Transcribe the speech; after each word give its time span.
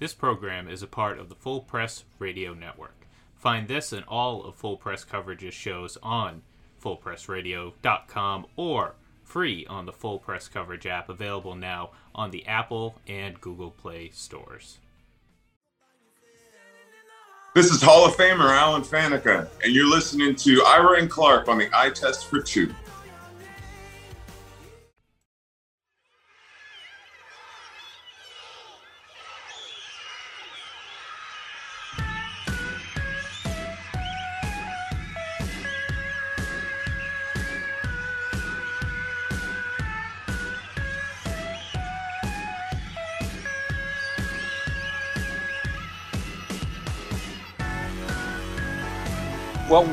This 0.00 0.14
program 0.14 0.66
is 0.66 0.82
a 0.82 0.86
part 0.86 1.18
of 1.18 1.28
the 1.28 1.34
Full 1.34 1.60
Press 1.60 2.04
Radio 2.18 2.54
Network. 2.54 3.06
Find 3.36 3.68
this 3.68 3.92
and 3.92 4.02
all 4.06 4.42
of 4.42 4.54
Full 4.54 4.78
Press 4.78 5.04
Coverage's 5.04 5.52
shows 5.52 5.98
on 6.02 6.40
fullpressradio.com 6.82 8.46
or 8.56 8.94
free 9.22 9.66
on 9.66 9.84
the 9.84 9.92
Full 9.92 10.18
Press 10.18 10.48
Coverage 10.48 10.86
app 10.86 11.10
available 11.10 11.54
now 11.54 11.90
on 12.14 12.30
the 12.30 12.46
Apple 12.46 12.94
and 13.06 13.38
Google 13.42 13.70
Play 13.70 14.08
stores. 14.08 14.78
This 17.54 17.70
is 17.70 17.82
Hall 17.82 18.06
of 18.06 18.14
Famer 18.16 18.56
Alan 18.56 18.80
Faneca, 18.80 19.48
and 19.62 19.74
you're 19.74 19.90
listening 19.90 20.34
to 20.36 20.64
Ira 20.66 20.98
and 20.98 21.10
Clark 21.10 21.46
on 21.46 21.58
the 21.58 21.68
Eye 21.74 21.90
Test 21.90 22.24
for 22.24 22.40
Two. 22.40 22.72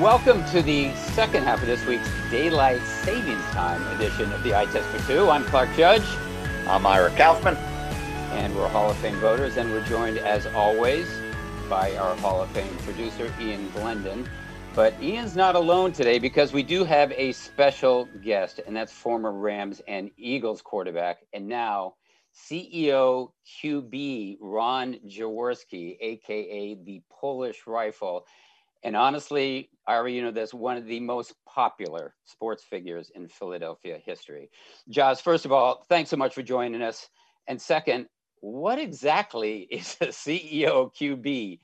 Welcome 0.01 0.45
to 0.51 0.61
the 0.61 0.93
second 0.93 1.45
half 1.45 1.59
of 1.59 1.65
this 1.65 1.83
week's 1.87 2.07
Daylight 2.29 2.83
Savings 2.83 3.43
Time 3.45 3.81
edition 3.95 4.31
of 4.31 4.43
the 4.43 4.53
Eye 4.53 4.65
Test 4.65 4.87
for 4.89 5.11
Two. 5.11 5.27
I'm 5.27 5.43
Clark 5.45 5.69
Judge. 5.75 6.03
I'm 6.67 6.85
Ira 6.85 7.09
Kaufman. 7.17 7.55
And 8.37 8.55
we're 8.55 8.67
Hall 8.67 8.91
of 8.91 8.97
Fame 8.97 9.15
voters, 9.15 9.57
and 9.57 9.71
we're 9.71 9.83
joined, 9.85 10.19
as 10.19 10.45
always, 10.45 11.09
by 11.67 11.97
our 11.97 12.15
Hall 12.17 12.43
of 12.43 12.49
Fame 12.51 12.77
producer, 12.83 13.33
Ian 13.41 13.71
Glendon. 13.71 14.29
But 14.75 14.93
Ian's 15.01 15.35
not 15.35 15.55
alone 15.55 15.93
today 15.93 16.19
because 16.19 16.53
we 16.53 16.61
do 16.61 16.83
have 16.83 17.11
a 17.13 17.31
special 17.31 18.07
guest, 18.23 18.59
and 18.67 18.75
that's 18.75 18.91
former 18.91 19.31
Rams 19.31 19.81
and 19.87 20.11
Eagles 20.15 20.61
quarterback, 20.61 21.25
and 21.33 21.47
now 21.47 21.95
CEO 22.35 23.31
QB 23.47 24.37
Ron 24.41 24.99
Jaworski, 25.07 25.97
aka 25.99 26.75
the 26.85 27.01
Polish 27.09 27.65
Rifle. 27.65 28.27
And 28.83 28.95
honestly, 28.95 29.71
Ira, 29.87 30.11
you 30.11 30.21
know, 30.21 30.31
that's 30.31 30.53
one 30.53 30.77
of 30.77 30.85
the 30.85 30.99
most 30.99 31.33
popular 31.47 32.13
sports 32.25 32.63
figures 32.63 33.09
in 33.15 33.27
Philadelphia 33.29 33.99
history. 34.05 34.49
Jaws, 34.89 35.21
first 35.21 35.45
of 35.45 35.51
all, 35.51 35.85
thanks 35.87 36.09
so 36.09 36.17
much 36.17 36.33
for 36.33 36.43
joining 36.43 36.81
us. 36.81 37.07
And 37.47 37.61
second, 37.61 38.07
what 38.41 38.79
exactly 38.79 39.59
is 39.71 39.95
a 40.01 40.07
CEO 40.07 40.91
QB? 40.93 41.59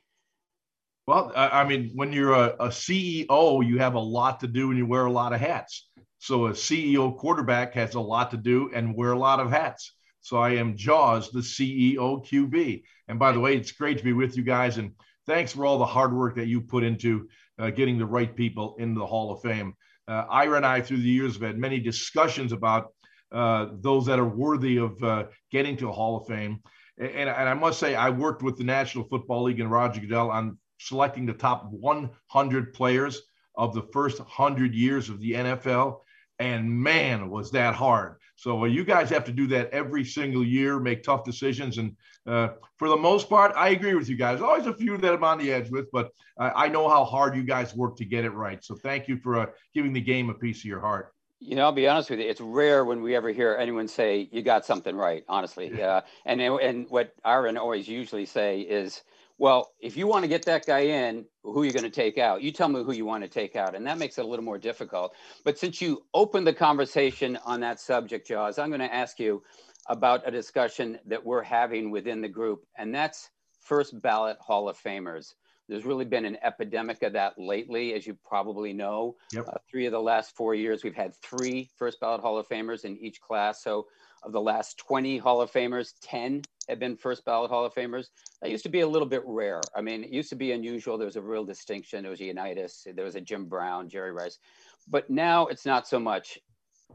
Well, 1.06 1.34
I 1.36 1.66
mean, 1.66 1.92
when 1.96 2.14
you're 2.14 2.32
a, 2.32 2.56
a, 2.62 2.68
CEO, 2.70 3.68
you 3.68 3.78
have 3.80 3.96
a 3.96 4.00
lot 4.00 4.40
to 4.40 4.48
do 4.48 4.70
and 4.70 4.78
you 4.78 4.86
wear 4.86 5.06
a 5.06 5.12
lot 5.12 5.34
of 5.34 5.42
hats. 5.42 5.90
So 6.20 6.46
a 6.46 6.52
CEO 6.52 7.18
quarterback 7.18 7.74
has 7.74 7.96
a 7.96 8.00
lot 8.00 8.32
to 8.32 8.38
do 8.38 8.72
and 8.74 8.96
wear 8.96 9.12
a 9.12 9.20
lot 9.20 9.42
of 9.42 9.50
hats. 9.52 9.94
So 10.22 10.38
I 10.38 10.52
am 10.52 10.78
Jaws, 10.78 11.30
the 11.30 11.42
CEO 11.42 12.26
QB. 12.26 12.84
And 13.10 13.20
by 13.20 13.34
the 13.34 13.42
way, 13.42 13.58
it's 13.58 13.74
great 13.74 13.98
to 13.98 14.04
be 14.06 14.14
with 14.14 14.38
you 14.38 14.44
guys. 14.44 14.78
And 14.78 14.94
thanks 15.28 15.52
for 15.52 15.66
all 15.66 15.78
the 15.78 15.86
hard 15.86 16.16
work 16.16 16.36
that 16.38 16.48
you 16.48 16.62
put 16.62 16.86
into 16.86 17.28
uh, 17.59 17.70
getting 17.70 17.98
the 17.98 18.06
right 18.06 18.36
people 18.36 18.76
into 18.80 19.00
the 19.00 19.06
Hall 19.06 19.32
of 19.32 19.42
Fame. 19.42 19.73
Uh, 20.08 20.26
Ira 20.30 20.58
and 20.58 20.66
I, 20.66 20.82
through 20.82 20.98
the 20.98 21.04
years, 21.09 21.34
have 21.34 21.44
had 21.44 21.58
many 21.58 21.80
discussions 21.80 22.52
about 22.52 22.88
uh, 23.32 23.68
those 23.82 24.06
that 24.06 24.20
are 24.20 24.28
worthy 24.28 24.78
of 24.78 25.02
uh, 25.04 25.26
getting 25.52 25.78
to 25.78 25.90
a 25.90 25.92
Hall 25.92 26.18
of 26.18 26.28
Fame. 26.28 26.59
And, 27.00 27.30
and, 27.30 27.50
I 27.50 27.54
must 27.56 27.80
say, 27.80 27.96
I 27.96 28.09
worked 28.09 28.44
with 28.44 28.58
the 28.58 28.64
National 28.64 29.06
Football 29.06 29.44
League 29.44 29.59
and 29.59 29.72
Roger 29.72 30.02
Goodell 30.02 30.30
on 30.30 30.58
selecting 30.80 31.26
the 31.26 31.34
top 31.34 31.68
100 31.72 32.74
players 32.74 33.22
of 33.56 33.74
the 33.74 33.84
first 33.92 34.20
100 34.20 34.76
years 34.76 35.09
of 35.09 35.20
the 35.20 35.31
NFL. 35.31 36.02
And 36.44 36.70
man, 36.70 37.30
was 37.30 37.52
that 37.52 37.74
hard. 37.74 38.12
So 38.36 38.66
you 38.66 38.84
guys 38.84 39.09
have 39.09 39.24
to 39.26 39.31
do 39.31 39.48
that 39.48 39.70
every 39.72 40.04
single 40.04 40.44
year, 40.44 40.80
make 40.80 41.02
tough 41.04 41.24
decisions. 41.24 41.78
And 41.78 41.96
uh, 42.28 42.50
for 42.78 42.90
the 42.90 42.98
most 42.98 43.30
part, 43.30 43.54
I 43.56 43.70
agree 43.70 43.96
with 43.96 44.09
you 44.09 44.18
guys. 44.18 44.42
Always 44.42 44.68
a 44.68 44.74
few 44.74 44.98
that 44.98 45.14
I'm 45.14 45.24
on 45.24 45.38
the 45.38 45.53
edge 45.58 45.70
with, 45.70 45.88
but 45.92 46.12
I 46.38 46.68
know 46.68 46.90
how 46.90 47.06
hard 47.06 47.36
you 47.36 47.44
guys 47.44 47.76
work 47.76 47.96
to 47.98 48.06
get 48.06 48.26
it 48.26 48.32
right. 48.32 48.62
So 48.64 48.76
thank 48.76 49.08
you 49.08 49.18
for 49.18 49.40
uh, 49.40 49.46
giving 49.74 49.94
the 49.94 50.02
game 50.02 50.30
a 50.30 50.34
piece 50.34 50.59
of 50.59 50.66
your 50.66 50.82
heart. 50.82 51.14
You 51.40 51.56
know, 51.56 51.64
I'll 51.64 51.72
be 51.72 51.88
honest 51.88 52.09
with 52.09 52.20
you. 52.20 52.28
It's 52.28 52.42
rare 52.42 52.84
when 52.86 53.02
we 53.02 53.16
ever 53.16 53.30
hear 53.30 53.56
anyone 53.59 53.88
say 53.88 54.30
you 54.32 54.42
got 54.42 54.66
something 54.66 54.96
right. 54.96 55.24
Honestly, 55.28 55.72
yeah. 55.78 55.98
Uh, 55.98 56.02
and 56.26 56.42
and 56.42 56.90
what 56.90 57.14
Aaron 57.24 57.58
always 57.58 57.88
usually 57.88 58.26
say 58.26 58.62
is, 58.62 59.03
well, 59.38 59.72
if 59.80 59.98
you 59.98 60.08
want 60.08 60.24
to 60.24 60.30
get 60.30 60.46
that 60.46 60.66
guy 60.66 60.80
in, 60.80 61.26
who 61.44 61.62
are 61.62 61.66
you 61.66 61.72
going 61.72 61.84
to 61.84 61.90
take 61.90 62.18
out? 62.18 62.42
You 62.42 62.52
tell 62.52 62.70
me 62.70 62.84
who 62.84 62.94
you 62.94 63.06
want 63.06 63.24
to 63.24 63.30
take 63.30 63.56
out. 63.56 63.76
And 63.76 63.86
that 63.88 63.98
makes 63.98 64.18
it 64.18 64.26
a 64.26 64.28
little 64.28 64.46
more 64.46 64.60
difficult. 64.60 65.16
But 65.44 65.58
since 65.58 65.82
you 65.82 66.04
opened 66.14 66.48
the 66.48 66.54
conversation 66.54 67.38
on 67.46 67.60
that 67.62 67.80
subject, 67.80 68.28
Jaws, 68.28 68.60
I'm 68.60 68.70
going 68.70 68.80
to 68.80 68.94
ask 68.94 69.20
you 69.20 69.44
about 69.90 70.22
a 70.26 70.32
discussion 70.32 71.00
that 71.08 71.26
we're 71.26 71.44
having 71.44 71.92
within 71.92 72.22
the 72.22 72.30
group, 72.30 72.66
and 72.78 72.94
that's 72.94 73.30
first 73.60 74.00
ballot 74.02 74.38
Hall 74.40 74.70
of 74.70 74.78
Famers. 74.78 75.34
There's 75.68 75.86
really 75.86 76.06
been 76.06 76.26
an 76.26 76.38
epidemic 76.44 77.02
of 77.04 77.14
that 77.14 77.34
lately, 77.38 77.94
as 77.94 78.06
you 78.06 78.18
probably 78.26 78.74
know. 78.74 79.16
Yep. 79.34 79.48
Uh, 79.48 79.58
three 79.70 79.86
of 79.86 79.94
the 79.94 80.02
last 80.02 80.36
four 80.36 80.56
years, 80.56 80.84
we've 80.84 80.96
had 80.96 81.16
three 81.16 81.70
first 81.78 82.00
ballot 82.00 82.22
Hall 82.22 82.38
of 82.38 82.48
Famers 82.48 82.84
in 82.84 82.98
each 82.98 83.22
class. 83.22 83.64
So, 83.64 83.88
of 84.25 84.31
the 84.31 84.41
last 84.41 84.78
20 84.78 85.17
Hall 85.17 85.41
of 85.41 85.51
Famers, 85.51 85.94
10 86.01 86.44
have 86.69 86.79
been 86.79 86.95
first 86.95 87.25
ballot 87.25 87.51
Hall 87.51 87.66
of 87.66 87.73
Famers. 87.73 88.07
That 88.41 88.51
used 88.51 88.63
to 88.63 88.69
be 88.69 88.81
a 88.81 88.88
little 88.88 89.07
bit 89.07 89.22
rare. 89.25 89.61
I 89.75 89.81
mean, 89.81 90.03
it 90.03 90.11
used 90.11 90.29
to 90.29 90.35
be 90.35 90.51
unusual. 90.51 90.97
There 90.97 91.06
was 91.06 91.16
a 91.16 91.22
real 91.22 91.45
distinction. 91.45 92.03
There 92.03 92.11
was 92.11 92.22
a 92.22 92.25
Unitas, 92.25 92.88
there 92.95 93.06
was 93.06 93.16
a 93.16 93.22
Jim 93.22 93.45
Brown, 93.45 93.89
Jerry 93.89 94.11
Rice. 94.11 94.39
But 94.88 95.09
now 95.09 95.47
it's 95.47 95.66
not 95.66 95.88
so 95.88 96.00
much. 96.00 96.39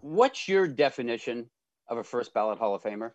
What's 0.00 0.48
your 0.48 0.66
definition 0.66 1.50
of 1.88 1.98
a 1.98 2.04
first 2.04 2.32
ballot 2.34 2.58
Hall 2.58 2.74
of 2.74 2.82
Famer? 2.82 3.12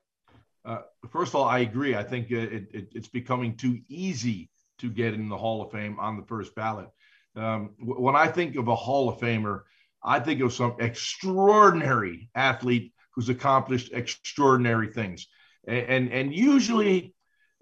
Uh, 0.65 0.81
first 1.09 1.31
of 1.31 1.35
all, 1.35 1.45
I 1.45 1.59
agree. 1.59 1.95
I 1.95 2.03
think 2.03 2.31
it, 2.31 2.67
it, 2.73 2.87
it's 2.93 3.07
becoming 3.07 3.55
too 3.55 3.79
easy 3.89 4.49
to 4.79 4.89
get 4.89 5.13
in 5.13 5.29
the 5.29 5.37
Hall 5.37 5.61
of 5.61 5.71
Fame 5.71 5.99
on 5.99 6.17
the 6.17 6.23
first 6.23 6.55
ballot. 6.55 6.89
Um, 7.35 7.71
when 7.79 8.15
I 8.15 8.27
think 8.27 8.55
of 8.55 8.67
a 8.67 8.75
Hall 8.75 9.09
of 9.09 9.19
Famer, 9.19 9.61
I 10.03 10.19
think 10.19 10.41
of 10.41 10.53
some 10.53 10.75
extraordinary 10.79 12.29
athlete 12.35 12.93
who's 13.13 13.29
accomplished 13.29 13.91
extraordinary 13.93 14.87
things. 14.87 15.27
And, 15.67 15.85
and, 15.87 16.11
and 16.11 16.33
usually, 16.35 17.13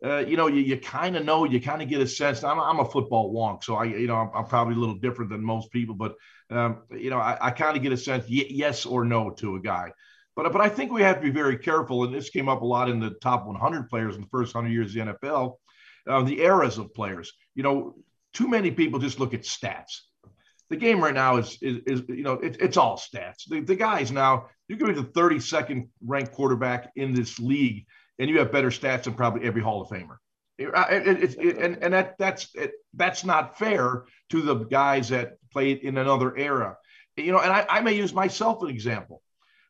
uh, 0.03 0.19
you 0.19 0.35
know, 0.35 0.47
you, 0.47 0.61
you 0.61 0.77
kind 0.77 1.15
of 1.15 1.25
know, 1.25 1.45
you 1.45 1.61
kind 1.61 1.81
of 1.81 1.89
get 1.89 2.01
a 2.01 2.07
sense. 2.07 2.43
I'm, 2.43 2.59
I'm 2.59 2.79
a 2.79 2.85
football 2.85 3.33
wonk, 3.33 3.63
so 3.63 3.75
I, 3.75 3.83
you 3.85 4.07
know, 4.07 4.15
I'm, 4.15 4.29
I'm, 4.33 4.45
probably 4.45 4.75
a 4.75 4.79
little 4.79 4.95
different 4.95 5.29
than 5.29 5.43
most 5.43 5.71
people, 5.71 5.93
but, 5.93 6.15
um, 6.49 6.83
you 6.91 7.09
know, 7.09 7.19
I, 7.19 7.37
I 7.39 7.51
kind 7.51 7.77
of 7.77 7.83
get 7.83 7.91
a 7.91 7.97
sense, 7.97 8.23
y- 8.23 8.47
yes 8.49 8.85
or 8.85 9.05
no 9.05 9.29
to 9.31 9.55
a 9.55 9.59
guy. 9.59 9.91
But, 10.35 10.51
but 10.53 10.61
I 10.61 10.69
think 10.69 10.91
we 10.91 11.03
have 11.03 11.17
to 11.17 11.21
be 11.21 11.29
very 11.29 11.57
careful, 11.57 12.03
and 12.03 12.13
this 12.13 12.29
came 12.29 12.49
up 12.49 12.61
a 12.61 12.65
lot 12.65 12.89
in 12.89 12.99
the 12.99 13.11
top 13.21 13.45
100 13.45 13.89
players 13.89 14.15
in 14.15 14.21
the 14.21 14.27
first 14.27 14.55
100 14.55 14.73
years 14.73 14.95
of 14.95 15.05
the 15.05 15.13
NFL, 15.13 15.55
uh, 16.07 16.23
the 16.23 16.41
eras 16.41 16.77
of 16.77 16.93
players. 16.93 17.33
You 17.53 17.63
know, 17.63 17.95
too 18.33 18.47
many 18.47 18.71
people 18.71 18.99
just 18.99 19.19
look 19.19 19.33
at 19.33 19.41
stats. 19.41 19.99
The 20.69 20.77
game 20.77 21.03
right 21.03 21.13
now 21.13 21.37
is, 21.37 21.57
is, 21.61 21.79
is 21.85 22.01
you 22.07 22.23
know, 22.23 22.33
it, 22.35 22.57
it's 22.61 22.77
all 22.77 22.97
stats. 22.97 23.47
The, 23.47 23.59
the 23.59 23.75
guys 23.75 24.11
now, 24.11 24.47
you 24.71 24.77
can 24.77 24.87
be 24.87 24.93
the 24.93 25.07
32nd 25.07 25.89
ranked 26.05 26.31
quarterback 26.31 26.91
in 26.95 27.13
this 27.13 27.39
league, 27.39 27.85
and 28.19 28.29
you 28.29 28.39
have 28.39 28.53
better 28.53 28.69
stats 28.69 29.03
than 29.03 29.13
probably 29.13 29.45
every 29.45 29.61
Hall 29.61 29.81
of 29.81 29.89
Famer. 29.89 30.15
It, 30.57 30.69
it, 30.69 31.39
it, 31.39 31.57
and 31.57 31.83
and 31.83 31.93
that 31.93 32.17
that's 32.17 32.55
that's 32.93 33.25
not 33.25 33.57
fair 33.59 34.05
to 34.29 34.41
the 34.41 34.55
guys 34.55 35.09
that 35.09 35.33
played 35.51 35.79
in 35.79 35.97
another 35.97 36.37
era. 36.37 36.77
You 37.17 37.33
know, 37.33 37.39
and 37.39 37.51
I, 37.51 37.65
I 37.67 37.81
may 37.81 37.93
use 37.93 38.13
myself 38.13 38.61
an 38.63 38.69
example 38.69 39.21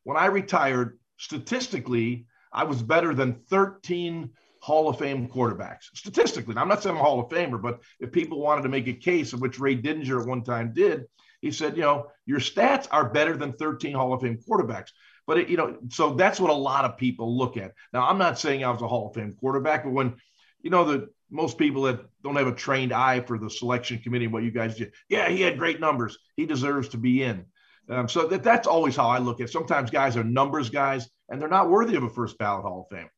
when 0.03 0.17
I 0.17 0.27
retired, 0.27 0.99
statistically, 1.17 2.27
I 2.53 2.65
was 2.65 2.83
better 2.83 3.15
than 3.15 3.41
13 3.49 4.29
Hall 4.61 4.89
of 4.89 4.99
Fame 4.99 5.27
quarterbacks. 5.27 5.85
Statistically, 5.95 6.55
I'm 6.57 6.67
not 6.67 6.83
saying 6.83 6.95
I'm 6.95 7.01
a 7.01 7.03
Hall 7.03 7.19
of 7.19 7.29
Famer, 7.29 7.59
but 7.59 7.79
if 7.99 8.11
people 8.11 8.39
wanted 8.39 8.61
to 8.63 8.69
make 8.69 8.87
a 8.87 8.93
case, 8.93 9.33
of 9.33 9.41
which 9.41 9.59
Ray 9.59 9.75
Didinger 9.75 10.21
at 10.21 10.27
one 10.27 10.43
time 10.43 10.73
did, 10.73 11.05
he 11.41 11.51
said, 11.51 11.75
you 11.75 11.83
know, 11.83 12.07
your 12.25 12.39
stats 12.39 12.87
are 12.91 13.09
better 13.09 13.35
than 13.35 13.53
13 13.53 13.93
Hall 13.93 14.13
of 14.13 14.21
Fame 14.21 14.39
quarterbacks. 14.47 14.89
But 15.27 15.39
it, 15.39 15.49
you 15.49 15.57
know, 15.57 15.77
so 15.89 16.13
that's 16.13 16.39
what 16.39 16.51
a 16.51 16.55
lot 16.55 16.85
of 16.85 16.97
people 16.97 17.37
look 17.37 17.57
at. 17.57 17.73
Now, 17.93 18.07
I'm 18.07 18.17
not 18.17 18.39
saying 18.39 18.63
I 18.63 18.69
was 18.71 18.81
a 18.81 18.87
Hall 18.87 19.09
of 19.09 19.15
Fame 19.15 19.35
quarterback, 19.39 19.83
but 19.83 19.91
when 19.91 20.15
you 20.61 20.69
know 20.69 20.85
the 20.85 21.09
most 21.29 21.57
people 21.57 21.83
that 21.83 22.01
don't 22.23 22.35
have 22.35 22.47
a 22.47 22.55
trained 22.55 22.91
eye 22.91 23.21
for 23.21 23.37
the 23.37 23.49
selection 23.49 23.99
committee, 23.99 24.27
what 24.27 24.43
you 24.43 24.51
guys 24.51 24.75
did, 24.75 24.93
yeah, 25.09 25.29
he 25.29 25.41
had 25.41 25.57
great 25.57 25.79
numbers. 25.79 26.17
He 26.35 26.45
deserves 26.45 26.89
to 26.89 26.97
be 26.97 27.23
in. 27.23 27.45
Um, 27.89 28.07
so 28.07 28.27
that, 28.27 28.43
that's 28.43 28.67
always 28.67 28.95
how 28.95 29.09
I 29.09 29.17
look 29.17 29.39
at 29.39 29.45
it. 29.45 29.51
Sometimes 29.51 29.89
guys 29.89 30.17
are 30.17 30.23
numbers 30.23 30.69
guys 30.69 31.09
and 31.29 31.41
they're 31.41 31.49
not 31.49 31.69
worthy 31.69 31.95
of 31.95 32.03
a 32.03 32.09
first 32.09 32.37
ballot 32.37 32.63
Hall 32.63 32.87
of 32.89 32.95
Fame. 32.95 33.09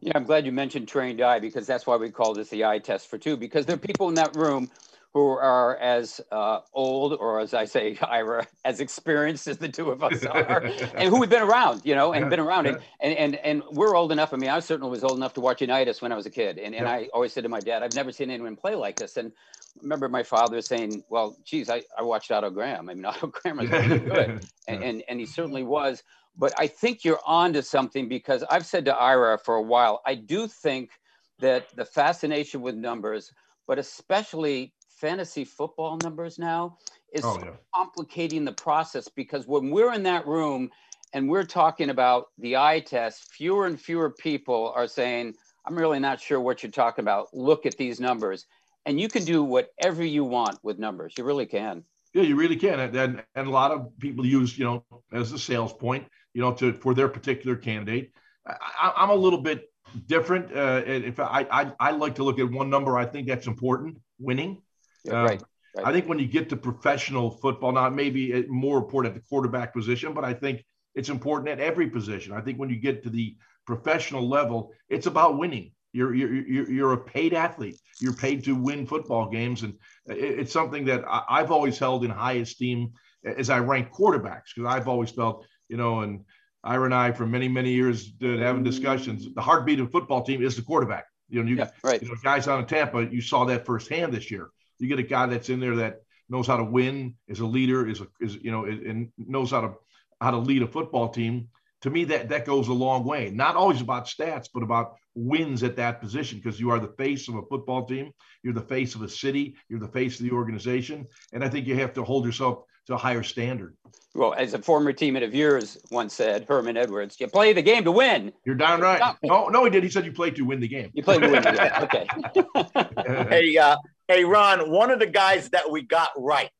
Yeah, 0.00 0.12
I'm 0.14 0.24
glad 0.24 0.44
you 0.44 0.52
mentioned 0.52 0.86
trained 0.86 1.22
eye 1.22 1.38
because 1.38 1.66
that's 1.66 1.86
why 1.86 1.96
we 1.96 2.10
call 2.10 2.34
this 2.34 2.50
the 2.50 2.64
eye 2.64 2.78
test 2.78 3.08
for 3.08 3.16
two, 3.16 3.36
because 3.36 3.64
there 3.64 3.74
are 3.74 3.78
people 3.78 4.08
in 4.08 4.14
that 4.16 4.36
room 4.36 4.70
who 5.14 5.28
are 5.28 5.76
as 5.76 6.20
uh, 6.32 6.58
old, 6.72 7.12
or 7.14 7.38
as 7.38 7.54
I 7.54 7.66
say, 7.66 7.96
Ira, 8.02 8.46
as 8.64 8.80
experienced 8.80 9.46
as 9.46 9.58
the 9.58 9.68
two 9.68 9.90
of 9.90 10.02
us 10.02 10.26
are, 10.26 10.62
and 10.96 11.08
who 11.08 11.20
we've 11.20 11.30
been 11.30 11.42
around, 11.42 11.82
you 11.84 11.94
know, 11.94 12.12
and 12.12 12.24
yeah, 12.24 12.28
been 12.28 12.40
around, 12.40 12.66
yeah. 12.66 12.78
and, 13.00 13.14
and 13.16 13.36
and 13.36 13.62
we're 13.70 13.96
old 13.96 14.10
enough. 14.10 14.34
I 14.34 14.36
mean, 14.36 14.50
I 14.50 14.58
certainly 14.58 14.90
was 14.90 15.04
old 15.04 15.16
enough 15.16 15.32
to 15.34 15.40
watch 15.40 15.60
Unitas 15.60 16.02
when 16.02 16.10
I 16.10 16.16
was 16.16 16.26
a 16.26 16.30
kid, 16.30 16.58
and, 16.58 16.74
and 16.74 16.84
yeah. 16.84 16.92
I 16.92 17.08
always 17.14 17.32
said 17.32 17.44
to 17.44 17.48
my 17.48 17.60
dad, 17.60 17.84
I've 17.84 17.94
never 17.94 18.10
seen 18.10 18.28
anyone 18.28 18.56
play 18.56 18.74
like 18.74 18.96
this. 18.96 19.16
And 19.16 19.30
I 19.30 19.82
remember 19.82 20.08
my 20.08 20.24
father 20.24 20.60
saying, 20.60 21.04
"Well, 21.08 21.36
geez, 21.44 21.70
I, 21.70 21.82
I 21.96 22.02
watched 22.02 22.32
Otto 22.32 22.50
Graham. 22.50 22.90
I 22.90 22.94
mean, 22.94 23.04
Otto 23.04 23.28
Graham 23.28 23.58
was 23.58 23.70
really 23.70 24.00
good, 24.00 24.44
and, 24.66 24.82
and 24.82 25.04
and 25.08 25.20
he 25.20 25.26
certainly 25.26 25.62
was." 25.62 26.02
But 26.36 26.52
I 26.58 26.66
think 26.66 27.04
you're 27.04 27.20
on 27.24 27.52
to 27.52 27.62
something 27.62 28.08
because 28.08 28.42
I've 28.50 28.66
said 28.66 28.84
to 28.86 28.96
Ira 28.96 29.38
for 29.38 29.54
a 29.54 29.62
while, 29.62 30.02
I 30.04 30.16
do 30.16 30.48
think 30.48 30.90
that 31.38 31.68
the 31.76 31.84
fascination 31.84 32.60
with 32.60 32.74
numbers, 32.74 33.32
but 33.68 33.78
especially 33.78 34.72
fantasy 35.04 35.44
football 35.44 35.98
numbers 35.98 36.38
now 36.38 36.78
is 37.12 37.22
oh, 37.26 37.38
yeah. 37.44 37.50
complicating 37.74 38.42
the 38.42 38.52
process 38.52 39.06
because 39.06 39.46
when 39.46 39.70
we're 39.70 39.92
in 39.92 40.02
that 40.02 40.26
room 40.26 40.70
and 41.12 41.28
we're 41.28 41.44
talking 41.44 41.90
about 41.90 42.28
the 42.38 42.56
eye 42.56 42.80
test, 42.80 43.30
fewer 43.30 43.66
and 43.66 43.78
fewer 43.78 44.08
people 44.08 44.72
are 44.74 44.88
saying, 44.88 45.34
I'm 45.66 45.76
really 45.76 45.98
not 45.98 46.22
sure 46.22 46.40
what 46.40 46.62
you're 46.62 46.72
talking 46.72 47.02
about. 47.02 47.26
Look 47.34 47.66
at 47.66 47.76
these 47.76 48.00
numbers. 48.00 48.46
And 48.86 48.98
you 48.98 49.08
can 49.08 49.26
do 49.26 49.42
whatever 49.42 50.02
you 50.02 50.24
want 50.24 50.58
with 50.62 50.78
numbers. 50.78 51.12
You 51.18 51.24
really 51.24 51.46
can. 51.46 51.84
Yeah, 52.14 52.22
you 52.22 52.34
really 52.34 52.56
can. 52.56 52.80
And, 52.80 52.96
and, 52.96 53.22
and 53.34 53.46
a 53.46 53.50
lot 53.50 53.72
of 53.72 53.90
people 53.98 54.24
use, 54.24 54.58
you 54.58 54.64
know, 54.64 54.84
as 55.12 55.32
a 55.32 55.38
sales 55.38 55.74
point, 55.74 56.06
you 56.32 56.40
know, 56.40 56.54
to 56.54 56.72
for 56.72 56.94
their 56.94 57.08
particular 57.08 57.56
candidate. 57.56 58.10
I, 58.46 58.92
am 58.96 59.10
a 59.10 59.14
little 59.14 59.42
bit 59.42 59.70
different. 60.06 60.56
Uh, 60.56 60.82
if 60.86 61.20
I, 61.20 61.46
I 61.50 61.72
I 61.78 61.90
like 61.90 62.14
to 62.16 62.24
look 62.24 62.38
at 62.38 62.50
one 62.50 62.70
number, 62.70 62.98
I 62.98 63.06
think 63.06 63.26
that's 63.26 63.46
important: 63.46 63.98
winning. 64.18 64.60
Yeah, 65.04 65.22
right, 65.22 65.40
um, 65.40 65.46
right. 65.76 65.86
I 65.86 65.92
think 65.92 66.08
when 66.08 66.18
you 66.18 66.26
get 66.26 66.48
to 66.50 66.56
professional 66.56 67.30
football, 67.30 67.72
not 67.72 67.94
maybe 67.94 68.44
more 68.48 68.78
important 68.78 69.14
at 69.14 69.20
the 69.20 69.26
quarterback 69.28 69.72
position, 69.72 70.14
but 70.14 70.24
I 70.24 70.34
think 70.34 70.64
it's 70.94 71.08
important 71.08 71.48
at 71.48 71.60
every 71.60 71.88
position. 71.88 72.32
I 72.32 72.40
think 72.40 72.58
when 72.58 72.70
you 72.70 72.76
get 72.76 73.02
to 73.04 73.10
the 73.10 73.36
professional 73.66 74.28
level, 74.28 74.72
it's 74.88 75.06
about 75.06 75.38
winning. 75.38 75.72
You're 75.92 76.12
you're 76.14 76.70
you're 76.70 76.92
a 76.92 76.98
paid 76.98 77.34
athlete. 77.34 77.76
You're 78.00 78.14
paid 78.14 78.44
to 78.44 78.56
win 78.56 78.84
football 78.84 79.28
games, 79.30 79.62
and 79.62 79.74
it's 80.06 80.52
something 80.52 80.84
that 80.86 81.04
I've 81.06 81.52
always 81.52 81.78
held 81.78 82.04
in 82.04 82.10
high 82.10 82.34
esteem 82.34 82.92
as 83.24 83.48
I 83.48 83.60
rank 83.60 83.92
quarterbacks 83.92 84.54
because 84.54 84.68
I've 84.68 84.88
always 84.88 85.10
felt, 85.10 85.46
you 85.68 85.76
know, 85.76 86.00
and 86.00 86.24
Ira 86.64 86.86
and 86.86 86.94
I 86.94 87.12
for 87.12 87.26
many 87.26 87.46
many 87.46 87.70
years 87.70 88.10
did 88.10 88.40
having 88.40 88.64
discussions. 88.64 89.28
The 89.34 89.40
heartbeat 89.40 89.78
of 89.78 89.86
a 89.86 89.90
football 89.90 90.24
team 90.24 90.42
is 90.42 90.56
the 90.56 90.62
quarterback. 90.62 91.04
You 91.28 91.42
know, 91.42 91.48
you, 91.48 91.56
yeah, 91.56 91.70
right. 91.84 92.02
you 92.02 92.08
know, 92.08 92.14
guys 92.22 92.48
out 92.48 92.58
in 92.58 92.66
Tampa, 92.66 93.06
you 93.10 93.20
saw 93.20 93.44
that 93.44 93.64
firsthand 93.64 94.12
this 94.12 94.30
year. 94.30 94.50
You 94.84 94.90
get 94.90 94.98
a 94.98 95.08
guy 95.08 95.24
that's 95.24 95.48
in 95.48 95.60
there 95.60 95.76
that 95.76 96.02
knows 96.28 96.46
how 96.46 96.58
to 96.58 96.64
win, 96.64 97.14
is 97.26 97.40
a 97.40 97.46
leader, 97.46 97.88
is 97.88 98.02
a, 98.02 98.06
is 98.20 98.34
you 98.36 98.50
know, 98.50 98.66
and 98.66 99.10
knows 99.16 99.50
how 99.50 99.62
to 99.62 99.74
how 100.20 100.30
to 100.30 100.36
lead 100.36 100.62
a 100.62 100.66
football 100.66 101.08
team. 101.08 101.48
To 101.82 101.90
me, 101.90 102.04
that 102.04 102.28
that 102.28 102.44
goes 102.44 102.68
a 102.68 102.74
long 102.74 103.04
way. 103.04 103.30
Not 103.30 103.56
always 103.56 103.80
about 103.80 104.04
stats, 104.04 104.48
but 104.52 104.62
about 104.62 104.96
wins 105.14 105.62
at 105.62 105.76
that 105.76 106.02
position 106.02 106.38
because 106.38 106.60
you 106.60 106.70
are 106.70 106.78
the 106.78 106.92
face 106.98 107.28
of 107.28 107.36
a 107.36 107.42
football 107.46 107.86
team. 107.86 108.12
You're 108.42 108.52
the 108.52 108.60
face 108.60 108.94
of 108.94 109.00
a 109.00 109.08
city. 109.08 109.56
You're 109.70 109.80
the 109.80 109.88
face 109.88 110.20
of 110.20 110.26
the 110.26 110.32
organization, 110.32 111.06
and 111.32 111.42
I 111.42 111.48
think 111.48 111.66
you 111.66 111.76
have 111.76 111.94
to 111.94 112.04
hold 112.04 112.26
yourself 112.26 112.64
to 112.86 112.94
a 112.94 112.98
higher 112.98 113.22
standard. 113.22 113.74
Well, 114.14 114.34
as 114.34 114.54
a 114.54 114.60
former 114.60 114.92
teammate 114.92 115.24
of 115.24 115.34
yours 115.34 115.78
once 115.90 116.14
said, 116.14 116.46
Herman 116.48 116.76
Edwards, 116.76 117.16
you 117.18 117.26
play 117.26 117.52
the 117.52 117.62
game 117.62 117.82
to 117.84 117.90
win. 117.90 118.32
You're 118.44 118.54
darn 118.54 118.80
right. 118.80 119.16
No, 119.24 119.48
no, 119.48 119.64
he 119.64 119.70
did. 119.70 119.82
He 119.82 119.90
said 119.90 120.04
you 120.04 120.12
play 120.12 120.30
to 120.30 120.42
win 120.42 120.60
the 120.60 120.68
game. 120.68 120.90
You 120.94 121.02
play 121.02 121.18
to 121.18 121.28
win 121.28 121.42
the 121.42 121.50
game. 121.50 121.70
Okay. 121.82 123.28
hey, 123.28 123.56
uh, 123.56 123.76
hey, 124.08 124.24
Ron, 124.24 124.70
one 124.70 124.90
of 124.90 124.98
the 124.98 125.06
guys 125.06 125.50
that 125.50 125.70
we 125.70 125.82
got 125.82 126.10
right, 126.16 126.50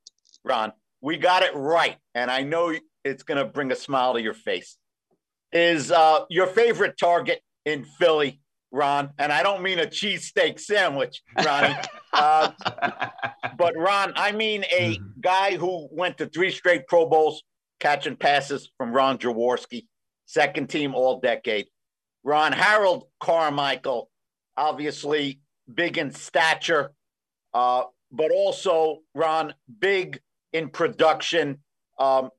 Ron, 0.44 0.73
we 1.00 1.17
got 1.17 1.43
it 1.43 1.55
right. 1.55 1.96
And 2.14 2.31
I 2.31 2.43
know 2.43 2.75
it's 3.05 3.23
going 3.23 3.38
to 3.38 3.44
bring 3.44 3.70
a 3.73 3.76
smile 3.76 4.14
to 4.14 4.23
your 4.23 4.35
face. 4.35 4.76
Is 5.52 5.93
uh, 5.93 6.25
your 6.31 6.46
favorite 6.46 6.96
target 6.99 7.41
in 7.64 7.85
Philly, 7.85 8.41
Ron? 8.73 9.11
And 9.19 9.32
I 9.32 9.43
don't 9.43 9.62
mean 9.62 9.79
a 9.79 9.87
cheesesteak 9.87 10.58
sandwich, 10.58 11.23
Ronnie. 11.44 11.76
uh, 12.12 12.50
but 13.56 13.76
Ron, 13.76 14.14
I 14.17 14.32
mean 14.32 14.64
a 14.64 14.96
mm-hmm. 14.96 15.20
guy 15.20 15.56
who 15.56 15.88
went 15.93 16.19
to 16.19 16.26
three 16.26 16.50
straight 16.50 16.88
Pro 16.88 17.06
Bowls, 17.08 17.43
catching 17.79 18.17
passes 18.17 18.70
from 18.76 18.93
Ron 18.93 19.19
Jaworski, 19.19 19.87
second 20.26 20.70
team 20.70 20.94
all 20.94 21.20
decade. 21.20 21.67
Ron 22.25 22.52
Harold 22.52 23.05
Carmichael, 23.20 24.11
obviously 24.56 25.41
big 25.73 25.99
in 25.99 26.11
stature, 26.11 26.93
uh, 27.54 27.84
but 28.12 28.30
also 28.30 28.98
Ron, 29.14 29.54
big 29.80 30.20
in 30.52 30.68
production. 30.68 31.58
Um, 31.98 32.30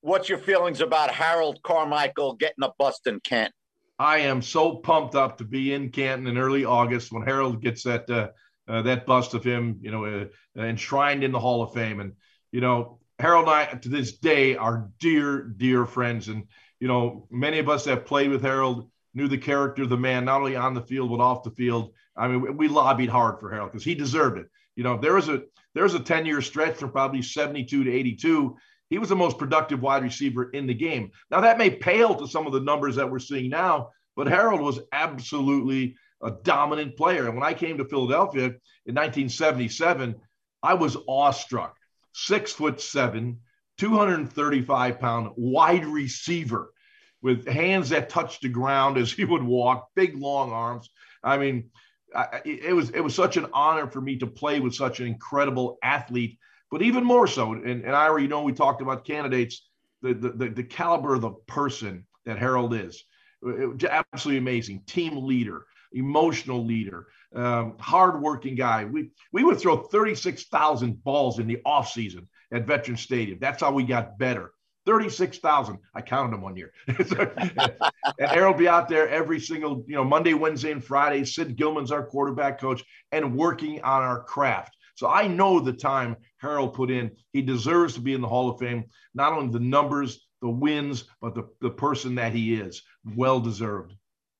what's 0.00 0.28
your 0.28 0.38
feelings 0.38 0.80
about 0.80 1.10
Harold 1.10 1.62
Carmichael 1.62 2.34
getting 2.34 2.64
a 2.64 2.70
bust 2.78 3.06
in 3.06 3.20
Canton? 3.20 3.52
I 3.98 4.18
am 4.18 4.40
so 4.40 4.76
pumped 4.76 5.14
up 5.14 5.36
to 5.38 5.44
be 5.44 5.74
in 5.74 5.90
Canton 5.90 6.26
in 6.26 6.38
early 6.38 6.64
August 6.64 7.12
when 7.12 7.22
Harold 7.22 7.60
gets 7.60 7.82
that 7.82 8.08
uh, 8.08 8.28
uh, 8.66 8.82
that 8.82 9.04
bust 9.04 9.34
of 9.34 9.44
him, 9.44 9.78
you 9.82 9.90
know, 9.90 10.04
uh, 10.04 10.62
enshrined 10.62 11.22
in 11.22 11.32
the 11.32 11.40
Hall 11.40 11.62
of 11.62 11.74
Fame. 11.74 12.00
And 12.00 12.14
you 12.50 12.60
know, 12.60 12.98
Harold 13.18 13.46
and 13.46 13.54
I 13.54 13.66
to 13.66 13.88
this 13.88 14.12
day 14.12 14.56
are 14.56 14.88
dear, 15.00 15.42
dear 15.42 15.84
friends. 15.84 16.28
And 16.28 16.44
you 16.78 16.88
know, 16.88 17.26
many 17.30 17.58
of 17.58 17.68
us 17.68 17.84
that 17.84 18.06
played 18.06 18.30
with 18.30 18.42
Harold 18.42 18.90
knew 19.12 19.28
the 19.28 19.36
character 19.36 19.82
of 19.82 19.90
the 19.90 19.98
man, 19.98 20.24
not 20.24 20.40
only 20.40 20.56
on 20.56 20.72
the 20.72 20.82
field 20.82 21.10
but 21.10 21.20
off 21.20 21.42
the 21.42 21.50
field. 21.50 21.92
I 22.16 22.28
mean, 22.28 22.56
we 22.56 22.68
lobbied 22.68 23.10
hard 23.10 23.38
for 23.38 23.50
Harold 23.50 23.72
because 23.72 23.84
he 23.84 23.94
deserved 23.94 24.38
it. 24.38 24.46
You 24.80 24.84
know, 24.84 24.96
there 24.96 25.12
was 25.12 25.28
a 25.28 25.42
there 25.74 25.82
was 25.82 25.92
a 25.92 26.00
10 26.00 26.24
year 26.24 26.40
stretch 26.40 26.76
from 26.76 26.90
probably 26.90 27.20
72 27.20 27.84
to 27.84 27.92
82. 27.92 28.56
He 28.88 28.96
was 28.96 29.10
the 29.10 29.14
most 29.14 29.36
productive 29.36 29.82
wide 29.82 30.02
receiver 30.02 30.48
in 30.52 30.66
the 30.66 30.72
game. 30.72 31.10
Now 31.30 31.42
that 31.42 31.58
may 31.58 31.68
pale 31.68 32.14
to 32.14 32.26
some 32.26 32.46
of 32.46 32.54
the 32.54 32.62
numbers 32.62 32.96
that 32.96 33.10
we're 33.10 33.18
seeing 33.18 33.50
now, 33.50 33.90
but 34.16 34.26
Harold 34.26 34.62
was 34.62 34.80
absolutely 34.90 35.96
a 36.22 36.30
dominant 36.30 36.96
player. 36.96 37.26
And 37.26 37.34
when 37.34 37.44
I 37.44 37.52
came 37.52 37.76
to 37.76 37.84
Philadelphia 37.84 38.44
in 38.44 38.94
1977, 38.94 40.14
I 40.62 40.72
was 40.72 40.96
awestruck. 41.06 41.76
Six 42.14 42.50
foot 42.50 42.80
seven, 42.80 43.40
235 43.76 44.98
pound 44.98 45.32
wide 45.36 45.84
receiver 45.84 46.72
with 47.20 47.46
hands 47.46 47.90
that 47.90 48.08
touched 48.08 48.40
the 48.40 48.48
ground 48.48 48.96
as 48.96 49.12
he 49.12 49.26
would 49.26 49.42
walk, 49.42 49.88
big 49.94 50.16
long 50.16 50.52
arms. 50.52 50.88
I 51.22 51.36
mean, 51.36 51.68
I, 52.14 52.40
it 52.44 52.74
was 52.74 52.90
it 52.90 53.00
was 53.00 53.14
such 53.14 53.36
an 53.36 53.46
honor 53.52 53.86
for 53.86 54.00
me 54.00 54.16
to 54.18 54.26
play 54.26 54.60
with 54.60 54.74
such 54.74 55.00
an 55.00 55.06
incredible 55.06 55.78
athlete, 55.82 56.38
but 56.70 56.82
even 56.82 57.04
more 57.04 57.26
so. 57.26 57.52
And, 57.52 57.84
and 57.84 57.94
Ira, 57.94 58.20
you 58.20 58.28
know, 58.28 58.42
we 58.42 58.52
talked 58.52 58.82
about 58.82 59.04
candidates, 59.04 59.68
the, 60.02 60.14
the, 60.14 60.48
the 60.48 60.64
caliber 60.64 61.14
of 61.14 61.22
the 61.22 61.32
person 61.46 62.06
that 62.26 62.38
Harold 62.38 62.74
is. 62.74 63.04
It, 63.42 63.84
absolutely 63.84 64.38
amazing 64.38 64.82
team 64.86 65.26
leader, 65.26 65.64
emotional 65.92 66.64
leader, 66.64 67.06
um, 67.34 67.76
hardworking 67.78 68.54
guy. 68.54 68.84
We 68.84 69.10
we 69.32 69.44
would 69.44 69.58
throw 69.58 69.76
36,000 69.76 71.02
balls 71.02 71.38
in 71.38 71.46
the 71.46 71.58
offseason 71.66 72.26
at 72.52 72.66
Veteran 72.66 72.96
Stadium. 72.96 73.38
That's 73.40 73.62
how 73.62 73.72
we 73.72 73.84
got 73.84 74.18
better. 74.18 74.52
36,000. 74.86 75.78
I 75.94 76.00
counted 76.00 76.32
them 76.32 76.42
one 76.42 76.56
year. 76.56 76.72
and 76.88 78.30
Harold 78.30 78.58
be 78.58 78.68
out 78.68 78.88
there 78.88 79.08
every 79.08 79.40
single, 79.40 79.84
you 79.86 79.94
know, 79.94 80.04
Monday, 80.04 80.34
Wednesday, 80.34 80.72
and 80.72 80.84
Friday. 80.84 81.24
Sid 81.24 81.56
Gilman's 81.56 81.92
our 81.92 82.04
quarterback 82.04 82.60
coach 82.60 82.82
and 83.12 83.36
working 83.36 83.82
on 83.82 84.02
our 84.02 84.22
craft. 84.22 84.76
So 84.94 85.08
I 85.08 85.26
know 85.26 85.60
the 85.60 85.72
time 85.72 86.16
Harold 86.38 86.74
put 86.74 86.90
in. 86.90 87.10
He 87.32 87.42
deserves 87.42 87.94
to 87.94 88.00
be 88.00 88.14
in 88.14 88.20
the 88.20 88.28
Hall 88.28 88.50
of 88.50 88.58
Fame, 88.58 88.84
not 89.14 89.32
only 89.32 89.52
the 89.52 89.60
numbers, 89.60 90.26
the 90.42 90.50
wins, 90.50 91.04
but 91.20 91.34
the, 91.34 91.48
the 91.60 91.70
person 91.70 92.16
that 92.16 92.32
he 92.32 92.54
is. 92.54 92.82
Well 93.16 93.40
deserved. 93.40 93.94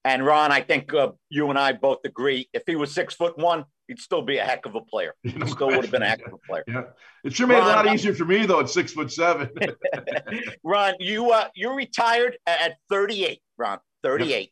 And 0.05 0.25
Ron, 0.25 0.51
I 0.51 0.63
think 0.63 0.95
uh, 0.95 1.13
you 1.29 1.51
and 1.51 1.59
I 1.59 1.73
both 1.73 1.99
agree. 2.05 2.49
If 2.53 2.63
he 2.67 2.77
was 2.77 2.93
six 2.93 3.15
foot 3.15 3.37
one, 3.37 3.65
he'd 3.91 3.99
still 3.99 4.23
be 4.23 4.39
a 4.39 4.45
heck 4.45 4.67
of 4.67 4.77
a 4.77 4.81
player. 4.81 5.15
He 5.25 5.47
still 5.47 5.67
would 5.67 5.83
have 5.83 5.91
been 5.91 6.03
a 6.03 6.09
heck 6.09 6.25
of 6.25 6.33
a 6.33 6.39
player. 6.49 6.65
Yeah, 6.67 6.83
it 7.25 7.35
sure 7.35 7.49
made 7.49 7.59
Ron, 7.59 7.69
it 7.69 7.73
a 7.73 7.75
lot 7.89 7.95
easier 7.95 8.15
for 8.15 8.25
me 8.25 8.47
though 8.47 8.61
at 8.61 8.71
six 8.71 8.93
foot 8.93 9.13
seven. 9.13 9.51
Ron, 10.65 10.95
you 11.01 11.33
uh, 11.33 11.49
you 11.55 11.73
retired 11.73 12.39
at 12.47 12.77
38. 12.89 13.41
Ron, 13.59 13.79
38, 14.05 14.39
yep. 14.39 14.49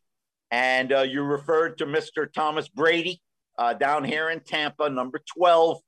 and 0.51 0.93
uh, 0.93 1.01
you 1.03 1.23
referred 1.23 1.79
to 1.79 1.87
Mr. 1.87 2.31
Thomas 2.31 2.69
Brady 2.69 3.23
uh, 3.57 3.75
down 3.75 4.05
here 4.05 4.29
in 4.29 4.41
Tampa, 4.41 4.91
number 4.91 5.21
12. 5.37 5.79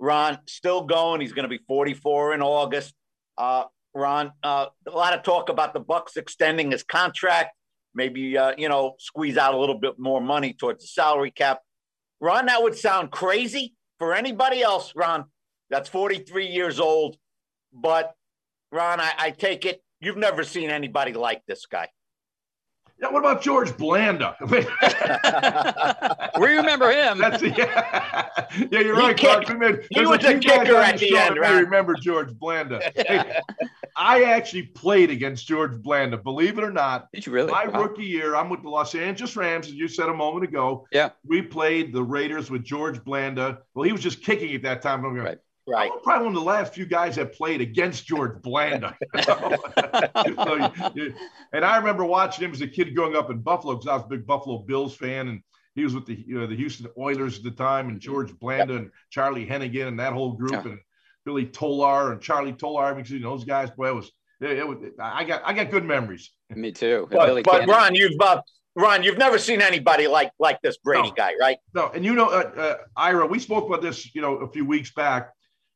Ron, 0.00 0.38
still 0.46 0.82
going. 0.82 1.20
He's 1.20 1.32
going 1.32 1.44
to 1.44 1.48
be 1.48 1.60
44 1.68 2.34
in 2.34 2.42
August. 2.42 2.94
Uh, 3.36 3.64
Ron, 3.94 4.32
uh, 4.42 4.66
a 4.86 4.90
lot 4.90 5.12
of 5.12 5.22
talk 5.22 5.50
about 5.50 5.74
the 5.74 5.80
Bucs 5.80 6.16
extending 6.16 6.70
his 6.70 6.82
contract 6.82 7.52
maybe 7.94 8.38
uh, 8.38 8.52
you 8.56 8.68
know 8.68 8.94
squeeze 8.98 9.36
out 9.36 9.54
a 9.54 9.58
little 9.58 9.78
bit 9.78 9.98
more 9.98 10.20
money 10.20 10.54
towards 10.54 10.82
the 10.82 10.88
salary 10.88 11.30
cap. 11.30 11.60
Ron, 12.20 12.46
that 12.46 12.62
would 12.62 12.76
sound 12.76 13.10
crazy 13.10 13.74
for 13.98 14.14
anybody 14.14 14.62
else, 14.62 14.92
Ron. 14.96 15.26
That's 15.70 15.88
43 15.88 16.46
years 16.46 16.80
old. 16.80 17.16
But 17.72 18.14
Ron, 18.72 19.00
I, 19.00 19.12
I 19.18 19.30
take 19.30 19.64
it 19.64 19.82
you've 20.00 20.16
never 20.16 20.44
seen 20.44 20.70
anybody 20.70 21.12
like 21.12 21.42
this 21.46 21.66
guy. 21.66 21.88
Yeah, 23.00 23.10
what 23.12 23.20
about 23.20 23.42
George 23.42 23.76
Blanda? 23.76 24.34
we 26.40 26.48
remember 26.56 26.90
him. 26.90 27.18
That's 27.18 27.40
yeah, 27.42 28.28
yeah 28.72 28.80
you're 28.80 28.96
He 28.96 29.00
right, 29.00 29.16
Clark. 29.16 29.46
kicked. 29.46 29.52
We 29.52 29.56
made- 29.58 29.86
He 29.90 30.00
was 30.04 30.24
a 30.24 30.38
kicker 30.38 30.76
at 30.76 30.98
the 30.98 31.16
end, 31.16 31.38
right? 31.38 31.62
remember 31.62 31.94
George 31.94 32.36
Blanda. 32.38 32.80
Hey, 32.96 33.38
I 33.96 34.24
actually 34.24 34.62
played 34.64 35.10
against 35.10 35.46
George 35.46 35.80
Blanda. 35.80 36.16
Believe 36.16 36.58
it 36.58 36.64
or 36.64 36.72
not, 36.72 37.06
Did 37.12 37.26
you 37.26 37.32
really? 37.32 37.52
my 37.52 37.66
Wow. 37.68 37.82
rookie 37.82 38.04
year, 38.04 38.34
I'm 38.34 38.48
with 38.48 38.62
the 38.62 38.68
Los 38.68 38.94
Angeles 38.94 39.36
Rams, 39.36 39.66
as 39.68 39.74
you 39.74 39.86
said 39.88 40.08
a 40.08 40.14
moment 40.14 40.44
ago. 40.44 40.86
Yeah. 40.92 41.10
We 41.24 41.42
played 41.42 41.92
the 41.92 42.02
Raiders 42.02 42.50
with 42.50 42.64
George 42.64 43.02
Blanda. 43.04 43.58
Well, 43.74 43.84
he 43.84 43.92
was 43.92 44.00
just 44.02 44.24
kicking 44.24 44.54
at 44.54 44.62
that 44.62 44.82
time. 44.82 45.04
I'm 45.04 45.14
going, 45.14 45.24
Right. 45.24 45.38
Right. 45.68 45.90
I'm 45.92 46.00
probably 46.00 46.28
one 46.28 46.34
of 46.36 46.40
the 46.42 46.46
last 46.48 46.72
few 46.72 46.86
guys 46.86 47.16
that 47.16 47.34
played 47.34 47.60
against 47.60 48.06
George 48.06 48.40
Blanda. 48.42 48.96
So, 50.38 50.72
and 51.52 51.64
I 51.64 51.76
remember 51.76 52.04
watching 52.04 52.44
him 52.44 52.52
as 52.52 52.60
a 52.60 52.66
kid 52.68 52.94
growing 52.94 53.16
up 53.16 53.30
in 53.30 53.38
Buffalo 53.40 53.74
because 53.74 53.88
I 53.88 53.94
was 53.94 54.04
a 54.04 54.08
big 54.08 54.26
Buffalo 54.26 54.58
Bills 54.58 54.94
fan, 54.96 55.28
and 55.28 55.42
he 55.74 55.84
was 55.84 55.94
with 55.94 56.06
the 56.06 56.14
you 56.26 56.38
know, 56.40 56.46
the 56.46 56.56
Houston 56.56 56.86
Oilers 56.98 57.38
at 57.38 57.44
the 57.44 57.50
time, 57.50 57.88
and 57.88 58.00
George 58.00 58.36
Blanda 58.38 58.76
and 58.76 58.90
Charlie 59.10 59.46
Hennigan 59.46 59.88
and 59.88 59.98
that 60.00 60.12
whole 60.12 60.32
group, 60.32 60.64
Yeah. 60.64 60.72
and 60.72 60.80
Billy 61.24 61.46
Tolar 61.46 62.12
and 62.12 62.20
Charlie 62.20 62.52
Tolar. 62.52 62.94
Because 62.94 63.10
you 63.10 63.20
know 63.20 63.30
those 63.30 63.44
guys, 63.44 63.70
boy, 63.70 63.88
it 63.88 63.94
was 63.94 64.10
it, 64.40 64.58
it 64.58 64.66
was 64.68 64.78
I 65.00 65.24
got 65.24 65.42
I 65.44 65.52
got 65.52 65.70
good 65.70 65.84
memories. 65.84 66.30
Me 66.50 66.72
too. 66.72 67.06
But, 67.10 67.26
Billy 67.26 67.42
but 67.42 67.66
Ron, 67.68 67.94
you've 67.94 68.20
uh, 68.20 68.40
Ron, 68.76 69.02
you've 69.02 69.18
never 69.18 69.38
seen 69.38 69.60
anybody 69.60 70.06
like 70.06 70.30
like 70.38 70.60
this 70.62 70.78
Brady 70.78 71.08
No. 71.08 71.14
guy, 71.14 71.32
right? 71.40 71.58
No, 71.74 71.88
and 71.94 72.04
you 72.04 72.14
know, 72.14 72.28
uh, 72.28 72.50
uh, 72.56 72.76
Ira, 72.96 73.26
we 73.26 73.38
spoke 73.38 73.66
about 73.66 73.82
this, 73.82 74.14
you 74.14 74.22
know, 74.22 74.36
a 74.36 74.50
few 74.50 74.64
weeks 74.64 74.92
back. 74.92 75.30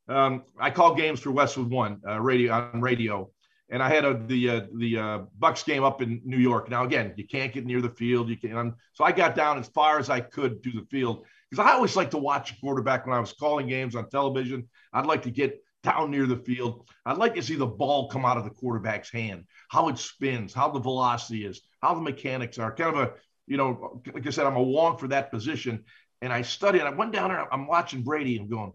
Um, 0.09 0.43
I 0.59 0.71
call 0.71 0.95
games 0.95 1.21
for 1.21 1.31
Westwood 1.31 1.71
One 1.71 2.01
uh, 2.07 2.21
radio 2.21 2.53
on 2.53 2.81
radio, 2.81 3.31
and 3.71 3.83
I 3.83 3.89
had 3.89 4.05
a, 4.05 4.21
the 4.27 4.51
uh, 4.51 4.61
the 4.77 4.99
uh, 4.99 5.19
Bucs 5.39 5.65
game 5.65 5.85
up 5.85 6.03
in 6.03 6.21
New 6.25 6.39
York. 6.39 6.69
Now, 6.69 6.85
again, 6.85 7.15
you 7.17 7.27
can't 7.27 7.53
get 7.53 7.65
near 7.65 7.81
the 7.81 7.91
field. 7.91 8.29
You 8.29 8.37
can, 8.37 8.57
um, 8.57 8.75
so 8.95 9.05
I 9.05 9.13
got 9.13 9.37
down 9.37 9.59
as 9.59 9.69
far 9.69 9.99
as 9.99 10.11
I 10.11 10.21
could 10.21 10.63
to 10.65 10.71
the 10.71 10.87
field 10.91 11.25
because 11.51 11.65
I 11.65 11.73
always 11.73 11.97
like 11.97 12.11
to 12.13 12.19
watch 12.19 12.53
a 12.53 12.61
quarterback 12.61 13.07
when 13.07 13.17
I 13.17 13.21
was 13.21 13.33
calling 13.33 13.69
games 13.69 13.95
on 13.95 14.09
television. 14.09 14.69
I'd 14.93 15.07
like 15.07 15.23
to 15.23 15.31
get 15.31 15.63
down 15.83 16.11
near 16.11 16.27
the 16.27 16.37
field. 16.37 16.89
I'd 17.05 17.19
like 17.19 17.35
to 17.35 17.43
see 17.43 17.57
the 17.57 17.67
ball 17.67 18.09
come 18.09 18.25
out 18.25 18.39
of 18.39 18.45
the 18.45 18.51
quarterback's 18.51 19.11
hand, 19.11 19.45
how 19.69 19.89
it 19.89 19.99
spins, 19.99 20.55
how 20.55 20.71
the 20.71 20.81
velocity 20.81 21.45
is, 21.45 21.61
how 21.81 21.95
the 21.95 22.01
mechanics 22.01 22.59
are. 22.59 22.75
Kind 22.75 22.97
of 22.97 23.03
a, 23.03 23.13
you 23.47 23.57
know, 23.57 24.03
like 24.13 24.27
I 24.27 24.31
said, 24.31 24.47
I'm 24.47 24.57
a 24.57 24.65
wonk 24.65 25.01
for 25.01 25.09
that 25.09 25.31
position. 25.31 25.85
And 26.21 26.33
I 26.33 26.43
studied, 26.43 26.81
and 26.81 26.89
I 26.89 26.93
went 26.93 27.13
down 27.13 27.31
there, 27.31 27.53
I'm 27.53 27.67
watching 27.67 28.03
Brady 28.03 28.37
and 28.37 28.49
going, 28.49 28.73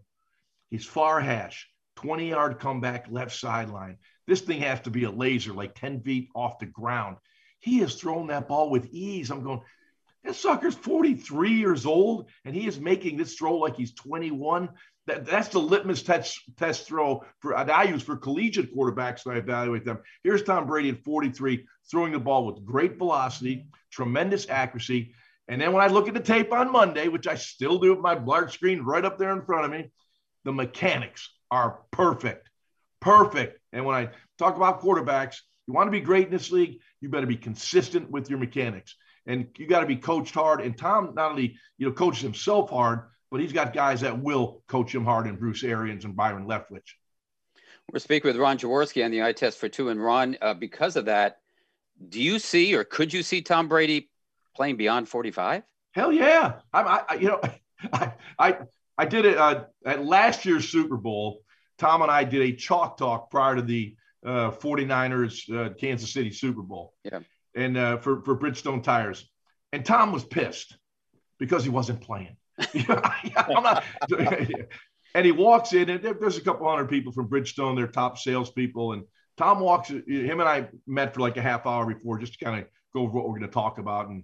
he's 0.69 0.85
far 0.85 1.19
hash, 1.19 1.69
20 1.97 2.29
yard 2.29 2.59
comeback, 2.59 3.07
left 3.09 3.35
sideline. 3.35 3.97
This 4.27 4.41
thing 4.41 4.61
has 4.61 4.81
to 4.81 4.89
be 4.89 5.05
a 5.05 5.11
laser, 5.11 5.53
like 5.53 5.75
10 5.75 6.01
feet 6.01 6.29
off 6.35 6.59
the 6.59 6.65
ground. 6.65 7.17
He 7.59 7.79
has 7.79 7.95
thrown 7.95 8.27
that 8.27 8.47
ball 8.47 8.69
with 8.69 8.87
ease. 8.91 9.31
I'm 9.31 9.43
going, 9.43 9.61
that 10.23 10.35
sucker's 10.35 10.75
43 10.75 11.51
years 11.51 11.85
old, 11.85 12.29
and 12.43 12.53
he 12.53 12.67
is 12.67 12.79
making 12.79 13.17
this 13.17 13.35
throw 13.35 13.55
like 13.55 13.77
he's 13.77 13.93
21. 13.93 14.69
That, 15.07 15.25
that's 15.25 15.47
the 15.47 15.59
litmus 15.59 16.03
test 16.03 16.41
test 16.57 16.85
throw 16.85 17.23
for 17.39 17.53
that 17.53 17.69
I 17.69 17.83
use 17.83 18.03
for 18.03 18.17
collegiate 18.17 18.75
quarterbacks 18.75 19.25
when 19.25 19.37
I 19.37 19.39
evaluate 19.39 19.85
them. 19.85 19.99
Here's 20.23 20.43
Tom 20.43 20.67
Brady 20.67 20.89
at 20.89 21.03
43, 21.03 21.65
throwing 21.89 22.11
the 22.11 22.19
ball 22.19 22.45
with 22.45 22.65
great 22.65 22.97
velocity, 22.97 23.67
tremendous 23.89 24.49
accuracy. 24.49 25.13
And 25.47 25.61
then 25.61 25.71
when 25.71 25.81
I 25.81 25.87
look 25.87 26.09
at 26.09 26.13
the 26.13 26.19
tape 26.19 26.51
on 26.51 26.73
Monday, 26.73 27.07
which 27.07 27.25
I 27.25 27.35
still 27.35 27.79
do 27.79 27.91
with 27.91 28.01
my 28.01 28.15
large 28.15 28.53
screen 28.53 28.81
right 28.81 29.05
up 29.05 29.17
there 29.17 29.31
in 29.31 29.45
front 29.45 29.63
of 29.63 29.71
me, 29.71 29.89
the 30.47 30.53
mechanics 30.53 31.29
are 31.51 31.81
perfect, 31.91 32.49
perfect. 33.01 33.59
And 33.73 33.83
when 33.83 33.97
I 33.97 34.09
talk 34.37 34.55
about 34.55 34.81
quarterbacks, 34.81 35.35
you 35.67 35.73
want 35.73 35.87
to 35.87 35.91
be 35.91 35.99
great 35.99 36.27
in 36.27 36.31
this 36.31 36.51
league, 36.51 36.79
you 37.01 37.09
better 37.09 37.27
be 37.27 37.35
consistent 37.35 38.09
with 38.09 38.29
your 38.29 38.39
mechanics, 38.39 38.95
and 39.25 39.49
you 39.57 39.67
got 39.67 39.81
to 39.81 39.85
be 39.85 39.97
coached 39.97 40.33
hard. 40.33 40.61
And 40.61 40.77
Tom 40.77 41.11
not 41.15 41.31
only 41.31 41.57
you 41.77 41.85
know 41.85 41.91
coaches 41.91 42.21
himself 42.21 42.69
hard, 42.69 43.01
but 43.29 43.41
he's 43.41 43.51
got 43.51 43.73
guys 43.73 43.99
that 44.01 44.17
will 44.17 44.63
coach 44.69 44.95
him 44.95 45.03
hard, 45.03 45.27
and 45.27 45.37
Bruce 45.37 45.65
Arians 45.65 46.05
and 46.05 46.15
Byron 46.15 46.47
Leftwich. 46.47 46.93
We're 47.91 47.99
speaking 47.99 48.29
with 48.29 48.37
Ron 48.37 48.57
Jaworski 48.57 49.03
on 49.03 49.11
the 49.11 49.23
eye 49.23 49.33
test 49.33 49.57
for 49.57 49.67
two. 49.67 49.89
And 49.89 50.01
Ron, 50.01 50.37
uh, 50.41 50.53
because 50.53 50.95
of 50.95 51.05
that, 51.05 51.39
do 52.07 52.21
you 52.21 52.39
see 52.39 52.73
or 52.73 52.85
could 52.85 53.11
you 53.11 53.21
see 53.21 53.41
Tom 53.41 53.67
Brady 53.67 54.09
playing 54.55 54.77
beyond 54.77 55.09
45? 55.09 55.63
Hell 55.91 56.13
yeah! 56.13 56.53
I, 56.71 56.81
I, 56.81 57.01
I 57.09 57.13
you 57.15 57.27
know, 57.27 57.41
I, 57.91 58.13
I, 58.39 58.57
I 58.97 59.05
did 59.05 59.25
it 59.25 59.37
uh, 59.37 59.65
at 59.85 60.05
last 60.05 60.45
year's 60.45 60.69
Super 60.69 60.97
Bowl. 60.97 61.41
Tom 61.77 62.01
and 62.01 62.09
I 62.09 62.23
did 62.23 62.41
a 62.41 62.55
chalk 62.55 62.97
talk 62.97 63.29
prior 63.29 63.55
to 63.55 63.61
the 63.61 63.95
uh, 64.25 64.51
49ers 64.51 65.53
uh, 65.55 65.73
Kansas 65.75 66.11
City 66.11 66.31
Super 66.31 66.61
Bowl. 66.61 66.93
Yeah. 67.03 67.19
And 67.55 67.77
uh, 67.77 67.97
for 67.97 68.21
for 68.23 68.37
Bridgestone 68.37 68.83
tires, 68.83 69.27
and 69.71 69.85
Tom 69.85 70.11
was 70.11 70.23
pissed 70.23 70.77
because 71.39 71.63
he 71.63 71.69
wasn't 71.69 72.01
playing. 72.01 72.35
I'm 72.59 73.63
not, 73.63 73.83
and 75.15 75.25
he 75.25 75.31
walks 75.31 75.73
in, 75.73 75.89
and 75.89 76.03
there, 76.03 76.13
there's 76.13 76.37
a 76.37 76.41
couple 76.41 76.69
hundred 76.69 76.89
people 76.89 77.11
from 77.11 77.29
Bridgestone, 77.29 77.75
their 77.75 77.87
top 77.87 78.17
salespeople, 78.17 78.93
and 78.93 79.03
Tom 79.37 79.59
walks. 79.59 79.89
Him 79.89 80.39
and 80.39 80.43
I 80.43 80.69
met 80.85 81.13
for 81.13 81.21
like 81.21 81.37
a 81.37 81.41
half 81.41 81.65
hour 81.65 81.85
before, 81.85 82.19
just 82.19 82.37
to 82.37 82.45
kind 82.45 82.61
of 82.61 82.67
go 82.93 83.01
over 83.01 83.13
what 83.13 83.27
we're 83.27 83.39
going 83.39 83.49
to 83.49 83.53
talk 83.53 83.79
about, 83.79 84.09
and 84.09 84.23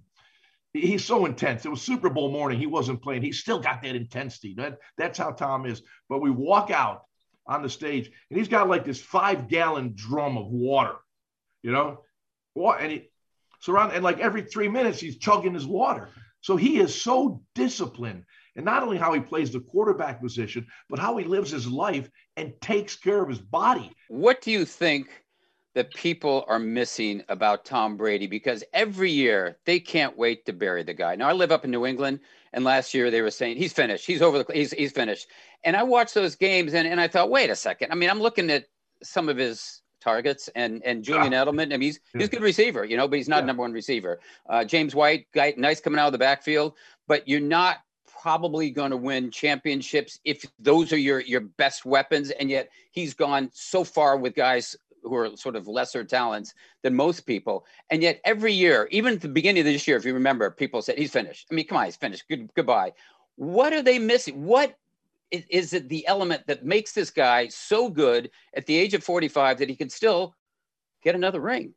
he's 0.74 1.04
so 1.04 1.24
intense. 1.24 1.64
It 1.64 1.70
was 1.70 1.80
Super 1.80 2.10
Bowl 2.10 2.30
morning. 2.30 2.58
He 2.58 2.66
wasn't 2.66 3.02
playing. 3.02 3.22
He 3.22 3.32
still 3.32 3.60
got 3.60 3.82
that 3.82 3.94
intensity. 3.94 4.54
That, 4.56 4.78
that's 4.98 5.18
how 5.18 5.30
Tom 5.30 5.64
is. 5.64 5.82
But 6.08 6.20
we 6.20 6.30
walk 6.30 6.70
out 6.70 7.02
on 7.46 7.62
the 7.62 7.70
stage, 7.70 8.10
and 8.30 8.38
he's 8.38 8.48
got 8.48 8.68
like 8.68 8.84
this 8.84 9.00
five 9.00 9.48
gallon 9.48 9.92
drum 9.94 10.36
of 10.36 10.46
water, 10.48 10.96
you 11.62 11.72
know. 11.72 12.00
And 12.56 12.92
he 12.92 13.08
surround 13.60 13.92
and 13.92 14.04
like 14.04 14.18
every 14.18 14.42
three 14.42 14.68
minutes 14.68 15.00
he's 15.00 15.18
chugging 15.18 15.54
his 15.54 15.66
water. 15.66 16.10
So 16.40 16.56
he 16.56 16.78
is 16.78 16.94
so 17.00 17.42
disciplined, 17.54 18.24
and 18.56 18.64
not 18.64 18.82
only 18.82 18.98
how 18.98 19.12
he 19.12 19.20
plays 19.20 19.50
the 19.50 19.60
quarterback 19.60 20.20
position, 20.20 20.66
but 20.90 20.98
how 20.98 21.16
he 21.16 21.24
lives 21.24 21.50
his 21.50 21.66
life 21.66 22.08
and 22.36 22.52
takes 22.60 22.96
care 22.96 23.22
of 23.22 23.28
his 23.28 23.38
body. 23.38 23.90
What 24.08 24.42
do 24.42 24.50
you 24.50 24.64
think 24.64 25.08
that 25.74 25.92
people 25.94 26.44
are 26.48 26.58
missing 26.58 27.22
about 27.28 27.64
Tom 27.64 27.96
Brady? 27.96 28.26
Because 28.26 28.64
every 28.72 29.10
year 29.10 29.58
they 29.64 29.78
can't 29.80 30.16
wait 30.16 30.46
to 30.46 30.52
bury 30.52 30.82
the 30.82 30.94
guy. 30.94 31.14
Now 31.16 31.28
I 31.28 31.32
live 31.32 31.52
up 31.52 31.64
in 31.64 31.70
New 31.70 31.86
England, 31.86 32.20
and 32.52 32.64
last 32.64 32.94
year 32.94 33.10
they 33.10 33.20
were 33.22 33.30
saying 33.30 33.56
he's 33.56 33.72
finished, 33.72 34.06
he's 34.06 34.22
over 34.22 34.42
the, 34.42 34.52
he's 34.52 34.72
he's 34.72 34.92
finished. 34.92 35.28
And 35.64 35.76
I 35.76 35.82
watched 35.82 36.14
those 36.14 36.36
games, 36.36 36.74
and 36.74 36.86
and 36.86 37.00
I 37.00 37.08
thought, 37.08 37.30
wait 37.30 37.50
a 37.50 37.56
second. 37.56 37.90
I 37.92 37.94
mean, 37.94 38.10
I'm 38.10 38.20
looking 38.20 38.50
at 38.50 38.66
some 39.02 39.28
of 39.28 39.36
his 39.36 39.82
targets 40.00 40.48
and 40.54 40.82
and 40.84 41.02
Julian 41.02 41.32
Edelman. 41.32 41.66
I 41.72 41.76
mean, 41.78 41.80
he's 41.82 42.00
he's 42.12 42.28
a 42.28 42.30
good 42.30 42.42
receiver, 42.42 42.84
you 42.84 42.96
know, 42.96 43.08
but 43.08 43.16
he's 43.16 43.28
not 43.28 43.42
Yeah. 43.42 43.46
number 43.46 43.62
one 43.62 43.72
receiver. 43.72 44.20
Uh, 44.48 44.64
James 44.64 44.94
White, 44.94 45.26
guy, 45.32 45.54
nice 45.56 45.80
coming 45.80 45.98
out 45.98 46.06
of 46.06 46.12
the 46.12 46.18
backfield, 46.18 46.74
but 47.08 47.26
you're 47.26 47.40
not 47.40 47.78
probably 48.20 48.70
going 48.70 48.90
to 48.90 48.96
win 48.96 49.30
championships 49.30 50.18
if 50.24 50.46
those 50.58 50.92
are 50.94 50.98
your 50.98 51.20
your 51.20 51.40
best 51.42 51.84
weapons 51.84 52.30
and 52.30 52.48
yet 52.48 52.70
he's 52.90 53.12
gone 53.12 53.50
so 53.52 53.84
far 53.84 54.16
with 54.16 54.34
guys 54.34 54.74
who 55.04 55.14
are 55.14 55.36
sort 55.36 55.56
of 55.56 55.68
lesser 55.68 56.02
talents 56.04 56.54
than 56.82 56.94
most 56.94 57.20
people 57.20 57.64
and 57.90 58.02
yet 58.02 58.20
every 58.24 58.52
year 58.52 58.88
even 58.90 59.14
at 59.14 59.20
the 59.20 59.28
beginning 59.28 59.60
of 59.60 59.66
this 59.66 59.86
year 59.86 59.96
if 59.96 60.04
you 60.04 60.14
remember 60.14 60.50
people 60.50 60.82
said 60.82 60.98
he's 60.98 61.12
finished 61.12 61.46
i 61.50 61.54
mean 61.54 61.66
come 61.66 61.78
on 61.78 61.84
he's 61.84 61.96
finished 61.96 62.24
good 62.28 62.50
goodbye 62.54 62.92
what 63.36 63.72
are 63.72 63.82
they 63.82 63.98
missing 63.98 64.44
what 64.44 64.74
is, 65.30 65.44
is 65.50 65.72
it 65.72 65.88
the 65.88 66.06
element 66.06 66.42
that 66.46 66.64
makes 66.64 66.92
this 66.92 67.10
guy 67.10 67.48
so 67.48 67.88
good 67.88 68.30
at 68.54 68.66
the 68.66 68.76
age 68.76 68.94
of 68.94 69.04
45 69.04 69.58
that 69.58 69.68
he 69.68 69.76
can 69.76 69.88
still 69.88 70.34
get 71.02 71.14
another 71.14 71.40
ring 71.40 71.74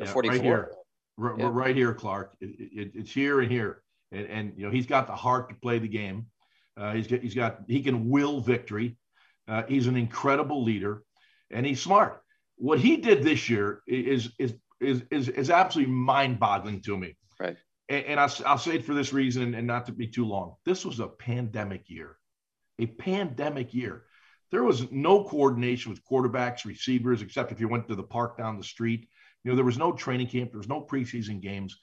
at 0.00 0.06
Yeah, 0.06 0.12
44 0.12 0.34
Right 0.34 0.44
here. 0.44 0.70
We're, 1.16 1.38
Yeah. 1.38 1.50
right 1.52 1.76
here, 1.76 1.94
Clark. 1.94 2.36
It, 2.40 2.46
it, 2.58 2.92
it's 2.94 3.12
here 3.12 3.40
and 3.40 3.50
here, 3.50 3.82
and, 4.10 4.26
and 4.26 4.52
you 4.56 4.64
know 4.64 4.72
he's 4.72 4.86
got 4.86 5.06
the 5.06 5.14
heart 5.14 5.48
to 5.48 5.54
play 5.54 5.78
the 5.78 5.88
game. 5.88 6.26
Uh, 6.76 6.92
he's 6.92 7.06
got 7.06 7.20
he's 7.20 7.34
got 7.34 7.60
he 7.68 7.82
can 7.82 8.08
will 8.08 8.40
victory. 8.40 8.96
Uh, 9.46 9.62
he's 9.68 9.86
an 9.86 9.96
incredible 9.96 10.64
leader, 10.64 11.04
and 11.52 11.64
he's 11.64 11.80
smart. 11.80 12.23
What 12.56 12.78
he 12.78 12.96
did 12.96 13.22
this 13.22 13.48
year 13.48 13.82
is 13.86 14.30
is 14.38 14.54
is 14.80 15.02
is, 15.10 15.28
is 15.28 15.50
absolutely 15.50 15.92
mind-boggling 15.92 16.82
to 16.82 16.96
me. 16.96 17.16
Right. 17.38 17.56
And, 17.88 18.04
and 18.06 18.20
I'll, 18.20 18.32
I'll 18.46 18.58
say 18.58 18.76
it 18.76 18.84
for 18.84 18.94
this 18.94 19.12
reason, 19.12 19.54
and 19.54 19.66
not 19.66 19.86
to 19.86 19.92
be 19.92 20.06
too 20.06 20.24
long. 20.24 20.54
This 20.64 20.84
was 20.84 21.00
a 21.00 21.08
pandemic 21.08 21.88
year, 21.88 22.16
a 22.78 22.86
pandemic 22.86 23.74
year. 23.74 24.04
There 24.50 24.62
was 24.62 24.90
no 24.92 25.24
coordination 25.24 25.90
with 25.90 26.04
quarterbacks, 26.04 26.64
receivers, 26.64 27.22
except 27.22 27.50
if 27.50 27.60
you 27.60 27.68
went 27.68 27.88
to 27.88 27.96
the 27.96 28.02
park 28.02 28.38
down 28.38 28.56
the 28.56 28.64
street. 28.64 29.08
You 29.42 29.50
know, 29.50 29.56
there 29.56 29.64
was 29.64 29.78
no 29.78 29.92
training 29.92 30.28
camp, 30.28 30.52
there 30.52 30.58
was 30.58 30.68
no 30.68 30.80
preseason 30.80 31.40
games. 31.40 31.76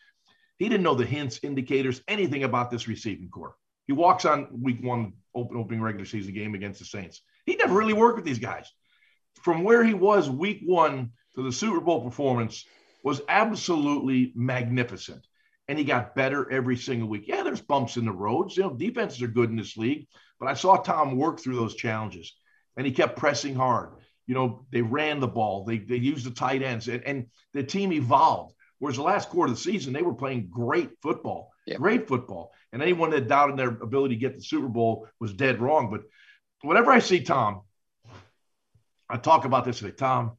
He 0.57 0.69
didn't 0.69 0.83
know 0.83 0.95
the 0.95 1.05
hints, 1.05 1.39
indicators, 1.43 2.01
anything 2.07 2.43
about 2.43 2.71
this 2.71 2.87
receiving 2.87 3.29
corps. 3.29 3.55
He 3.87 3.93
walks 3.93 4.25
on 4.25 4.47
week 4.61 4.81
one, 4.81 5.13
open 5.35 5.57
opening 5.57 5.81
regular 5.81 6.05
season 6.05 6.33
game 6.33 6.55
against 6.55 6.79
the 6.79 6.85
Saints. 6.85 7.21
He 7.45 7.55
never 7.55 7.75
really 7.75 7.93
worked 7.93 8.15
with 8.15 8.25
these 8.25 8.39
guys. 8.39 8.71
From 9.41 9.63
where 9.63 9.83
he 9.83 9.93
was 9.93 10.29
week 10.29 10.61
one 10.65 11.11
to 11.35 11.43
the 11.43 11.51
Super 11.51 11.79
Bowl 11.79 12.03
performance 12.03 12.65
was 13.03 13.21
absolutely 13.29 14.31
magnificent. 14.35 15.25
And 15.67 15.77
he 15.77 15.85
got 15.85 16.15
better 16.15 16.51
every 16.51 16.75
single 16.75 17.07
week. 17.07 17.27
Yeah, 17.27 17.43
there's 17.43 17.61
bumps 17.61 17.97
in 17.97 18.05
the 18.05 18.11
roads. 18.11 18.57
You 18.57 18.63
know, 18.63 18.73
defenses 18.73 19.21
are 19.21 19.27
good 19.27 19.49
in 19.49 19.55
this 19.55 19.77
league, 19.77 20.07
but 20.39 20.47
I 20.47 20.53
saw 20.53 20.75
Tom 20.75 21.15
work 21.15 21.39
through 21.39 21.55
those 21.55 21.75
challenges 21.75 22.35
and 22.75 22.85
he 22.85 22.91
kept 22.91 23.17
pressing 23.17 23.55
hard 23.55 23.91
you 24.31 24.35
know, 24.35 24.65
they 24.71 24.81
ran 24.81 25.19
the 25.19 25.27
ball, 25.27 25.65
they, 25.65 25.77
they 25.77 25.97
used 25.97 26.25
the 26.25 26.31
tight 26.31 26.61
ends, 26.61 26.87
and, 26.87 27.03
and 27.03 27.25
the 27.53 27.61
team 27.61 27.91
evolved. 27.91 28.55
Whereas 28.79 28.95
the 28.95 29.03
last 29.03 29.27
quarter 29.27 29.51
of 29.51 29.57
the 29.57 29.61
season, 29.61 29.91
they 29.91 30.01
were 30.01 30.13
playing 30.13 30.47
great 30.49 30.89
football, 31.01 31.51
Yeah. 31.67 31.75
great 31.75 32.07
football. 32.07 32.53
And 32.71 32.81
anyone 32.81 33.09
that 33.09 33.27
doubted 33.27 33.57
their 33.57 33.67
ability 33.67 34.15
to 34.15 34.19
get 34.21 34.35
the 34.35 34.41
Super 34.41 34.69
Bowl 34.69 35.07
was 35.19 35.33
dead 35.33 35.59
wrong. 35.59 35.91
But 35.91 36.03
whenever 36.61 36.91
I 36.91 36.99
see 36.99 37.21
Tom, 37.21 37.63
I 39.11 39.17
talk 39.17 39.45
about 39.45 39.65
this 39.65 39.81
like 39.81 39.97
Tom, 39.97 40.37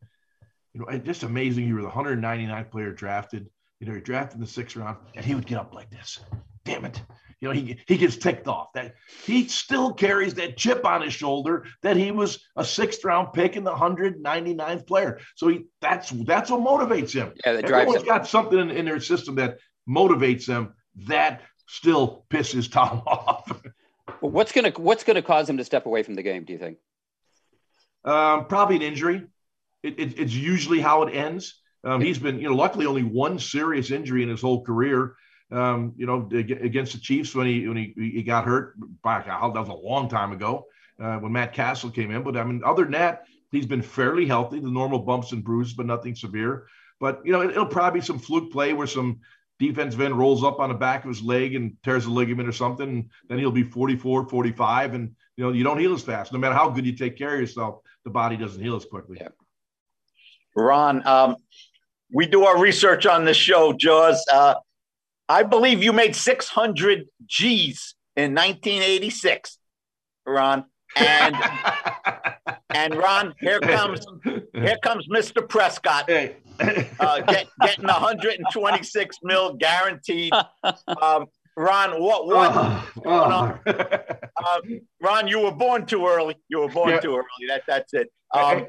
you 0.74 0.80
know, 0.80 0.86
it's 0.88 1.04
just 1.04 1.22
amazing. 1.22 1.66
You 1.66 1.76
were 1.76 1.82
the 1.82 1.88
199th 1.88 2.70
player 2.70 2.92
drafted. 2.92 3.48
You 3.80 3.86
know, 3.86 3.92
you're 3.92 4.00
drafted 4.00 4.36
in 4.36 4.40
the 4.40 4.46
sixth 4.46 4.76
round, 4.76 4.96
and 5.14 5.24
he 5.24 5.34
would 5.34 5.46
get 5.46 5.58
up 5.58 5.74
like 5.74 5.90
this. 5.90 6.20
Damn 6.64 6.84
it. 6.84 7.02
You 7.40 7.48
know, 7.48 7.54
he, 7.54 7.80
he 7.88 7.98
gets 7.98 8.16
ticked 8.16 8.46
off. 8.46 8.68
That 8.74 8.94
he 9.24 9.48
still 9.48 9.92
carries 9.92 10.34
that 10.34 10.56
chip 10.56 10.86
on 10.86 11.02
his 11.02 11.12
shoulder 11.12 11.66
that 11.82 11.96
he 11.96 12.12
was 12.12 12.38
a 12.56 12.64
sixth 12.64 13.04
round 13.04 13.32
pick 13.32 13.56
and 13.56 13.66
the 13.66 13.74
199th 13.74 14.86
player. 14.86 15.18
So 15.34 15.48
he 15.48 15.64
that's 15.80 16.10
that's 16.10 16.50
what 16.50 16.60
motivates 16.60 17.12
him. 17.12 17.32
Yeah, 17.44 17.54
that 17.54 17.66
drives 17.66 17.82
Everyone's 17.82 18.02
him. 18.02 18.08
got 18.08 18.26
something 18.28 18.58
in, 18.58 18.70
in 18.70 18.84
their 18.84 19.00
system 19.00 19.34
that 19.36 19.58
motivates 19.88 20.46
them. 20.46 20.74
That 21.08 21.42
still 21.66 22.24
pisses 22.30 22.70
Tom 22.70 23.02
off. 23.06 23.50
Well, 24.20 24.30
What's 24.30 24.52
gonna 24.52 24.70
What's 24.76 25.02
gonna 25.02 25.22
cause 25.22 25.50
him 25.50 25.56
to 25.56 25.64
step 25.64 25.86
away 25.86 26.04
from 26.04 26.14
the 26.14 26.22
game? 26.22 26.44
Do 26.44 26.52
you 26.52 26.58
think? 26.60 26.78
Um, 28.04 28.46
probably 28.46 28.76
an 28.76 28.82
injury. 28.82 29.26
It, 29.82 29.98
it, 29.98 30.18
it's 30.18 30.34
usually 30.34 30.80
how 30.80 31.02
it 31.02 31.14
ends. 31.14 31.60
Um, 31.84 32.00
he's 32.00 32.18
been, 32.18 32.38
you 32.38 32.48
know, 32.48 32.54
luckily 32.54 32.86
only 32.86 33.02
one 33.02 33.38
serious 33.38 33.90
injury 33.90 34.22
in 34.22 34.28
his 34.28 34.40
whole 34.40 34.64
career. 34.64 35.16
Um, 35.50 35.92
you 35.96 36.06
know, 36.06 36.28
against 36.32 36.92
the 36.92 36.98
Chiefs 36.98 37.34
when 37.34 37.46
he 37.46 37.68
when 37.68 37.76
he, 37.76 37.92
he 37.96 38.22
got 38.22 38.44
hurt 38.44 38.74
back, 39.02 39.26
that 39.26 39.40
was 39.40 39.68
a 39.68 39.72
long 39.72 40.08
time 40.08 40.32
ago 40.32 40.66
uh, 41.00 41.16
when 41.16 41.32
Matt 41.32 41.52
Cassel 41.52 41.90
came 41.90 42.10
in. 42.10 42.22
But 42.22 42.36
I 42.36 42.44
mean, 42.44 42.62
other 42.64 42.84
than 42.84 42.92
that, 42.92 43.26
he's 43.50 43.66
been 43.66 43.82
fairly 43.82 44.26
healthy. 44.26 44.60
The 44.60 44.70
normal 44.70 45.00
bumps 45.00 45.32
and 45.32 45.44
bruises, 45.44 45.74
but 45.74 45.86
nothing 45.86 46.14
severe. 46.14 46.66
But 47.00 47.20
you 47.24 47.32
know, 47.32 47.42
it, 47.42 47.50
it'll 47.50 47.66
probably 47.66 48.00
be 48.00 48.06
some 48.06 48.18
fluke 48.18 48.50
play 48.50 48.72
where 48.72 48.86
some 48.86 49.20
defensive 49.58 50.00
end 50.00 50.18
rolls 50.18 50.42
up 50.42 50.58
on 50.58 50.68
the 50.70 50.74
back 50.74 51.04
of 51.04 51.08
his 51.08 51.22
leg 51.22 51.54
and 51.54 51.76
tears 51.82 52.06
a 52.06 52.10
ligament 52.10 52.48
or 52.48 52.52
something. 52.52 52.88
And 52.88 53.10
then 53.28 53.38
he'll 53.38 53.50
be 53.50 53.62
44, 53.62 54.28
45. 54.28 54.94
And, 54.94 55.14
you 55.36 55.44
know, 55.44 55.52
you 55.52 55.64
don't 55.64 55.78
heal 55.78 55.94
as 55.94 56.02
fast. 56.02 56.32
No 56.32 56.38
matter 56.38 56.54
how 56.54 56.70
good 56.70 56.86
you 56.86 56.96
take 56.96 57.16
care 57.16 57.34
of 57.34 57.40
yourself, 57.40 57.80
the 58.04 58.10
body 58.10 58.36
doesn't 58.36 58.62
heal 58.62 58.76
as 58.76 58.84
quickly. 58.84 59.18
Yeah. 59.20 59.28
Ron, 60.54 61.06
um, 61.06 61.36
we 62.12 62.26
do 62.26 62.44
our 62.44 62.58
research 62.58 63.06
on 63.06 63.24
this 63.24 63.36
show, 63.36 63.72
Jaws. 63.72 64.24
Uh, 64.32 64.54
I 65.28 65.42
believe 65.44 65.82
you 65.82 65.92
made 65.92 66.14
600 66.14 67.06
G's 67.26 67.94
in 68.16 68.34
1986, 68.34 69.58
Ron. 70.26 70.64
And 70.96 71.36
and 72.74 72.94
Ron, 72.94 73.34
here 73.40 73.60
comes 73.60 74.06
here 74.24 74.76
comes 74.82 75.08
Mr. 75.08 75.48
Prescott, 75.48 76.04
hey. 76.06 76.36
uh, 77.00 77.20
get, 77.22 77.46
getting 77.62 77.86
126 77.86 79.16
mil 79.22 79.54
guaranteed. 79.54 80.32
Um, 81.02 81.26
Ron, 81.56 82.00
what 82.02 82.26
what? 82.26 82.52
Oh, 83.04 83.10
on? 83.10 83.60
oh. 83.66 84.14
Uh, 84.44 84.60
Ron, 85.00 85.28
you 85.28 85.40
were 85.40 85.52
born 85.52 85.86
too 85.86 86.06
early. 86.06 86.36
You 86.48 86.60
were 86.60 86.68
born 86.68 86.90
Yeah. 86.90 87.00
too 87.00 87.16
early. 87.16 87.46
That 87.48 87.62
that's 87.66 87.94
it. 87.94 88.08
Um, 88.34 88.66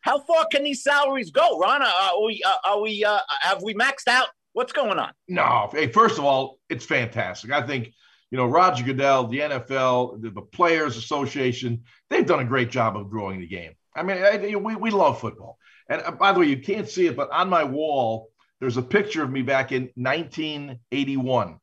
how 0.00 0.18
far 0.20 0.46
can 0.50 0.64
these 0.64 0.82
salaries 0.82 1.30
go, 1.30 1.58
Ron? 1.58 1.82
Are, 1.82 1.86
are 1.86 2.22
we 2.24 2.42
uh, 2.46 2.54
are 2.64 2.80
we 2.80 3.04
uh, 3.04 3.18
have 3.40 3.62
we 3.62 3.74
maxed 3.74 4.08
out? 4.08 4.28
What's 4.52 4.72
going 4.72 4.98
on? 4.98 5.12
No, 5.28 5.68
hey, 5.72 5.88
first 5.90 6.18
of 6.18 6.24
all, 6.24 6.58
it's 6.68 6.84
fantastic. 6.84 7.50
I 7.50 7.62
think, 7.66 7.92
you 8.30 8.38
know, 8.38 8.46
Roger 8.46 8.84
Goodell, 8.84 9.26
the 9.26 9.40
NFL, 9.40 10.22
the, 10.22 10.30
the 10.30 10.42
Players 10.42 10.96
Association, 10.96 11.82
they've 12.08 12.24
done 12.24 12.38
a 12.38 12.44
great 12.44 12.70
job 12.70 12.96
of 12.96 13.10
growing 13.10 13.40
the 13.40 13.48
game. 13.48 13.72
I 13.96 14.04
mean, 14.04 14.18
I, 14.18 14.54
we, 14.56 14.76
we 14.76 14.90
love 14.90 15.18
football. 15.20 15.58
And 15.88 16.02
uh, 16.02 16.12
by 16.12 16.32
the 16.32 16.38
way, 16.40 16.46
you 16.46 16.58
can't 16.58 16.88
see 16.88 17.06
it, 17.08 17.16
but 17.16 17.30
on 17.32 17.48
my 17.48 17.64
wall, 17.64 18.28
there's 18.60 18.76
a 18.76 18.82
picture 18.82 19.24
of 19.24 19.30
me 19.30 19.42
back 19.42 19.72
in 19.72 19.90
1981 19.96 21.58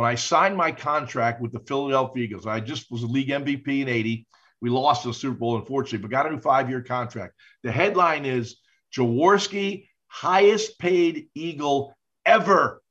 when 0.00 0.08
I 0.08 0.14
signed 0.14 0.56
my 0.56 0.72
contract 0.72 1.42
with 1.42 1.52
the 1.52 1.60
Philadelphia 1.60 2.24
Eagles. 2.24 2.46
I 2.46 2.58
just 2.60 2.90
was 2.90 3.02
a 3.02 3.06
league 3.06 3.28
MVP 3.28 3.82
in 3.82 3.88
80. 3.90 4.26
We 4.62 4.70
lost 4.70 5.04
the 5.04 5.12
Super 5.12 5.36
Bowl, 5.36 5.58
unfortunately, 5.58 5.98
but 5.98 6.10
got 6.10 6.24
a 6.24 6.30
new 6.30 6.40
five 6.40 6.70
year 6.70 6.80
contract. 6.80 7.34
The 7.64 7.70
headline 7.70 8.24
is 8.24 8.56
Jaworski, 8.96 9.88
highest 10.06 10.78
paid 10.78 11.26
Eagle 11.34 11.94
ever, 12.24 12.82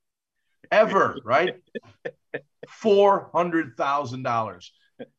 ever, 0.72 1.18
right? 1.26 1.56
$400,000. 2.84 4.66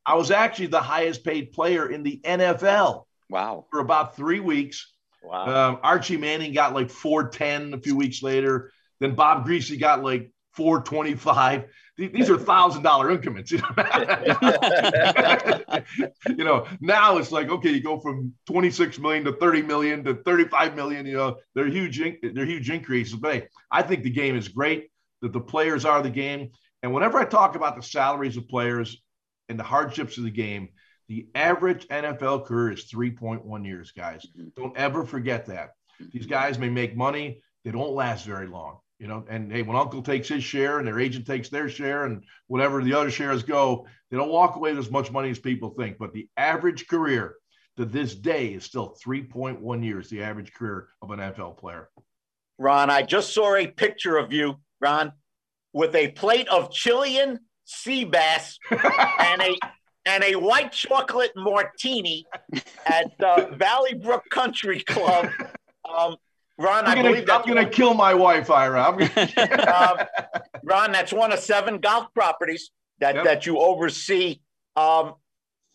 I 0.07 0.15
was 0.15 0.31
actually 0.31 0.67
the 0.69 0.81
highest 0.81 1.25
paid 1.25 1.51
player 1.51 1.91
in 1.91 2.05
the 2.05 2.21
NFL 2.23 3.03
Wow. 3.31 3.67
for 3.69 3.81
about 3.81 4.15
three 4.15 4.39
weeks. 4.39 4.93
Wow. 5.25 5.71
Um, 5.73 5.81
Archie 5.83 6.19
Manning 6.19 6.53
got 6.53 6.73
like 6.73 6.89
410 6.89 7.75
a 7.75 7.83
few 7.83 7.97
weeks 7.97 8.23
later. 8.23 8.71
Then 9.01 9.17
Bob 9.17 9.45
Griese 9.45 9.77
got 9.81 10.05
like 10.05 10.31
425. 10.55 11.65
Th- 12.01 12.13
These 12.13 12.31
are 12.31 12.39
thousand 12.39 12.83
dollar 12.83 13.11
increments. 13.11 13.53
You 13.53 13.59
know? 13.59 13.69
you 16.37 16.45
know, 16.45 16.67
now 16.81 17.19
it's 17.19 17.31
like, 17.31 17.51
okay, 17.51 17.71
you 17.71 17.83
go 17.83 18.01
from 18.01 18.33
26 18.47 18.99
million 18.99 19.23
to 19.25 19.33
30 19.33 19.63
million 19.63 20.03
to 20.05 20.15
35 20.15 20.75
million, 20.75 21.05
you 21.05 21.15
know, 21.15 21.37
they're 21.55 21.69
huge, 21.69 21.99
they're 21.99 22.47
huge 22.47 22.71
increases. 22.71 23.17
But 23.17 23.35
hey, 23.35 23.49
I 23.71 23.83
think 23.83 24.03
the 24.03 24.11
game 24.11 24.35
is 24.35 24.49
great, 24.49 24.91
that 25.21 25.35
the 25.35 25.41
players 25.41 25.85
are 25.85 26.03
the 26.03 26.11
game. 26.11 26.51
And 26.83 26.95
whenever 26.95 27.19
I 27.19 27.27
talk 27.27 27.55
about 27.55 27.77
the 27.77 27.83
salaries 27.83 28.39
of 28.39 28.49
players 28.49 29.03
and 29.51 29.59
the 29.59 29.65
hardships 29.65 30.17
of 30.17 30.25
the 30.25 30.31
game, 30.31 30.71
the 31.09 31.29
average 31.35 31.87
NFL 31.89 32.47
career 32.47 32.73
is 32.73 32.91
3.1 32.91 33.67
years, 33.67 33.93
guys. 33.93 34.27
Mhm. 34.39 34.55
Don't 34.55 34.77
ever 34.79 35.05
forget 35.05 35.47
that. 35.47 35.73
These 36.13 36.27
guys 36.27 36.59
may 36.59 36.71
make 36.71 36.97
money, 36.97 37.43
they 37.63 37.73
don't 37.73 37.93
last 37.93 38.25
very 38.25 38.47
long. 38.47 38.79
You 39.01 39.07
know, 39.07 39.25
and 39.31 39.51
hey, 39.51 39.63
when 39.63 39.79
Uncle 39.79 40.03
takes 40.03 40.29
his 40.29 40.45
share 40.45 40.79
and 40.79 40.87
their 40.87 41.01
agent 41.01 41.27
takes 41.27 41.49
their 41.49 41.71
share 41.71 42.05
and 42.05 42.23
whatever 42.49 42.85
the 42.85 42.93
other 42.93 43.11
shares 43.11 43.43
go, 43.43 43.87
they 44.11 44.19
don't 44.19 44.29
walk 44.29 44.57
away 44.57 44.73
with 44.73 44.79
as 44.79 44.91
much 44.91 45.11
money 45.11 45.31
as 45.31 45.39
people 45.39 45.71
think. 45.71 45.97
But 45.99 46.13
the 46.13 46.29
average 46.37 46.87
career 46.87 47.37
to 47.79 47.87
this 47.87 48.15
day 48.15 48.49
is 48.49 48.65
still 48.65 48.95
3.1 49.03 49.83
years, 49.83 50.11
the 50.11 50.23
average 50.23 50.53
career 50.53 50.89
of 51.01 51.11
an 51.13 51.19
NFL 51.19 51.57
player. 51.57 51.89
Ron, 52.59 52.91
I 52.91 53.01
just 53.01 53.33
saw 53.33 53.57
a 53.57 53.67
picture 53.67 54.19
of 54.19 54.35
you, 54.35 54.57
Ron, 54.83 55.13
with 55.73 55.95
a 55.95 56.09
plate 56.09 56.49
of 56.49 56.71
Chilean 56.71 57.39
sea 57.65 58.05
bass 58.05 58.59
and 58.71 59.41
a 59.41 59.57
and 60.05 60.25
a 60.25 60.35
white 60.35 60.73
chocolate 60.73 61.33
martini 61.37 62.27
at 62.87 63.13
uh, 63.23 63.47
Valley 63.55 63.95
Brook 63.95 64.25
Country 64.31 64.81
Club. 64.81 65.31
Um, 65.99 66.17
Ron, 66.61 66.85
I 66.85 66.93
I'm 66.93 67.03
believe 67.03 67.25
gonna, 67.27 67.43
I'm 67.43 67.49
gonna 67.49 67.71
kill 67.71 67.95
my 67.95 68.13
wife, 68.13 68.51
Ira. 68.51 68.83
I'm 68.83 68.99
gonna, 68.99 69.99
um, 70.01 70.07
Ron, 70.63 70.93
that's 70.93 71.13
one 71.13 71.33
of 71.33 71.39
seven 71.39 71.79
golf 71.79 72.13
properties 72.15 72.71
that 73.01 73.15
Yep. 73.15 73.25
that 73.25 73.47
you 73.47 73.59
oversee. 73.59 74.41
Um, 74.77 75.15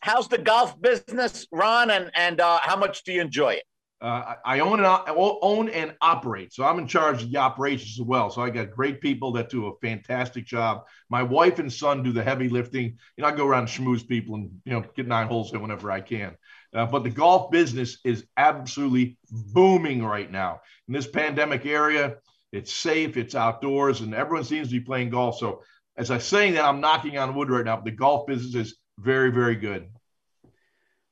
how's 0.02 0.28
the 0.28 0.38
golf 0.38 0.80
business, 0.80 1.48
Ron, 1.52 1.90
and 1.90 2.12
and 2.16 2.40
uh, 2.40 2.60
how 2.62 2.76
much 2.76 3.04
do 3.04 3.14
you 3.14 3.22
enjoy 3.22 3.54
it? 3.54 3.64
Uh, 4.00 4.36
I 4.46 4.58
I 4.58 4.60
own 4.60 4.78
and 4.78 4.86
I 4.86 5.02
own 5.16 5.70
and 5.70 5.96
operate, 6.02 6.54
so 6.54 6.64
I'm 6.64 6.78
in 6.78 6.88
charge 6.88 7.24
of 7.24 7.32
the 7.32 7.38
operations 7.38 8.00
as 8.00 8.06
well. 8.06 8.30
So 8.30 8.44
I 8.44 8.52
got 8.52 8.70
great 8.70 9.02
people 9.02 9.32
that 9.34 9.50
do 9.50 9.66
a 9.68 9.72
fantastic 9.82 10.46
job. 10.46 10.84
My 11.10 11.24
wife 11.24 11.58
and 11.58 11.74
son 11.74 12.04
do 12.04 12.12
the 12.12 12.24
heavy 12.24 12.48
lifting. 12.48 12.98
You 13.18 13.24
know, 13.24 13.28
I 13.28 13.32
go 13.32 13.48
around 13.48 13.62
and 13.64 13.70
schmooze 13.70 14.08
people 14.08 14.36
and 14.36 14.52
you 14.66 14.74
know 14.74 14.84
get 14.96 15.08
nine 15.08 15.28
holes 15.28 15.52
in 15.52 15.62
whenever 15.62 15.90
I 15.90 16.02
can. 16.02 16.36
Uh, 16.76 16.86
but 16.86 17.04
the 17.04 17.10
golf 17.10 17.50
business 17.52 18.00
is 18.04 18.26
absolutely 18.36 19.18
booming 19.32 20.04
right 20.04 20.30
now 20.30 20.60
in 20.90 20.94
this 20.94 21.08
pandemic 21.08 21.66
area. 21.66 22.18
It's 22.52 22.74
safe, 22.74 23.16
it's 23.16 23.34
outdoors, 23.34 24.02
and 24.02 24.14
everyone 24.14 24.44
seems 24.44 24.68
to 24.68 24.74
be 24.74 24.82
playing 24.82 25.10
golf. 25.10 25.38
So 25.38 25.64
as 25.96 26.12
I'm 26.12 26.20
saying 26.20 26.56
that, 26.56 26.66
I'm 26.66 26.82
knocking 26.82 27.18
on 27.18 27.34
wood 27.34 27.50
right 27.50 27.64
now. 27.64 27.78
But 27.78 27.86
the 27.86 27.92
golf 27.92 28.28
business 28.28 28.56
is 28.56 28.78
very, 29.00 29.32
very 29.32 29.56
good. 29.56 29.88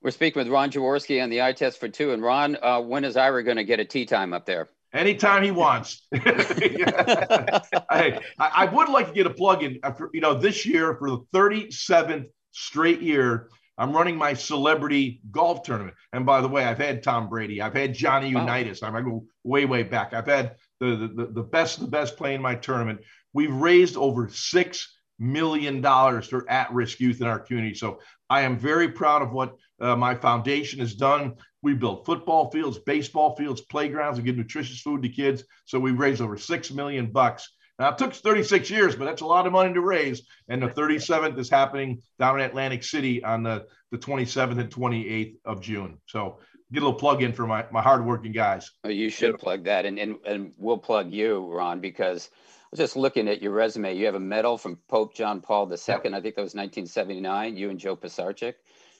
We're 0.02 0.12
speaking 0.12 0.42
with 0.42 0.50
Ron 0.50 0.70
Jaworski 0.70 1.24
on 1.24 1.30
the 1.30 1.42
eye 1.42 1.54
test 1.54 1.80
for 1.80 1.88
two. 1.88 2.12
And 2.12 2.22
Ron, 2.22 2.58
uh, 2.62 2.82
when 2.82 3.06
is 3.06 3.16
Ira 3.16 3.42
going 3.44 3.56
to 3.56 3.64
get 3.64 3.80
a 3.80 3.86
tee 3.86 4.06
time 4.06 4.34
up 4.34 4.46
there? 4.46 4.70
Anytime 4.94 5.44
he 5.44 5.52
wants. 5.52 6.06
I, 6.14 8.20
I 8.38 8.66
would 8.66 8.90
like 8.90 9.08
to 9.08 9.14
get 9.14 9.28
a 9.28 9.34
plug 9.34 9.64
in. 9.64 9.80
After, 9.82 10.10
you 10.14 10.20
know, 10.20 10.34
this 10.34 10.66
year 10.66 10.96
for 10.96 11.10
the 11.10 11.20
37th 11.34 12.26
straight 12.52 13.02
year, 13.02 13.48
I'm 13.78 13.92
running 13.92 14.16
my 14.18 14.34
celebrity 14.34 15.22
golf 15.32 15.64
tournament. 15.64 15.96
And 16.12 16.26
by 16.26 16.42
the 16.42 16.48
way, 16.48 16.64
I've 16.64 16.78
had 16.78 17.02
Tom 17.04 17.30
Brady, 17.30 17.62
I've 17.62 17.74
had 17.74 17.94
Johnny 17.94 18.34
Wow. 18.34 18.42
Unitas. 18.42 18.84
I'm 18.84 18.96
I 18.96 19.02
go 19.02 19.26
way, 19.44 19.66
way 19.66 19.84
back. 19.84 20.14
I've 20.14 20.28
had 20.28 20.56
the, 20.80 21.12
the 21.16 21.26
the 21.34 21.44
best, 21.44 21.80
the 21.80 21.88
best 21.88 22.18
play 22.18 22.36
in 22.36 22.42
my 22.42 22.56
tournament. 22.56 23.00
We've 23.34 23.54
raised 23.54 23.98
over 23.98 24.30
six 24.30 25.00
million 25.20 25.82
dollars 25.82 26.28
for 26.28 26.50
at-risk 26.50 27.00
youth 27.00 27.22
in 27.22 27.28
our 27.28 27.40
community. 27.40 27.76
So 27.76 28.00
I 28.30 28.42
am 28.42 28.58
very 28.58 28.90
proud 28.90 29.22
of 29.22 29.32
what 29.32 29.56
uh, 29.80 29.96
my 29.96 30.16
foundation 30.16 30.80
has 30.80 30.96
done. 30.96 31.34
We 31.62 31.74
built 31.74 32.06
football 32.06 32.52
fields, 32.52 32.80
baseball 32.80 33.36
fields, 33.36 33.62
playgrounds, 33.62 34.18
and 34.20 34.26
give 34.26 34.38
nutritious 34.38 34.82
food 34.82 35.02
to 35.04 35.10
kids. 35.10 35.44
So 35.66 35.80
we 35.80 35.92
raised 35.92 36.22
over 36.22 36.38
six 36.38 36.72
million 36.72 37.12
bucks. 37.12 37.50
Now 37.80 37.90
it 37.90 37.98
took 37.98 38.14
36 38.14 38.70
years, 38.70 38.96
but 38.96 39.06
that's 39.06 39.22
a 39.22 39.26
lot 39.26 39.48
of 39.48 39.54
money 39.54 39.74
to 39.74 39.82
raise. 39.82 40.22
And 40.48 40.62
the 40.62 40.68
37th 40.68 41.38
is 41.40 41.50
happening 41.50 42.02
down 42.20 42.40
in 42.40 42.46
Atlantic 42.46 42.84
City 42.84 43.24
on 43.24 43.44
the, 43.44 43.66
the 43.92 43.98
27th 43.98 44.60
and 44.60 44.70
28th 44.70 45.36
of 45.46 45.62
June. 45.62 45.98
So 46.06 46.40
get 46.74 46.82
a 46.82 46.86
little 46.86 47.00
plug 47.00 47.22
in 47.24 47.34
for 47.34 47.48
my, 47.48 47.66
my 47.72 47.82
hardworking 47.82 48.32
guys. 48.32 48.72
Oh, 48.84 48.90
you 48.90 49.10
should 49.10 49.38
plug 49.40 49.64
that, 49.66 49.86
and, 49.86 50.00
and 50.00 50.16
and 50.26 50.52
we'll 50.58 50.78
plug 50.78 51.12
you, 51.12 51.48
Ron, 51.52 51.80
because 51.80 52.30
I 52.34 52.68
was 52.72 52.80
just 52.80 52.96
looking 52.96 53.28
at 53.28 53.42
your 53.42 53.52
resume. 53.52 53.96
You 53.96 54.06
have 54.08 54.16
a 54.16 54.20
medal 54.20 54.58
from 54.58 54.80
Pope 54.88 55.16
John 55.16 55.42
Paul 55.42 55.72
II. 55.72 55.78
I 55.78 56.00
think 56.00 56.36
that 56.36 56.42
was 56.42 56.56
1979. 56.56 57.56
You 57.56 57.70
and 57.70 57.80
Joe 57.80 57.96
Pisarcik. 57.96 58.56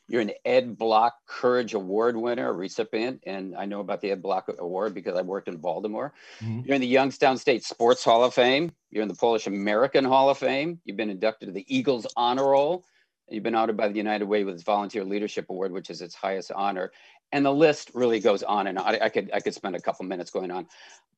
You're 0.08 0.22
an 0.22 0.32
Ed 0.44 0.78
Block 0.78 1.16
Courage 1.28 1.74
Award 1.74 2.18
winner, 2.18 2.52
recipient, 2.54 3.24
and 3.26 3.56
I 3.56 3.66
know 3.66 3.80
about 3.80 4.02
the 4.02 4.12
Ed 4.12 4.22
Block 4.22 4.50
Award 4.60 4.94
because 4.94 5.18
I 5.18 5.22
worked 5.22 5.48
in 5.48 5.58
Baltimore. 5.58 6.14
Mm-hmm. 6.42 6.62
You're 6.66 6.76
in 6.76 6.82
the 6.82 6.88
Youngstown 6.88 7.38
State 7.38 7.64
Sports 7.64 8.04
Hall 8.04 8.24
of 8.24 8.34
Fame. 8.34 8.72
You're 8.92 9.04
in 9.04 9.08
the 9.08 9.16
Polish 9.16 9.48
American 9.48 10.04
Hall 10.04 10.30
of 10.30 10.38
Fame. 10.38 10.80
You've 10.84 10.98
been 10.98 11.10
inducted 11.10 11.48
to 11.48 11.54
the 11.54 11.66
Eagles 11.74 12.06
Honor 12.18 12.50
Roll. 12.50 12.84
You've 13.30 13.44
been 13.44 13.56
honored 13.56 13.78
by 13.78 13.88
the 13.88 13.96
United 13.96 14.26
Way 14.26 14.44
with 14.44 14.56
its 14.56 14.64
Volunteer 14.64 15.06
Leadership 15.06 15.50
Award, 15.50 15.72
which 15.72 15.90
is 15.90 16.02
its 16.02 16.14
highest 16.14 16.52
honor. 16.52 16.92
And 17.32 17.46
the 17.46 17.54
list 17.54 17.92
really 17.94 18.20
goes 18.20 18.44
on 18.44 18.68
and 18.68 18.78
on. 18.78 18.86
I 19.02 19.10
could 19.10 19.32
I 19.34 19.40
could 19.40 19.54
spend 19.54 19.76
a 19.76 19.82
couple 19.82 20.06
minutes 20.06 20.30
going 20.30 20.52
on, 20.52 20.68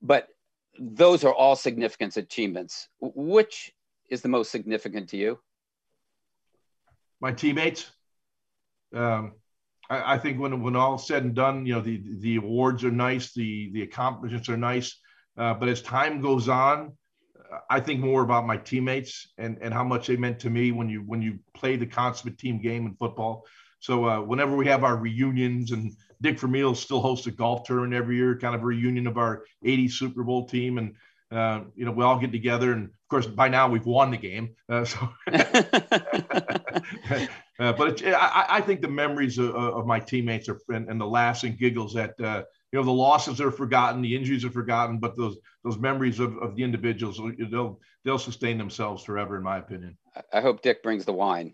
but 0.02 0.30
those 0.80 1.24
are 1.24 1.34
all 1.34 1.56
significant 1.56 2.16
achievements. 2.16 2.88
Which 3.02 3.74
is 4.10 4.22
the 4.22 4.30
most 4.30 4.52
significant 4.52 5.10
to 5.10 5.18
you? 5.18 5.40
My 7.20 7.32
teammates. 7.32 7.92
Um, 8.94 9.34
I, 9.90 10.16
I, 10.16 10.18
think 10.18 10.40
when 10.40 10.62
when 10.62 10.76
all 10.76 10.98
said 10.98 11.24
and 11.24 11.36
done, 11.36 11.66
you 11.66 11.74
know 11.74 11.82
the 11.82 12.02
the 12.20 12.38
awards 12.38 12.84
are 12.84 12.92
nice, 12.92 13.34
the 13.34 13.72
the 13.74 13.84
accomplishments 13.84 14.50
are 14.50 14.58
nice, 14.58 15.00
uh, 15.38 15.54
but 15.54 15.70
as 15.70 15.82
time 15.82 16.22
goes 16.22 16.50
on, 16.50 16.94
I 17.70 17.80
think 17.80 18.00
more 18.00 18.24
about 18.24 18.48
my 18.48 18.58
teammates 18.58 19.34
and 19.38 19.58
and 19.62 19.74
how 19.74 19.84
much 19.84 20.08
they 20.08 20.16
meant 20.16 20.40
to 20.40 20.50
me 20.50 20.72
when 20.72 20.90
you 20.90 21.02
when 21.02 21.22
you 21.22 21.40
play 21.54 21.76
the 21.76 21.86
consummate 21.86 22.38
team 22.38 22.60
game 22.60 22.86
in 22.86 22.96
football. 22.96 23.46
So 23.80 24.06
uh, 24.06 24.22
whenever 24.22 24.56
we 24.56 24.68
have 24.68 24.84
our 24.84 24.98
reunions 24.98 25.72
and 25.72 25.92
Dick 26.22 26.40
Vermeil 26.40 26.76
still 26.76 27.02
hosts 27.02 27.28
a 27.28 27.32
golf 27.32 27.64
tournament 27.66 27.94
every 27.94 28.16
year, 28.16 28.38
kind 28.38 28.56
of 28.56 28.62
a 28.62 28.66
reunion 28.66 29.06
of 29.06 29.18
our 29.18 29.44
80 29.64 29.90
Super 29.90 30.24
Bowl 30.24 30.48
team. 30.48 30.78
And, 30.78 30.96
uh, 31.32 31.62
you 31.76 31.86
know, 31.86 31.92
we 31.92 32.04
all 32.04 32.20
get 32.20 32.32
together. 32.32 32.72
And 32.72 32.86
of 32.86 33.08
course, 33.10 33.26
by 33.26 33.48
now 33.48 33.70
we've 33.70 33.86
won 33.86 34.12
the 34.12 34.18
game. 34.18 34.56
Uh, 34.70 34.86
so, 34.86 35.10
uh, 35.28 35.42
but 37.74 38.02
it, 38.02 38.14
I, 38.14 38.46
I, 38.50 38.62
think 38.62 38.82
the 38.82 38.88
memories 38.88 39.38
of, 39.38 39.56
of 39.56 39.86
my 39.86 40.00
teammates 40.00 40.50
are, 40.50 40.60
and, 40.70 40.90
and, 40.90 41.00
the 41.00 41.06
laughs 41.06 41.44
and 41.44 41.58
giggles 41.58 41.94
that, 41.94 42.20
uh, 42.22 42.44
you 42.72 42.80
know, 42.80 42.86
the 42.86 42.92
losses 42.92 43.42
are 43.42 43.52
forgotten, 43.52 44.02
the 44.02 44.16
injuries 44.16 44.46
are 44.46 44.52
forgotten, 44.52 45.00
but 45.00 45.18
those 45.18 45.38
those 45.64 45.80
memories 45.80 46.20
of, 46.20 46.38
of 46.38 46.56
the 46.56 46.64
individuals, 46.64 47.20
they'll 47.50 47.80
they'll 48.04 48.20
sustain 48.20 48.58
themselves 48.58 49.04
forever, 49.04 49.38
in 49.38 49.44
my 49.44 49.58
opinion. 49.58 49.98
I 50.32 50.42
hope 50.42 50.62
Dick 50.62 50.84
brings 50.84 51.06
the 51.06 51.14
wine. 51.14 51.54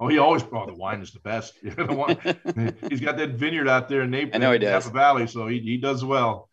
Oh, 0.00 0.08
he 0.08 0.16
always 0.16 0.42
brought 0.42 0.68
oh, 0.68 0.72
the 0.72 0.78
wine 0.78 1.02
is 1.02 1.12
the 1.12 1.20
best. 1.20 1.52
he's 1.62 3.00
got 3.00 3.18
that 3.18 3.32
vineyard 3.34 3.68
out 3.68 3.90
there 3.90 4.02
in 4.02 4.10
Naples, 4.10 4.34
I 4.34 4.38
know 4.38 4.52
he 4.52 4.58
does. 4.58 4.86
Napa 4.86 4.96
Valley, 4.96 5.26
so 5.26 5.46
he, 5.46 5.60
he 5.60 5.76
does 5.76 6.02
well. 6.02 6.48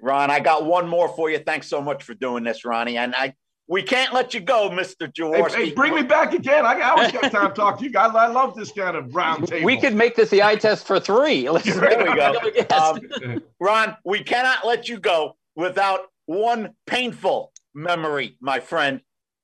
Ron, 0.00 0.30
I 0.30 0.40
got 0.40 0.64
one 0.64 0.88
more 0.88 1.08
for 1.08 1.30
you. 1.30 1.38
Thanks 1.38 1.68
so 1.68 1.80
much 1.80 2.02
for 2.02 2.14
doing 2.14 2.44
this, 2.44 2.64
Ronnie. 2.64 2.96
And 2.96 3.14
I 3.14 3.34
we 3.68 3.82
can't 3.82 4.14
let 4.14 4.32
you 4.32 4.40
go, 4.40 4.70
Mr. 4.70 5.12
Jaworski. 5.12 5.54
Hey, 5.54 5.66
hey, 5.66 5.74
bring 5.74 5.94
me 5.94 6.02
back 6.02 6.32
again. 6.32 6.64
I, 6.64 6.80
I 6.80 6.90
always 6.90 7.12
got 7.12 7.30
time 7.30 7.48
to 7.48 7.54
talk 7.54 7.78
to 7.78 7.84
you 7.84 7.90
guys. 7.90 8.14
I 8.14 8.26
love 8.26 8.56
this 8.56 8.72
kind 8.72 8.96
of 8.96 9.14
round 9.14 9.46
table. 9.46 9.66
We 9.66 9.76
could 9.76 9.94
make 9.94 10.16
this 10.16 10.30
the 10.30 10.42
eye 10.42 10.56
test 10.56 10.86
for 10.86 10.98
three. 10.98 11.42
there 11.64 12.04
we 12.04 12.16
go. 12.16 12.34
Um, 12.74 13.42
Ron, 13.60 13.96
we 14.04 14.22
cannot 14.22 14.66
let 14.66 14.88
you 14.88 14.98
go 14.98 15.36
without 15.54 16.00
one 16.24 16.70
painful 16.86 17.52
memory, 17.74 18.36
my 18.40 18.60
friend. 18.60 19.00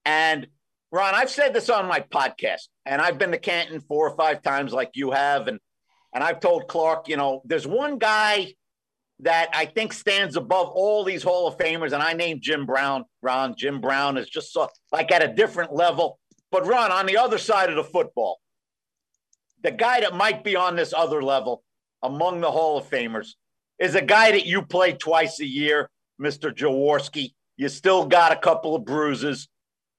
And 0.06 0.46
Ron, 0.90 1.14
I've 1.14 1.30
said 1.30 1.52
this 1.52 1.68
on 1.68 1.86
my 1.86 2.00
podcast, 2.00 2.68
and 2.86 3.02
I've 3.02 3.18
been 3.18 3.32
to 3.32 3.38
Canton 3.38 3.80
four 3.80 4.08
or 4.08 4.16
five 4.16 4.40
times, 4.40 4.72
like 4.72 4.92
you 4.94 5.10
have, 5.10 5.48
and 5.48 5.58
and 6.14 6.24
I've 6.24 6.40
told 6.40 6.68
Clark, 6.68 7.08
you 7.08 7.16
know, 7.16 7.42
there's 7.44 7.66
one 7.66 7.98
guy 7.98 8.54
that 9.24 9.48
I 9.54 9.64
think 9.64 9.94
stands 9.94 10.36
above 10.36 10.68
all 10.68 11.02
these 11.02 11.22
Hall 11.22 11.48
of 11.48 11.56
Famers, 11.56 11.92
and 11.92 12.02
I 12.02 12.12
named 12.12 12.42
Jim 12.42 12.66
Brown. 12.66 13.04
Ron, 13.22 13.54
Jim 13.56 13.80
Brown 13.80 14.18
is 14.18 14.28
just 14.28 14.52
so, 14.52 14.68
like 14.92 15.10
at 15.10 15.22
a 15.22 15.32
different 15.32 15.72
level. 15.72 16.18
But 16.50 16.66
Ron, 16.66 16.92
on 16.92 17.06
the 17.06 17.16
other 17.16 17.38
side 17.38 17.70
of 17.70 17.76
the 17.76 17.84
football, 17.84 18.38
the 19.62 19.70
guy 19.70 20.00
that 20.00 20.14
might 20.14 20.44
be 20.44 20.56
on 20.56 20.76
this 20.76 20.92
other 20.92 21.22
level 21.22 21.64
among 22.02 22.42
the 22.42 22.50
Hall 22.50 22.76
of 22.76 22.88
Famers 22.88 23.30
is 23.78 23.94
a 23.94 24.02
guy 24.02 24.30
that 24.30 24.46
you 24.46 24.60
play 24.60 24.92
twice 24.92 25.40
a 25.40 25.46
year, 25.46 25.90
Mr. 26.20 26.54
Jaworski. 26.54 27.32
You 27.56 27.68
still 27.70 28.06
got 28.06 28.30
a 28.30 28.36
couple 28.36 28.76
of 28.76 28.84
bruises. 28.84 29.48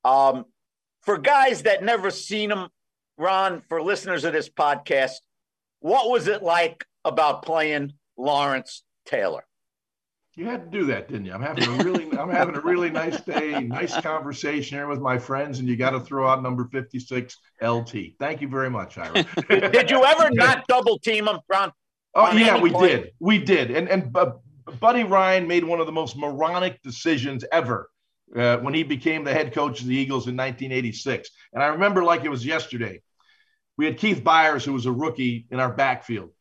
Um, 0.03 0.45
for 1.01 1.17
guys 1.17 1.63
that 1.63 1.83
never 1.83 2.11
seen 2.11 2.51
him, 2.51 2.67
Ron, 3.17 3.63
for 3.69 3.81
listeners 3.81 4.23
of 4.23 4.33
this 4.33 4.49
podcast, 4.49 5.15
what 5.79 6.11
was 6.11 6.27
it 6.27 6.43
like 6.43 6.85
about 7.03 7.43
playing 7.43 7.93
Lawrence 8.17 8.83
Taylor? 9.05 9.43
You 10.35 10.45
had 10.45 10.69
to 10.69 10.77
do 10.79 10.85
that, 10.87 11.07
didn't 11.07 11.25
you? 11.25 11.33
I'm 11.33 11.41
having 11.41 11.63
a 11.63 11.83
really, 11.83 12.11
I'm 12.17 12.29
having 12.29 12.55
a 12.55 12.59
really 12.59 12.89
nice 12.89 13.21
day, 13.21 13.61
nice 13.61 13.97
conversation 14.01 14.77
here 14.77 14.87
with 14.87 14.99
my 14.99 15.17
friends, 15.17 15.59
and 15.59 15.67
you 15.67 15.77
got 15.77 15.91
to 15.91 16.01
throw 16.01 16.27
out 16.27 16.43
number 16.43 16.67
56 16.73 17.37
LT. 17.61 17.93
Thank 18.19 18.41
you 18.41 18.49
very 18.49 18.69
much, 18.69 18.97
Ira. 18.97 19.23
did 19.49 19.89
you 19.89 20.03
ever 20.03 20.29
not 20.31 20.67
double 20.67 20.99
team 20.99 21.29
him, 21.29 21.39
Ron? 21.47 21.71
Oh 22.15 22.31
yeah, 22.33 22.59
we 22.59 22.71
point? 22.71 22.87
did, 22.87 23.11
we 23.19 23.37
did, 23.37 23.71
and 23.71 23.87
and 23.87 24.15
uh, 24.15 24.33
Buddy 24.79 25.03
Ryan 25.03 25.47
made 25.47 25.63
one 25.63 25.79
of 25.79 25.85
the 25.85 25.91
most 25.91 26.17
moronic 26.17 26.81
decisions 26.81 27.45
ever 27.51 27.89
uh, 28.35 28.57
when 28.57 28.73
he 28.73 28.83
became 28.83 29.23
the 29.23 29.33
head 29.33 29.53
coach 29.53 29.81
of 29.81 29.87
the 29.87 29.95
Eagles 29.95 30.27
in 30.27 30.35
1986. 30.35 31.29
And 31.53 31.63
I 31.63 31.67
remember 31.67 32.03
like 32.03 32.25
it 32.25 32.29
was 32.29 32.45
yesterday. 32.45 33.01
We 33.77 33.85
had 33.85 33.97
Keith 33.97 34.23
Byars, 34.23 34.63
who 34.63 34.73
was 34.73 34.85
a 34.85 34.91
rookie 34.91 35.47
in 35.51 35.59
our 35.59 35.71
backfield. 35.71 36.31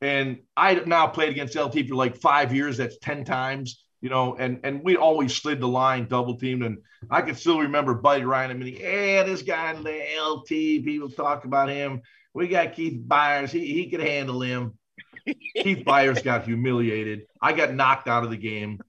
And 0.00 0.38
I 0.56 0.74
now 0.74 1.08
played 1.08 1.30
against 1.30 1.56
LT 1.56 1.88
for 1.88 1.94
like 1.94 2.16
five 2.16 2.54
years. 2.54 2.76
That's 2.76 2.98
10 2.98 3.24
times, 3.24 3.82
you 4.00 4.10
know, 4.10 4.36
and, 4.36 4.60
and 4.62 4.82
we 4.84 4.96
always 4.96 5.34
slid 5.34 5.60
the 5.60 5.68
line, 5.68 6.06
double 6.06 6.38
teamed. 6.38 6.62
And 6.62 6.78
I 7.10 7.22
can 7.22 7.34
still 7.34 7.60
remember 7.60 7.94
Buddy 7.94 8.24
Ryan. 8.24 8.50
I 8.50 8.54
mean, 8.54 8.76
yeah, 8.80 9.24
this 9.24 9.42
guy 9.42 9.72
in 9.72 9.82
the 9.82 10.02
LT, 10.20 10.48
people 10.84 11.10
talk 11.10 11.44
about 11.44 11.68
him. 11.68 12.02
We 12.32 12.46
got 12.48 12.74
Keith 12.74 13.02
Byars. 13.06 13.50
He, 13.50 13.66
he 13.66 13.90
could 13.90 14.00
handle 14.00 14.40
him. 14.40 14.78
Keith 15.26 15.84
Byars 15.84 16.22
got 16.22 16.44
humiliated. 16.44 17.22
I 17.42 17.52
got 17.52 17.74
knocked 17.74 18.08
out 18.08 18.24
of 18.24 18.30
the 18.30 18.36
game. 18.36 18.80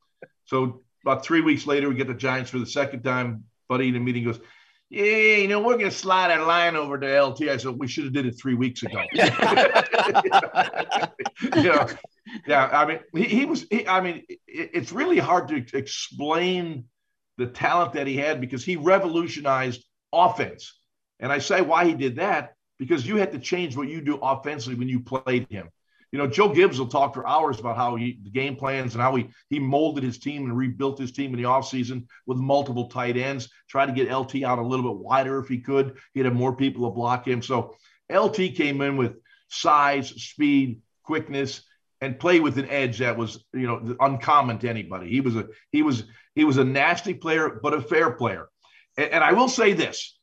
So 0.46 0.82
about 1.04 1.24
three 1.24 1.42
weeks 1.42 1.66
later, 1.66 1.90
we 1.90 1.96
get 1.96 2.08
the 2.08 2.14
Giants 2.14 2.52
for 2.52 2.60
the 2.60 2.66
second 2.66 3.04
time. 3.04 3.46
Buddy 3.68 3.88
in 3.88 3.96
a 3.96 4.00
meeting 4.00 4.26
goes, 4.26 4.40
yeah, 4.90 5.04
you 5.04 5.48
know, 5.48 5.60
we're 5.60 5.78
going 5.78 5.92
to 5.92 5.96
slide 5.96 6.30
that 6.30 6.48
line 6.48 6.76
over 6.76 6.98
to 6.98 7.22
LT. 7.22 7.44
I 7.44 7.58
said, 7.58 7.78
we 7.78 7.88
should 7.88 8.06
have 8.06 8.14
did 8.14 8.26
it 8.26 8.40
three 8.40 8.56
weeks 8.56 8.82
ago. 8.82 9.04
you 11.56 11.64
know, 11.64 11.88
yeah, 12.48 12.70
I 12.72 12.86
mean, 12.86 13.00
he, 13.14 13.24
he 13.24 13.46
was, 13.46 13.68
he, 13.70 13.88
I 13.88 14.02
mean, 14.02 14.24
it, 14.28 14.72
it's 14.74 14.92
really 14.92 15.20
hard 15.20 15.50
to 15.50 15.64
explain 15.78 16.86
the 17.38 17.46
talent 17.46 17.94
that 17.94 18.08
he 18.08 18.18
had 18.18 18.42
because 18.42 18.66
he 18.66 18.78
revolutionized 18.78 19.86
offense. 20.12 20.74
And 21.20 21.32
I 21.32 21.38
say 21.40 21.62
why 21.62 21.86
he 21.86 21.94
did 21.94 22.16
that 22.16 22.56
because 22.80 23.06
you 23.06 23.18
had 23.18 23.34
to 23.34 23.40
change 23.40 23.78
what 23.78 23.90
you 23.90 24.02
do 24.02 24.16
offensively 24.16 24.80
when 24.80 24.90
you 24.90 25.02
played 25.02 25.48
him 25.50 25.70
you 26.12 26.18
know, 26.18 26.28
Joe 26.28 26.54
Gibbs 26.54 26.80
will 26.80 26.88
talk 26.88 27.14
for 27.14 27.28
hours 27.28 27.60
about 27.60 27.78
how 27.78 27.96
he 27.96 28.20
the 28.24 28.30
game 28.30 28.56
plans 28.56 28.94
and 28.94 29.02
how 29.02 29.16
he 29.16 29.30
he 29.50 29.60
molded 29.60 30.04
his 30.04 30.18
team 30.18 30.46
and 30.46 30.58
rebuilt 30.58 30.98
his 30.98 31.12
team 31.12 31.34
in 31.34 31.42
the 31.42 31.48
offseason 31.48 32.08
with 32.26 32.38
multiple 32.38 32.88
tight 32.88 33.16
ends, 33.16 33.50
tried 33.68 33.88
to 33.88 33.92
get 33.92 34.12
LT 34.12 34.44
out 34.44 34.60
a 34.60 34.64
little 34.64 34.92
bit 34.92 35.00
wider 35.00 35.40
if 35.40 35.48
he 35.48 35.60
could. 35.60 35.98
He'd 36.14 36.26
have 36.26 36.34
more 36.34 36.56
people 36.56 36.90
to 36.90 36.96
block 36.96 37.28
him. 37.28 37.42
So 37.42 37.76
LT 38.12 38.56
came 38.56 38.82
in 38.82 38.98
with 38.98 39.18
size, 39.50 40.10
speed, 40.10 40.82
quickness, 41.04 41.62
and 42.02 42.20
play 42.20 42.40
with 42.40 42.58
an 42.58 42.70
edge 42.70 43.00
that 43.00 43.18
was, 43.18 43.44
you 43.54 43.68
know, 43.68 43.96
uncommon 44.00 44.60
to 44.60 44.70
anybody. 44.70 45.10
He 45.10 45.22
was 45.22 45.36
a 45.36 45.48
he 45.72 45.84
was 45.84 46.06
he 46.34 46.44
was 46.44 46.58
a 46.58 46.64
nasty 46.64 47.14
player, 47.14 47.60
but 47.62 47.74
a 47.74 47.82
fair 47.82 48.12
player. 48.12 48.48
And, 48.98 49.12
and 49.12 49.24
I 49.24 49.34
will 49.34 49.50
say 49.50 49.74
this 49.74 50.18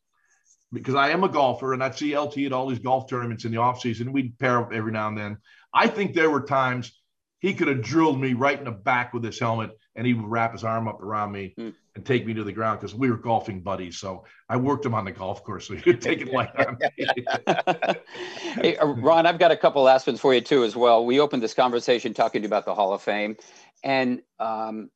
because 0.73 0.95
I 0.95 1.11
am 1.11 1.25
a 1.25 1.29
golfer 1.29 1.73
and 1.73 1.83
I 1.83 1.91
see 1.91 2.17
LT 2.17 2.39
at 2.39 2.53
all 2.53 2.69
these 2.69 2.79
golf 2.79 3.09
tournaments 3.09 3.45
in 3.45 3.53
the 3.53 3.59
offseason. 3.59 4.13
We'd 4.13 4.39
pair 4.39 4.59
up 4.59 4.73
every 4.73 4.93
now 4.93 5.09
and 5.09 5.19
then. 5.19 5.39
I 5.77 5.89
think 5.89 6.15
there 6.15 6.31
were 6.31 6.41
times 6.41 6.91
he 7.41 7.53
could 7.53 7.69
have 7.69 7.83
drilled 7.83 8.19
me 8.19 8.33
right 8.33 8.59
in 8.59 8.65
the 8.65 8.71
back 8.71 9.13
with 9.13 9.23
his 9.23 9.39
helmet 9.39 9.71
and 9.95 10.07
he 10.07 10.15
would 10.15 10.27
wrap 10.27 10.53
his 10.53 10.65
arm 10.65 10.89
up 10.89 11.03
around 11.03 11.33
me 11.33 11.55
mm. 11.59 11.73
and 11.95 12.05
take 12.05 12.27
me 12.27 12.33
to 12.33 12.43
the 12.43 12.53
ground 12.53 12.81
because 12.81 12.95
we 12.95 13.11
were 13.11 13.19
golfing 13.19 13.61
buddies. 13.61 13.99
So 13.99 14.25
I 14.49 14.57
worked 14.57 14.87
him 14.87 14.95
on 14.95 15.05
the 15.05 15.13
golf 15.13 15.45
course. 15.45 15.69
So 15.69 15.75
he 15.75 15.83
could 15.83 16.01
take 16.01 16.23
it 16.23 16.33
like 16.33 16.53
that. 16.55 18.03
hey, 18.63 18.79
uh, 18.79 18.87
Ron, 18.87 19.27
I've 19.27 19.39
got 19.39 19.51
a 19.51 19.57
couple 19.57 19.83
last 19.83 20.07
ones 20.07 20.19
for 20.19 20.35
you 20.35 20.41
too, 20.41 20.65
as 20.65 20.75
well. 20.75 21.05
We 21.05 21.21
opened 21.21 21.43
this 21.43 21.55
conversation 21.55 22.15
talking 22.15 22.41
to 22.41 22.47
you 22.47 22.49
about 22.49 22.65
the 22.65 22.75
Hall 22.75 22.95
of 22.95 23.03
Fame 23.03 23.37
and, 23.85 24.23
um, 24.41 24.91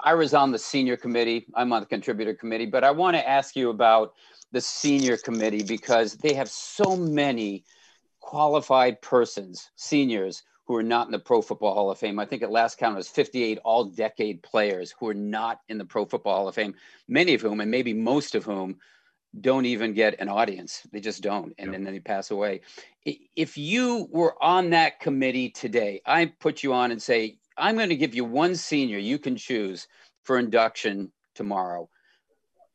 I 0.00 0.14
was 0.14 0.32
on 0.32 0.50
the 0.50 0.58
senior 0.58 0.96
committee. 0.96 1.46
I'm 1.54 1.70
on 1.70 1.80
the 1.80 1.86
contributor 1.86 2.32
committee, 2.32 2.64
but 2.64 2.84
I 2.84 2.90
want 2.90 3.16
to 3.16 3.28
ask 3.28 3.54
you 3.54 3.68
about 3.68 4.14
the 4.50 4.60
senior 4.60 5.18
committee 5.18 5.62
because 5.62 6.14
they 6.14 6.32
have 6.32 6.48
so 6.48 6.96
many 6.96 7.64
qualified 8.24 9.02
persons, 9.02 9.70
seniors, 9.76 10.42
who 10.66 10.74
are 10.74 10.82
not 10.82 11.06
in 11.06 11.12
the 11.12 11.18
Pro 11.18 11.42
Football 11.42 11.74
Hall 11.74 11.90
of 11.90 11.98
Fame. 11.98 12.18
I 12.18 12.24
think 12.24 12.42
at 12.42 12.50
last 12.50 12.78
count 12.78 12.94
it 12.94 12.96
was 12.96 13.08
58 13.08 13.58
all 13.64 13.84
decade 13.84 14.42
players 14.42 14.94
who 14.98 15.08
are 15.08 15.14
not 15.14 15.60
in 15.68 15.76
the 15.76 15.84
Pro 15.84 16.06
Football 16.06 16.36
Hall 16.36 16.48
of 16.48 16.54
Fame, 16.54 16.74
many 17.06 17.34
of 17.34 17.42
whom, 17.42 17.60
and 17.60 17.70
maybe 17.70 17.92
most 17.92 18.34
of 18.34 18.44
whom, 18.44 18.76
don't 19.42 19.66
even 19.66 19.92
get 19.92 20.18
an 20.20 20.30
audience. 20.30 20.86
They 20.90 21.00
just 21.00 21.22
don't. 21.22 21.52
And, 21.58 21.74
then 21.74 21.84
they 21.84 22.00
pass 22.00 22.30
away. 22.30 22.62
If 23.04 23.58
you 23.58 24.08
were 24.10 24.42
on 24.42 24.70
that 24.70 25.00
committee 25.00 25.50
today, 25.50 26.00
I 26.06 26.26
put 26.26 26.62
you 26.62 26.72
on 26.72 26.92
and 26.92 27.02
say, 27.02 27.36
I'm 27.58 27.76
going 27.76 27.90
to 27.90 27.96
give 27.96 28.14
you 28.14 28.24
one 28.24 28.54
senior 28.54 28.98
you 28.98 29.18
can 29.18 29.36
choose 29.36 29.86
for 30.22 30.38
induction 30.38 31.12
tomorrow. 31.34 31.90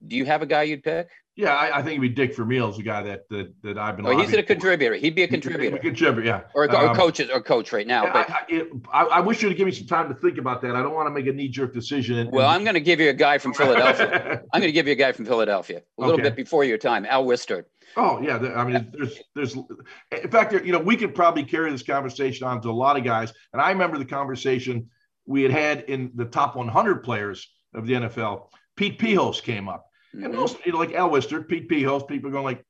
Do 0.05 0.15
you 0.15 0.25
have 0.25 0.41
a 0.41 0.45
guy 0.45 0.63
you'd 0.63 0.83
pick? 0.83 1.09
Yeah, 1.39 1.53
I, 1.55 1.77
I 1.77 1.81
think 1.83 1.99
it'd 1.99 2.01
be 2.01 2.09
Dick 2.09 2.35
Vermeil 2.35 2.67
is 2.69 2.75
the 2.75 2.83
guy 2.83 3.01
that 3.03 3.29
that, 3.29 3.53
that 3.63 3.77
I've 3.77 3.95
been. 3.95 4.05
Oh, 4.05 4.17
he's 4.19 4.33
a 4.33 4.37
for. 4.37 4.43
contributor. 4.43 4.95
He'd 4.95 5.15
be 5.15 5.23
a 5.23 5.27
He- 5.27 5.29
he- 5.31 5.37
he 5.37 5.41
contributor. 5.41 5.77
Contributor, 5.77 6.27
yeah. 6.27 6.41
Or, 6.53 6.65
a- 6.65 6.67
or 6.75 6.87
Um, 6.89 6.95
coach 6.97 7.21
or 7.21 7.41
coach 7.41 7.71
right 7.71 7.87
now. 7.87 8.03
Yeah, 8.03 8.11
But 8.13 8.29
I, 8.29 8.33
I, 8.33 8.39
it- 8.49 8.67
I, 8.91 9.03
I 9.05 9.19
wish 9.21 9.41
you'd 9.41 9.55
give 9.55 9.65
me 9.65 9.71
some 9.71 9.87
time 9.87 10.09
to 10.09 10.15
think 10.19 10.37
about 10.37 10.61
that. 10.63 10.75
I 10.75 10.81
don't 10.81 10.93
want 10.93 11.07
to 11.07 11.11
make 11.11 11.27
a 11.27 11.31
knee 11.31 11.47
jerk 11.47 11.73
decision. 11.73 12.17
And, 12.19 12.31
well, 12.33 12.49
I'm 12.49 12.63
going 12.65 12.73
to 12.73 12.81
give 12.81 12.99
you 12.99 13.09
a 13.09 13.13
guy 13.13 13.37
from 13.37 13.53
Philadelphia. 13.53 14.41
I'm 14.53 14.59
going 14.59 14.67
to 14.67 14.73
give 14.73 14.85
you 14.87 14.91
a 14.93 14.97
guy 14.97 15.13
from 15.13 15.23
Philadelphia. 15.25 15.77
A 15.97 16.01
little 16.01 16.15
Okay. 16.15 16.23
bit 16.23 16.35
before 16.35 16.65
your 16.65 16.77
time, 16.77 17.05
Al 17.05 17.23
Wistert. 17.25 17.63
oh 17.95 18.21
yeah, 18.21 18.35
I 18.55 18.63
mean, 18.65 18.91
there's 18.93 19.17
there's 19.33 19.55
in 19.55 20.29
fact, 20.29 20.51
you 20.65 20.73
know, 20.73 20.79
we 20.79 20.97
could 20.97 21.15
probably 21.15 21.43
carry 21.43 21.71
this 21.71 21.83
conversation 21.83 22.45
on 22.47 22.61
to 22.63 22.69
a 22.69 22.71
lot 22.71 22.97
of 22.97 23.05
guys. 23.05 23.31
And 23.53 23.61
I 23.61 23.71
remember 23.71 23.97
the 23.97 24.05
conversation 24.05 24.89
we 25.25 25.41
had 25.43 25.51
had 25.51 25.81
in 25.89 26.11
the 26.15 26.25
top 26.25 26.55
100 26.57 27.03
players 27.03 27.47
of 27.73 27.87
the 27.87 27.93
NFL. 27.93 28.49
Pete 28.75 28.99
Pihos 28.99 29.41
came 29.41 29.69
up. 29.69 29.85
And 30.13 30.23
Mhm. 30.33 30.35
most, 30.35 30.65
you 30.65 30.71
know, 30.71 30.79
like 30.79 30.93
Al 30.93 31.09
Wistert, 31.09 31.47
Pete 31.47 31.69
Pihos, 31.69 32.07
people 32.07 32.31
going 32.31 32.43
like, 32.43 32.63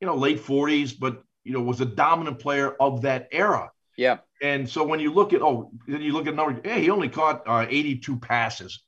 you 0.00 0.06
know, 0.06 0.16
late 0.16 0.40
40s, 0.40 0.92
but 0.92 1.22
you 1.44 1.52
know, 1.52 1.62
was 1.62 1.80
a 1.80 1.86
dominant 1.86 2.38
player 2.38 2.70
of 2.80 3.02
that 3.02 3.28
era. 3.32 3.70
Yeah. 3.96 4.18
And 4.42 4.68
so 4.68 4.84
when 4.84 5.00
you 5.00 5.12
look 5.12 5.32
at 5.32 5.42
oh, 5.42 5.70
then 5.86 6.02
you 6.02 6.12
look 6.12 6.26
at 6.26 6.34
number, 6.34 6.60
hey, 6.62 6.82
he 6.82 6.90
only 6.90 7.08
caught 7.08 7.42
uh, 7.46 7.66
82 7.68 8.18
passes, 8.18 8.82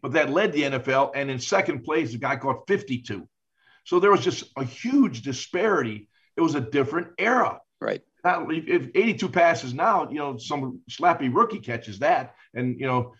but 0.00 0.12
that 0.12 0.30
led 0.30 0.52
the 0.52 0.62
NFL. 0.64 1.12
And 1.14 1.30
in 1.30 1.38
second 1.38 1.84
place, 1.84 2.12
the 2.12 2.18
guy 2.18 2.36
caught 2.36 2.66
52. 2.66 3.28
So 3.84 3.98
there 3.98 4.10
was 4.10 4.22
just 4.22 4.44
a 4.56 4.64
huge 4.64 5.22
disparity. 5.22 6.08
It 6.36 6.40
was 6.40 6.54
a 6.54 6.60
different 6.60 7.08
era. 7.18 7.60
Right. 7.80 8.02
Now, 8.24 8.48
if, 8.48 8.68
if 8.68 8.90
82 8.94 9.28
passes 9.28 9.74
now, 9.74 10.08
you 10.08 10.18
know, 10.18 10.36
some 10.38 10.80
slappy 10.90 11.34
rookie 11.34 11.58
catches 11.58 11.98
that, 11.98 12.34
and 12.54 12.78
you 12.78 12.86
know, 12.86 13.14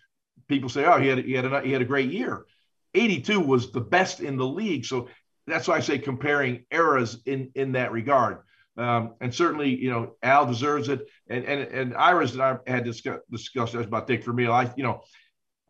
people 0.47 0.69
say, 0.69 0.85
oh, 0.85 0.99
he 0.99 1.07
had 1.07 1.19
he 1.19 1.33
had 1.33 1.45
a, 1.45 1.61
he 1.61 1.71
had 1.71 1.81
a 1.81 1.85
great 1.85 2.11
year. 2.11 2.45
82 2.93 3.39
was 3.39 3.71
the 3.71 3.81
best 3.81 4.19
in 4.19 4.37
the 4.37 4.45
league. 4.45 4.85
So 4.85 5.09
that's 5.47 5.67
why 5.67 5.77
I 5.77 5.79
say 5.81 5.99
comparing 5.99 6.65
eras 6.71 7.21
in 7.25 7.51
in 7.55 7.73
that 7.73 7.91
regard. 7.91 8.39
Um, 8.75 9.13
and 9.21 9.33
certainly, 9.33 9.75
you 9.75 9.91
know, 9.91 10.15
Al 10.23 10.45
deserves 10.45 10.89
it. 10.89 11.01
And 11.29 11.45
and 11.45 11.61
and 11.61 11.95
Iris 11.95 12.33
and 12.33 12.41
I 12.41 12.57
had 12.65 12.83
discussed 12.83 13.21
discussed 13.31 13.73
this 13.73 13.85
about 13.85 14.07
Dick 14.07 14.23
Vermeil. 14.23 14.51
I, 14.51 14.71
you 14.75 14.83
know, 14.83 15.01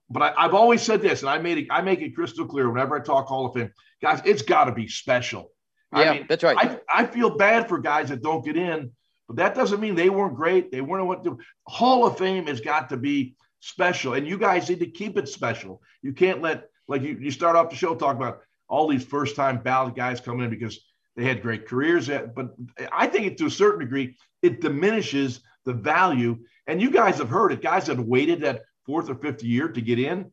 but 0.09 0.21
I, 0.21 0.45
I've 0.45 0.53
always 0.53 0.81
said 0.81 1.01
this, 1.01 1.21
and 1.21 1.29
I 1.29 1.37
made 1.39 1.57
it, 1.57 1.67
I 1.69 1.81
make 1.81 2.01
it 2.01 2.15
crystal 2.15 2.45
clear 2.45 2.69
whenever 2.69 2.95
I 2.95 3.03
talk 3.03 3.27
Hall 3.27 3.47
of 3.47 3.53
Fame, 3.53 3.71
guys, 4.01 4.21
it's 4.25 4.41
got 4.41 4.65
to 4.65 4.71
be 4.71 4.87
special. 4.87 5.51
Yeah, 5.91 5.99
I 5.99 6.13
mean, 6.13 6.25
that's 6.27 6.43
right. 6.43 6.57
I, 6.57 7.03
I 7.03 7.05
feel 7.05 7.37
bad 7.37 7.69
for 7.69 7.77
guys 7.77 8.09
that 8.09 8.23
don't 8.23 8.43
get 8.43 8.57
in, 8.57 8.91
but 9.27 9.37
that 9.37 9.55
doesn't 9.55 9.79
mean 9.79 9.95
they 9.95 10.09
weren't 10.09 10.35
great. 10.35 10.71
They 10.71 10.81
weren't 10.81 11.05
what 11.07 11.23
to 11.23 11.37
Hall 11.67 12.05
of 12.05 12.17
Fame 12.17 12.47
has 12.47 12.61
got 12.61 12.89
to 12.89 12.97
be 12.97 13.35
special. 13.59 14.13
And 14.13 14.27
you 14.27 14.37
guys 14.37 14.69
need 14.69 14.79
to 14.79 14.87
keep 14.87 15.17
it 15.17 15.27
special. 15.29 15.81
You 16.01 16.13
can't 16.13 16.41
let 16.41 16.65
like 16.87 17.01
you, 17.01 17.17
you 17.19 17.31
start 17.31 17.55
off 17.55 17.69
the 17.69 17.75
show 17.75 17.95
talking 17.95 18.21
about 18.21 18.41
all 18.67 18.87
these 18.87 19.05
first 19.05 19.35
time 19.35 19.59
ballot 19.61 19.95
guys 19.95 20.19
coming 20.19 20.45
in 20.45 20.49
because 20.49 20.79
they 21.15 21.23
had 21.23 21.41
great 21.41 21.67
careers. 21.67 22.09
Eh, 22.09 22.25
but 22.35 22.55
I 22.91 23.07
think 23.07 23.25
it, 23.27 23.37
to 23.37 23.45
a 23.45 23.51
certain 23.51 23.79
degree, 23.81 24.17
it 24.41 24.61
diminishes 24.61 25.41
the 25.65 25.73
value. 25.73 26.39
And 26.67 26.81
you 26.81 26.89
guys 26.89 27.17
have 27.17 27.29
heard 27.29 27.51
it. 27.51 27.61
Guys 27.61 27.85
that 27.85 27.99
waited 27.99 28.41
that 28.41 28.63
fourth 28.85 29.09
or 29.09 29.15
fifth 29.15 29.43
year 29.43 29.67
to 29.69 29.81
get 29.81 29.99
in, 29.99 30.31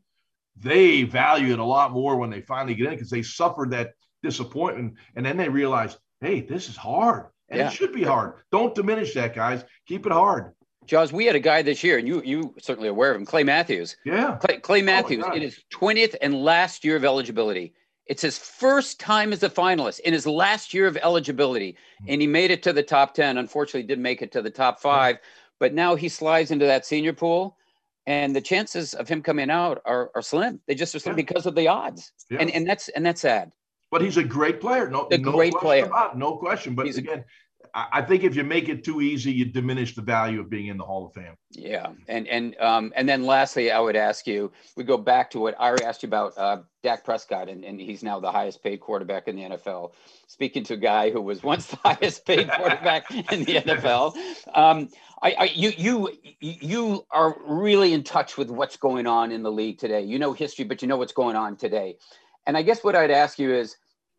they 0.57 1.03
value 1.05 1.53
it 1.53 1.59
a 1.59 1.65
lot 1.65 1.93
more 1.93 2.17
when 2.17 2.31
they 2.31 2.41
finally 2.41 2.75
get 2.75 2.87
in 2.87 2.95
because 2.95 3.11
they 3.11 3.23
suffered 3.23 3.71
that 3.73 3.93
disappointment. 4.23 4.95
And 5.17 5.25
then 5.25 5.37
they 5.37 5.49
realize, 5.49 5.97
hey, 6.21 6.41
this 6.41 6.69
is 6.69 6.77
hard. 6.77 7.27
And 7.49 7.59
Yeah. 7.59 7.69
it 7.69 7.73
should 7.73 7.93
be 7.93 8.05
hard. 8.05 8.35
Don't 8.53 8.75
diminish 8.75 9.15
that, 9.15 9.35
guys. 9.35 9.65
Keep 9.87 10.07
it 10.07 10.13
hard. 10.13 10.53
Jaws, 10.87 11.13
we 11.13 11.27
had 11.27 11.37
a 11.37 11.41
guy 11.41 11.63
this 11.63 11.85
year, 11.85 11.99
and 11.99 12.09
you 12.09 12.23
you 12.25 12.55
certainly 12.59 12.89
aware 12.89 13.11
of 13.11 13.17
him, 13.17 13.27
Clay 13.27 13.45
Matthews. 13.45 13.97
Yeah. 14.05 14.37
Clay, 14.41 14.59
Clay 14.59 14.81
oh, 14.83 14.85
Matthews 14.85 15.25
God. 15.25 15.37
in 15.37 15.43
his 15.43 15.63
20th 15.73 16.17
and 16.21 16.43
last 16.43 16.85
year 16.85 16.97
of 16.97 17.05
eligibility. 17.05 17.75
It's 18.07 18.23
his 18.23 18.39
first 18.39 18.99
time 18.99 19.33
as 19.33 19.43
a 19.45 19.51
finalist 19.51 20.01
in 20.01 20.13
his 20.13 20.27
last 20.27 20.75
year 20.75 20.87
of 20.87 20.97
eligibility, 20.97 21.77
hmm. 22.01 22.07
and 22.09 22.21
he 22.21 22.27
made 22.27 22.51
it 22.51 22.63
to 22.65 22.73
the 22.73 22.83
top 22.83 23.15
10. 23.15 23.39
Unfortunately, 23.39 23.83
didn't 23.85 24.03
make 24.03 24.23
it 24.23 24.33
to 24.33 24.43
the 24.43 24.51
top 24.51 24.81
five, 24.81 25.19
but 25.59 25.75
now 25.75 25.95
he 25.95 26.09
slides 26.09 26.51
into 26.51 26.67
that 26.67 26.85
senior 26.87 27.13
pool, 27.13 27.57
and 28.07 28.35
the 28.35 28.41
chances 28.41 28.95
of 28.95 29.07
him 29.09 29.23
coming 29.23 29.51
out 29.51 29.81
are, 29.85 30.11
are 30.15 30.23
slim. 30.23 30.61
They 30.67 30.75
just 30.75 30.95
are 30.95 30.99
slim 30.99 31.13
Yeah. 31.13 31.25
because 31.25 31.47
of 31.47 31.55
the 31.55 31.69
odds, 31.69 32.13
Yeah. 32.31 32.39
and 32.41 32.51
and 32.51 32.67
that's 32.67 32.89
and 32.89 33.05
that's 33.07 33.21
sad. 33.21 33.53
But 33.91 34.03
he's 34.03 34.17
a 34.17 34.25
great 34.25 34.61
player. 34.61 34.89
No, 34.89 35.07
A 35.11 35.19
no 35.19 35.33
great 35.33 35.53
question 35.53 35.67
player. 35.67 35.85
about 35.85 36.17
no 36.17 36.37
question. 36.37 36.75
But 36.75 36.87
He's 36.87 36.97
again, 36.97 37.25
I, 37.75 38.03
think 38.03 38.25
if 38.25 38.35
you 38.37 38.45
make 38.45 38.69
it 38.69 38.85
too 38.85 39.01
easy, 39.01 39.33
you 39.33 39.45
diminish 39.45 39.95
the 39.95 40.03
value 40.03 40.41
of 40.41 40.51
being 40.51 40.69
in 40.69 40.77
the 40.77 40.85
Hall 40.85 41.07
of 41.07 41.13
Fame. 41.13 41.35
Yeah, 41.51 41.89
and 42.09 42.27
and 42.29 42.59
um, 42.61 42.93
and 42.97 43.09
then 43.09 43.25
lastly, 43.25 43.71
I 43.71 43.81
would 43.81 43.97
ask 43.97 44.27
you. 44.27 44.53
We 44.77 44.85
go 44.85 44.97
back 44.97 45.31
to 45.33 45.41
what 45.41 45.55
I 45.59 45.75
asked 45.85 46.03
you 46.03 46.09
about 46.09 46.37
uh, 46.37 46.59
Dak 46.83 47.05
Prescott, 47.05 47.49
and, 47.49 47.65
and 47.65 47.81
he's 47.81 48.03
now 48.03 48.21
the 48.21 48.31
highest 48.31 48.63
paid 48.63 48.81
quarterback 48.81 49.29
in 49.29 49.37
the 49.37 49.43
NFL. 49.43 49.93
Speaking 50.27 50.65
to 50.65 50.75
a 50.75 50.77
guy 50.77 51.11
who 51.11 51.21
was 51.21 51.43
once 51.43 51.67
the 51.67 51.77
highest 51.85 52.25
paid 52.27 52.51
quarterback 52.51 53.11
in 53.11 53.45
the 53.45 53.55
NFL, 53.63 54.17
um, 54.55 54.89
I, 55.23 55.35
I 55.39 55.45
you 55.55 55.73
you 55.77 56.11
you 56.41 57.07
are 57.11 57.37
really 57.47 57.93
in 57.93 58.03
touch 58.03 58.37
with 58.37 58.51
what's 58.51 58.77
going 58.77 59.07
on 59.07 59.33
in 59.33 59.43
the 59.43 59.53
league 59.53 59.79
today. 59.79 60.03
You 60.03 60.19
know 60.19 60.33
history, 60.33 60.65
but 60.65 60.83
you 60.83 60.89
know 60.89 60.97
what's 60.97 61.13
going 61.13 61.37
on 61.37 61.57
today. 61.57 61.97
And 62.47 62.57
I 62.57 62.63
guess 62.63 62.83
what 62.83 62.97
I'd 62.97 63.11
ask 63.11 63.39
you 63.39 63.53
is, 63.53 63.77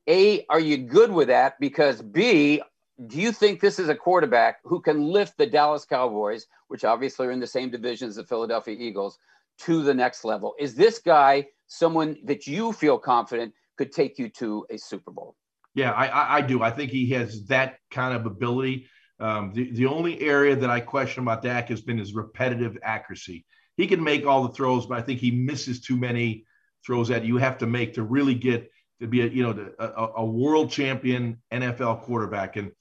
a, 0.08 0.46
are 0.50 0.60
you 0.60 0.78
good 0.78 1.12
with 1.12 1.28
that? 1.28 1.60
Because 1.60 2.02
B, 2.02 2.62
do 3.08 3.20
you 3.20 3.32
think 3.32 3.60
this 3.60 3.80
is 3.80 3.90
a 3.90 3.96
quarterback 3.96 4.60
who 4.64 4.82
can 4.82 5.02
lift 5.02 5.38
the 5.38 5.46
Dallas 5.46 5.86
Cowboys, 5.86 6.46
which 6.68 6.84
obviously 6.84 7.28
are 7.28 7.32
in 7.32 7.40
the 7.40 7.48
same 7.48 7.70
division 7.70 8.10
as 8.10 8.16
the 8.16 8.24
Philadelphia 8.24 8.76
Eagles, 8.78 9.18
to 9.60 9.82
the 9.84 9.94
next 9.94 10.24
level? 10.24 10.56
Is 10.60 10.76
this 10.76 11.00
guy 11.00 11.48
someone 11.68 12.18
that 12.26 12.48
you 12.48 12.74
feel 12.74 13.00
confident 13.00 13.54
could 13.78 13.92
take 13.92 14.20
you 14.20 14.30
to 14.30 14.66
a 14.70 14.78
Super 14.78 15.12
Bowl? 15.12 15.36
Yeah, 15.74 15.92
I, 15.92 16.38
I, 16.38 16.42
do. 16.42 16.62
I 16.62 16.70
think 16.70 16.92
he 16.92 17.10
has 17.12 17.46
that 17.46 17.78
kind 17.90 18.14
of 18.14 18.26
ability. 18.26 18.88
Um, 19.20 19.54
the, 19.54 19.72
the 19.72 19.86
only 19.86 20.20
area 20.22 20.56
that 20.56 20.70
I 20.70 20.82
question 20.82 21.24
about 21.24 21.44
Dak 21.44 21.70
has 21.70 21.82
been 21.82 21.98
his 21.98 22.14
repetitive 22.14 22.78
accuracy. 22.84 23.46
He 23.78 23.88
can 23.88 24.04
make 24.04 24.26
all 24.26 24.44
the 24.44 24.54
throws, 24.54 24.86
but 24.86 25.00
I 25.00 25.02
think 25.02 25.20
he 25.20 25.32
misses 25.32 25.80
too 25.80 25.96
many 25.96 26.46
throws 26.86 27.08
that 27.08 27.24
you 27.24 27.38
have 27.38 27.60
to 27.60 27.68
make 27.68 27.94
to 27.94 28.04
really 28.04 28.36
get 28.36 28.70
to 29.00 29.08
be 29.08 29.22
a 29.22 29.28
you 29.28 29.44
know 29.44 29.70
a, 29.80 30.08
a 30.18 30.26
world 30.26 30.72
champion 30.72 31.42
NFL 31.52 32.02
quarterback. 32.02 32.58
And 32.58 32.72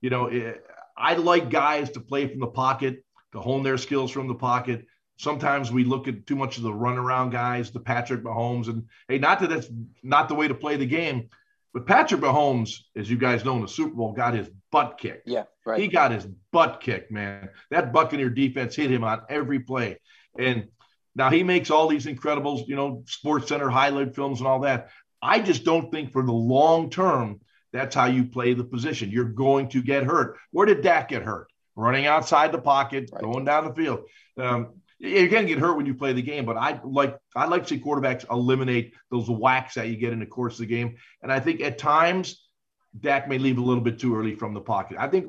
you 0.00 0.10
know, 0.10 0.26
it, 0.26 0.64
I 0.96 1.14
like 1.14 1.50
guys 1.50 1.90
to 1.90 2.00
play 2.00 2.26
from 2.26 2.40
the 2.40 2.46
pocket, 2.46 3.04
to 3.32 3.40
hone 3.40 3.62
their 3.62 3.78
skills 3.78 4.10
from 4.10 4.28
the 4.28 4.34
pocket. 4.34 4.86
Sometimes 5.18 5.72
we 5.72 5.84
look 5.84 6.08
at 6.08 6.26
too 6.26 6.36
much 6.36 6.58
of 6.58 6.62
the 6.62 6.70
runaround 6.70 7.32
guys, 7.32 7.70
the 7.70 7.80
Patrick 7.80 8.22
Mahomes, 8.22 8.68
and 8.68 8.84
hey, 9.08 9.18
not 9.18 9.40
that 9.40 9.50
that's 9.50 9.68
not 10.02 10.28
the 10.28 10.34
way 10.34 10.48
to 10.48 10.54
play 10.54 10.76
the 10.76 10.86
game, 10.86 11.28
but 11.72 11.86
Patrick 11.86 12.20
Mahomes, 12.20 12.78
as 12.96 13.10
you 13.10 13.16
guys 13.16 13.44
know, 13.44 13.56
in 13.56 13.62
the 13.62 13.68
Super 13.68 13.94
Bowl, 13.94 14.12
got 14.12 14.34
his 14.34 14.48
butt 14.70 14.98
kicked. 14.98 15.26
Yeah, 15.26 15.44
right. 15.64 15.80
He 15.80 15.88
got 15.88 16.12
his 16.12 16.26
butt 16.52 16.80
kicked, 16.80 17.10
man. 17.10 17.50
That 17.70 17.92
Buccaneer 17.92 18.30
defense 18.30 18.76
hit 18.76 18.90
him 18.90 19.04
on 19.04 19.22
every 19.28 19.60
play. 19.60 19.98
And 20.38 20.68
now 21.14 21.30
he 21.30 21.42
makes 21.42 21.70
all 21.70 21.88
these 21.88 22.06
incredible, 22.06 22.64
you 22.66 22.76
know, 22.76 23.02
Sports 23.06 23.48
Center 23.48 23.70
highlight 23.70 24.14
films 24.14 24.40
and 24.40 24.46
all 24.46 24.60
that. 24.60 24.90
I 25.22 25.40
just 25.40 25.64
don't 25.64 25.90
think 25.90 26.12
for 26.12 26.22
the 26.22 26.32
long 26.32 26.90
term, 26.90 27.40
that's 27.76 27.94
how 27.94 28.06
you 28.06 28.24
play 28.24 28.54
the 28.54 28.64
position. 28.64 29.10
You're 29.10 29.24
going 29.24 29.68
to 29.70 29.82
get 29.82 30.04
hurt. 30.04 30.36
Where 30.50 30.66
did 30.66 30.82
Dak 30.82 31.08
get 31.08 31.22
hurt? 31.22 31.48
Running 31.74 32.06
outside 32.06 32.52
the 32.52 32.58
pocket, 32.58 33.10
Right. 33.12 33.22
going 33.22 33.44
down 33.44 33.64
the 33.66 33.74
field. 33.74 34.04
Um, 34.38 34.80
you're 34.98 35.28
going 35.28 35.46
to 35.46 35.52
get 35.54 35.58
hurt 35.60 35.76
when 35.76 35.84
you 35.84 35.94
play 35.94 36.14
the 36.14 36.22
game, 36.22 36.46
but 36.46 36.56
I 36.56 36.80
like 36.82 37.18
I 37.34 37.44
like 37.46 37.64
to 37.64 37.68
see 37.68 37.78
quarterbacks 37.78 38.24
eliminate 38.30 38.94
those 39.10 39.28
whacks 39.28 39.74
that 39.74 39.88
you 39.88 39.96
get 39.96 40.14
in 40.14 40.20
the 40.20 40.26
course 40.26 40.54
of 40.54 40.60
the 40.60 40.66
game. 40.74 40.96
And 41.22 41.30
I 41.30 41.38
think 41.38 41.60
at 41.60 41.76
times 41.76 42.48
Dak 42.98 43.28
may 43.28 43.36
leave 43.36 43.58
a 43.58 43.62
little 43.62 43.82
bit 43.82 43.98
too 43.98 44.16
early 44.16 44.34
from 44.34 44.54
the 44.54 44.60
pocket. 44.62 44.96
I 44.98 45.08
think 45.08 45.26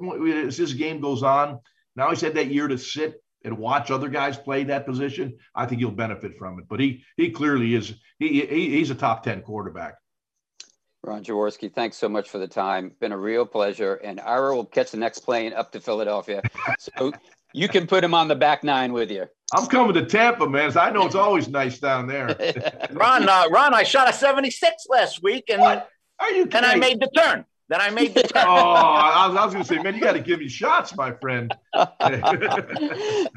as 0.47 0.55
this 0.55 0.71
game 0.71 1.01
goes 1.01 1.21
on, 1.21 1.59
now 1.97 2.09
he's 2.11 2.21
had 2.21 2.35
that 2.35 2.47
year 2.47 2.69
to 2.69 2.77
sit 2.77 3.21
and 3.43 3.57
watch 3.57 3.91
other 3.91 4.07
guys 4.07 4.37
play 4.37 4.63
that 4.65 4.85
position. 4.85 5.37
I 5.53 5.65
think 5.65 5.79
he'll 5.81 5.91
benefit 5.91 6.37
from 6.37 6.59
it. 6.59 6.65
But 6.69 6.79
he 6.79 7.03
he 7.17 7.31
clearly 7.31 7.75
is 7.75 7.93
he, 8.19 8.45
he 8.45 8.69
he's 8.69 8.89
a 8.89 8.95
top 8.95 9.23
ten 9.23 9.41
quarterback. 9.41 9.95
Ron 11.07 11.23
Jaworski, 11.23 11.73
thanks 11.73 11.95
so 11.95 12.09
much 12.09 12.29
for 12.29 12.37
the 12.37 12.47
time. 12.47 12.91
Been 12.99 13.13
a 13.13 13.17
real 13.17 13.45
pleasure. 13.45 13.95
And 13.95 14.19
Ira 14.19 14.53
will 14.53 14.65
catch 14.65 14.91
the 14.91 14.97
next 14.97 15.19
plane 15.19 15.53
up 15.53 15.71
to 15.71 15.79
Philadelphia. 15.79 16.41
So 16.79 17.13
you 17.53 17.69
can 17.69 17.87
put 17.87 18.03
him 18.03 18.13
on 18.13 18.27
the 18.27 18.35
back 18.35 18.61
nine 18.63 18.91
with 18.91 19.09
you. 19.09 19.25
I'm 19.55 19.67
coming 19.67 19.93
to 19.93 20.05
Tampa, 20.05 20.49
man. 20.49 20.77
I 20.77 20.89
know 20.91 21.05
it's 21.05 21.15
always 21.27 21.47
nice 21.47 21.79
down 21.79 22.07
there. 22.07 22.27
Ron, 22.91 23.27
uh, 23.29 23.45
Ron, 23.49 23.73
I 23.73 23.83
shot 23.83 24.09
a 24.09 24.13
76 24.13 24.85
last 24.89 25.23
week, 25.23 25.45
and 25.49 25.61
What? 25.61 25.89
Are 26.19 26.31
you 26.31 26.45
then 26.45 26.65
I 26.65 26.75
made 26.75 26.99
the 26.99 27.09
turn. 27.15 27.45
Then 27.69 27.79
I 27.79 27.89
made 27.89 28.13
the 28.13 28.23
Oh, 28.25 28.27
turn. 28.27 28.43
I 28.45 29.27
was, 29.27 29.37
I 29.37 29.45
was 29.45 29.53
going 29.53 29.63
to 29.65 29.73
say, 29.73 29.81
man, 29.81 29.95
you 29.95 30.01
got 30.01 30.13
to 30.13 30.19
give 30.19 30.39
me 30.39 30.49
shots, 30.49 30.93
my 30.97 31.13
friend. 31.13 31.53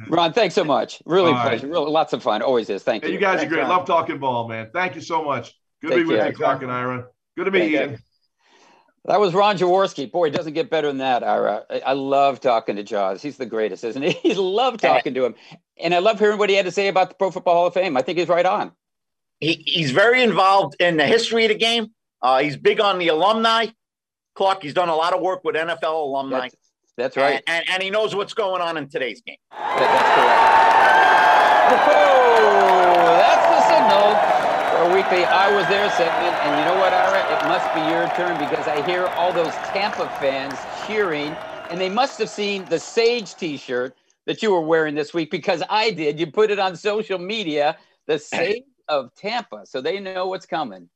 Ron, 0.09 0.33
thanks 0.33 0.55
so 0.57 0.65
much. 0.65 1.03
Really 1.05 1.31
All 1.33 1.39
a 1.39 1.43
pleasure. 1.43 1.69
Really, 1.69 1.91
lots 1.91 2.13
of 2.15 2.23
fun. 2.23 2.43
Always 2.43 2.69
is. 2.71 2.83
Thank 2.83 3.05
Hey, 3.05 3.11
you. 3.11 3.15
you 3.15 3.21
guys 3.21 3.45
are 3.45 3.47
great. 3.49 3.61
Ron. 3.61 3.69
Love 3.69 3.87
talking 3.87 4.19
ball, 4.19 4.49
man. 4.49 4.71
Thank 4.73 4.97
you 4.97 5.01
so 5.03 5.23
much. 5.23 5.53
Good 5.83 5.91
to 5.91 5.97
be 5.97 6.05
with 6.05 6.19
care. 6.19 6.29
you, 6.31 6.37
talking, 6.37 6.69
Ira. 6.71 7.07
Good 7.41 7.47
to 7.47 7.59
meet 7.59 7.73
you. 7.73 7.97
That 9.07 9.19
was 9.19 9.33
Ron 9.33 9.57
Jaworski. 9.57 10.13
Boy, 10.13 10.27
it 10.27 10.33
doesn't 10.33 10.53
get 10.53 10.69
better 10.69 10.89
than 10.89 10.99
that, 10.99 11.25
Ira. 11.25 11.65
I, 11.71 11.81
I 11.81 11.93
love 11.95 12.39
talking 12.39 12.77
to 12.77 12.83
Jaws. 12.83 13.23
He's 13.23 13.39
the 13.39 13.47
greatest, 13.47 13.83
isn't 13.83 14.03
he? 14.03 14.13
He 14.23 14.35
love 14.35 14.77
talking 14.77 15.15
to 15.15 15.25
him. 15.25 15.35
And 15.83 15.95
I 15.95 16.01
love 16.01 16.19
hearing 16.19 16.37
what 16.37 16.51
he 16.51 16.57
had 16.57 16.67
to 16.67 16.71
say 16.71 16.89
about 16.89 17.09
the 17.09 17.15
Pro 17.15 17.31
Football 17.31 17.55
Hall 17.55 17.69
of 17.69 17.73
Fame. 17.73 17.97
I 17.97 18.03
think 18.03 18.19
he's 18.19 18.29
right 18.29 18.45
on. 18.45 18.73
He, 19.39 19.55
he's 19.65 19.91
very 19.91 20.23
involved 20.23 20.77
in 20.81 20.99
the 20.99 21.07
history 21.07 21.47
of 21.47 21.49
the 21.49 21.55
game. 21.55 21.93
Uh, 22.21 22.41
he's 22.41 22.59
big 22.59 22.79
on 22.79 22.99
the 22.99 23.09
alumni. 23.09 23.69
Clark, 24.35 24.63
he's 24.63 24.75
done 24.75 24.91
a 24.91 24.95
lot 24.95 25.15
of 25.15 25.23
work 25.23 25.43
with 25.43 25.55
NFL 25.55 25.95
alumni. 25.95 26.41
That's, 26.41 26.57
that's 26.99 27.17
right. 27.17 27.43
And, 27.47 27.47
and, 27.47 27.65
and, 27.71 27.83
he 27.83 27.89
knows 27.89 28.15
what's 28.15 28.35
going 28.35 28.61
on 28.61 28.77
in 28.77 28.91
today's 28.91 29.23
game. 29.23 29.39
That, 29.51 29.79
that's 29.79 30.11
correct. 31.89 31.97
Oh, 31.97 33.17
that's 33.17 33.47
the 33.49 33.61
signal 33.73 34.13
for 34.73 34.83
a 34.93 34.95
weekly 34.95 35.25
I 35.25 35.57
Was 35.57 35.67
There 35.69 35.89
segment. 35.93 36.10
And 36.43 36.59
you 36.59 36.65
know 36.65 36.81
what, 36.81 36.95
Ira? 36.95 37.21
It 37.37 37.49
must 37.49 37.75
be 37.75 37.81
your 37.81 38.09
turn 38.17 38.39
because 38.39 38.67
I 38.67 38.81
hear 38.87 39.07
all 39.09 39.31
those 39.31 39.53
Tampa 39.73 40.09
fans 40.19 40.55
cheering, 40.87 41.37
and 41.69 41.79
they 41.79 41.91
must 41.91 42.19
have 42.19 42.31
seen 42.31 42.65
the 42.65 42.79
Sage 42.79 43.35
t 43.35 43.59
shirt 43.59 43.95
that 44.27 44.43
you 44.43 44.51
were 44.51 44.63
wearing 44.63 44.95
this 44.95 45.13
week 45.13 45.31
because 45.31 45.63
I 45.69 45.91
did. 45.91 46.19
You 46.19 46.27
put 46.29 46.51
it 46.51 46.59
on 46.59 46.77
social 46.77 47.19
media, 47.19 47.77
the 48.07 48.19
Sage 48.19 48.63
of 48.89 49.15
Tampa, 49.15 49.67
so 49.67 49.83
they 49.83 50.01
know 50.01 50.29
what's 50.29 50.47
coming. 50.47 50.89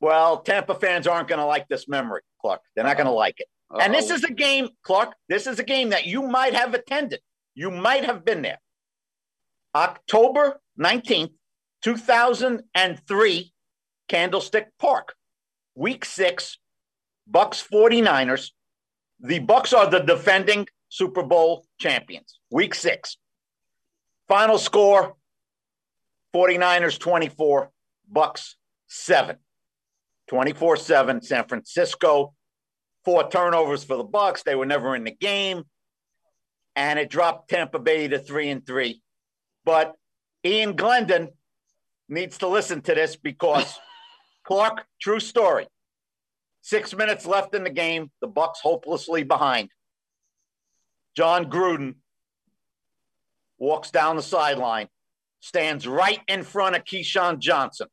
Well, 0.00 0.38
Tampa 0.38 0.74
fans 0.74 1.06
aren't 1.06 1.28
going 1.28 1.40
to 1.40 1.44
like 1.46 1.68
this 1.68 1.88
memory, 1.88 2.22
Clark. 2.40 2.62
They're 2.74 2.84
not 2.84 2.96
going 2.96 3.06
to 3.06 3.12
like 3.12 3.38
it. 3.40 3.48
Uh-oh. 3.70 3.80
And 3.80 3.92
this 3.92 4.10
is 4.10 4.24
a 4.24 4.32
game, 4.32 4.70
Clark, 4.82 5.12
this 5.28 5.46
is 5.46 5.58
a 5.58 5.64
game 5.64 5.90
that 5.90 6.06
you 6.06 6.22
might 6.22 6.54
have 6.54 6.72
attended. 6.72 7.20
You 7.54 7.70
might 7.70 8.04
have 8.04 8.24
been 8.24 8.40
there. 8.40 8.60
October 9.74 10.60
19th, 10.80 11.32
2003, 11.82 13.52
Candlestick 14.08 14.68
Park. 14.78 15.14
Week 15.74 16.04
six, 16.04 16.58
Bucs 17.30 17.66
49ers. 17.66 18.50
The 19.20 19.40
Bucs 19.40 19.76
are 19.76 19.90
the 19.90 20.00
defending 20.00 20.68
Super 20.88 21.22
Bowl 21.22 21.66
champions. 21.78 22.38
Week 22.50 22.74
six. 22.74 23.16
Final 24.28 24.58
score 24.58 25.16
49ers 26.34 26.98
24, 26.98 27.70
Bucs 28.12 28.54
7. 28.88 29.36
24 30.28 30.76
7, 30.76 31.22
San 31.22 31.46
Francisco. 31.46 32.34
Four 33.04 33.30
turnovers 33.30 33.84
for 33.84 33.96
the 33.96 34.04
Bucs. 34.04 34.42
They 34.42 34.54
were 34.54 34.66
never 34.66 34.96
in 34.96 35.04
the 35.04 35.12
game. 35.12 35.64
And 36.74 36.98
it 36.98 37.08
dropped 37.08 37.48
Tampa 37.48 37.78
Bay 37.78 38.08
to 38.08 38.18
three 38.18 38.50
and 38.50 38.66
three. 38.66 39.00
But 39.64 39.94
Ian 40.44 40.76
Glendon 40.76 41.28
needs 42.08 42.38
to 42.38 42.48
listen 42.48 42.82
to 42.82 42.94
this 42.94 43.16
because 43.16 43.78
Clark, 44.46 44.84
true 45.00 45.18
story. 45.18 45.66
Six 46.62 46.94
minutes 46.94 47.26
left 47.26 47.54
in 47.54 47.64
the 47.64 47.70
game, 47.70 48.10
the 48.20 48.28
Bucs 48.28 48.58
hopelessly 48.62 49.24
behind. 49.24 49.70
Jon 51.16 51.50
Gruden 51.50 51.96
walks 53.58 53.90
down 53.90 54.16
the 54.16 54.22
sideline, 54.22 54.88
stands 55.40 55.86
right 55.86 56.20
in 56.28 56.44
front 56.44 56.76
of 56.76 56.84
Keyshawn 56.84 57.38
Johnson, 57.38 57.88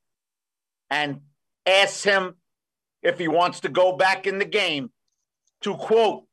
and 0.90 1.22
asks 1.66 2.04
him 2.04 2.36
if 3.02 3.18
he 3.18 3.28
wants 3.28 3.62
to 3.62 3.70
go 3.70 3.96
back 3.96 4.28
in 4.28 4.38
the 4.38 4.46
game 4.46 4.92
to 5.62 5.76
quote, 5.76 6.26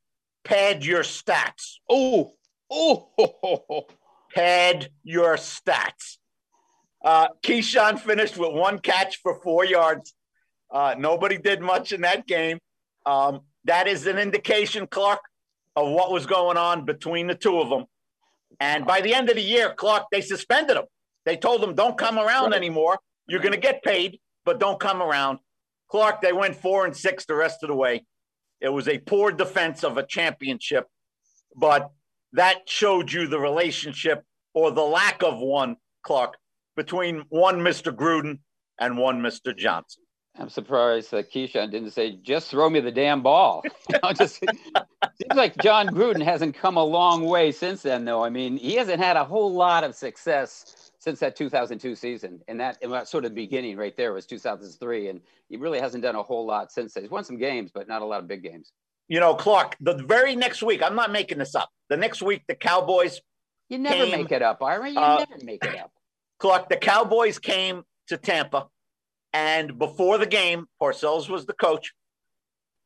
pad 0.44 0.84
your 0.84 1.02
stats. 1.02 1.76
Oh, 1.88 2.34
oh, 2.70 3.86
pad 4.34 4.90
your 5.02 5.36
stats. 5.36 6.18
Uh, 7.04 7.28
Keyshawn 7.42 7.98
finished 7.98 8.36
with 8.36 8.52
one 8.52 8.78
catch 8.78 9.18
for 9.22 9.40
four 9.42 9.64
yards. 9.64 10.14
Uh, 10.70 10.94
nobody 10.98 11.38
did 11.38 11.60
much 11.60 11.92
in 11.92 12.02
that 12.02 12.26
game. 12.26 12.58
Um, 13.06 13.40
that 13.64 13.88
is 13.88 14.06
an 14.06 14.18
indication, 14.18 14.86
Clark, 14.86 15.20
of 15.76 15.90
what 15.90 16.12
was 16.12 16.26
going 16.26 16.56
on 16.56 16.84
between 16.84 17.26
the 17.26 17.34
two 17.34 17.58
of 17.60 17.70
them. 17.70 17.84
And 18.58 18.86
by 18.86 19.00
the 19.00 19.14
end 19.14 19.28
of 19.30 19.36
the 19.36 19.42
year, 19.42 19.72
Clark, 19.74 20.04
they 20.12 20.20
suspended 20.20 20.76
him. 20.76 20.84
They 21.24 21.36
told 21.36 21.62
him, 21.62 21.74
don't 21.74 21.96
come 21.96 22.18
around 22.18 22.50
right. 22.50 22.56
anymore. 22.56 22.98
You're 23.28 23.40
going 23.40 23.54
to 23.54 23.60
get 23.60 23.82
paid, 23.82 24.18
but 24.44 24.60
don't 24.60 24.80
come 24.80 25.02
around. 25.02 25.38
Clark, 25.88 26.20
they 26.20 26.32
went 26.32 26.56
four 26.56 26.84
and 26.84 26.96
six 26.96 27.24
the 27.24 27.34
rest 27.34 27.62
of 27.62 27.68
the 27.68 27.74
way. 27.74 28.04
It 28.60 28.68
was 28.68 28.88
a 28.88 28.98
poor 28.98 29.32
defense 29.32 29.82
of 29.82 29.96
a 29.96 30.06
championship, 30.06 30.86
but 31.56 31.90
that 32.32 32.68
showed 32.68 33.10
you 33.10 33.26
the 33.26 33.40
relationship 33.40 34.22
or 34.54 34.70
the 34.70 34.82
lack 34.82 35.22
of 35.22 35.38
one, 35.38 35.76
Clark, 36.02 36.36
between 36.76 37.24
one 37.28 37.60
Mr. 37.60 37.94
Gruden 37.94 38.38
and 38.78 38.96
one 38.96 39.20
Mr. 39.20 39.56
Johnson. 39.56 40.02
I'm 40.38 40.48
surprised 40.48 41.10
that 41.10 41.32
Keyshawn 41.32 41.70
didn't 41.70 41.90
say, 41.90 42.16
just 42.22 42.50
throw 42.50 42.70
me 42.70 42.80
the 42.80 42.92
damn 42.92 43.22
ball. 43.22 43.62
You 43.90 43.98
know, 44.02 44.12
just 44.12 44.38
seems 44.38 45.34
like 45.34 45.56
Jon 45.58 45.88
Gruden 45.88 46.22
hasn't 46.22 46.54
come 46.54 46.76
a 46.76 46.84
long 46.84 47.24
way 47.24 47.50
since 47.50 47.82
then, 47.82 48.04
though. 48.04 48.22
I 48.22 48.30
mean, 48.30 48.56
he 48.56 48.76
hasn't 48.76 49.00
had 49.00 49.16
a 49.16 49.24
whole 49.24 49.52
lot 49.52 49.82
of 49.82 49.96
success 49.96 50.92
since 51.00 51.18
that 51.20 51.34
2002 51.34 51.96
season. 51.96 52.40
And 52.46 52.60
that, 52.60 52.78
and 52.82 52.92
that 52.92 53.08
sort 53.08 53.24
of 53.24 53.34
beginning 53.34 53.76
right 53.76 53.96
there 53.96 54.12
was 54.12 54.26
2003. 54.26 55.08
And 55.08 55.20
he 55.48 55.56
really 55.56 55.80
hasn't 55.80 56.04
done 56.04 56.14
a 56.14 56.22
whole 56.22 56.46
lot 56.46 56.70
since 56.70 56.94
then. 56.94 57.02
He's 57.02 57.10
won 57.10 57.24
some 57.24 57.36
games, 57.36 57.72
but 57.74 57.88
not 57.88 58.00
a 58.00 58.04
lot 58.04 58.20
of 58.20 58.28
big 58.28 58.44
games. 58.44 58.72
You 59.08 59.18
know, 59.18 59.34
Clark, 59.34 59.76
the 59.80 59.94
very 59.94 60.36
next 60.36 60.62
week, 60.62 60.82
I'm 60.82 60.94
not 60.94 61.10
making 61.10 61.38
this 61.38 61.56
up. 61.56 61.68
The 61.88 61.96
next 61.96 62.22
week, 62.22 62.42
the 62.46 62.54
Cowboys. 62.54 63.20
You 63.68 63.78
never 63.78 64.04
came, 64.04 64.22
make 64.22 64.30
it 64.30 64.42
up, 64.42 64.62
Ira. 64.62 64.88
You 64.88 64.98
uh, 64.98 65.24
never 65.28 65.44
make 65.44 65.64
it 65.64 65.80
up. 65.80 65.90
Clark, 66.40 66.68
the 66.68 66.76
Cowboys 66.76 67.38
came 67.38 67.82
to 68.08 68.16
Tampa 68.16 68.66
and 69.32 69.78
before 69.78 70.18
the 70.18 70.26
game, 70.26 70.66
Parcells 70.80 71.28
was 71.28 71.46
the 71.46 71.52
coach. 71.52 71.92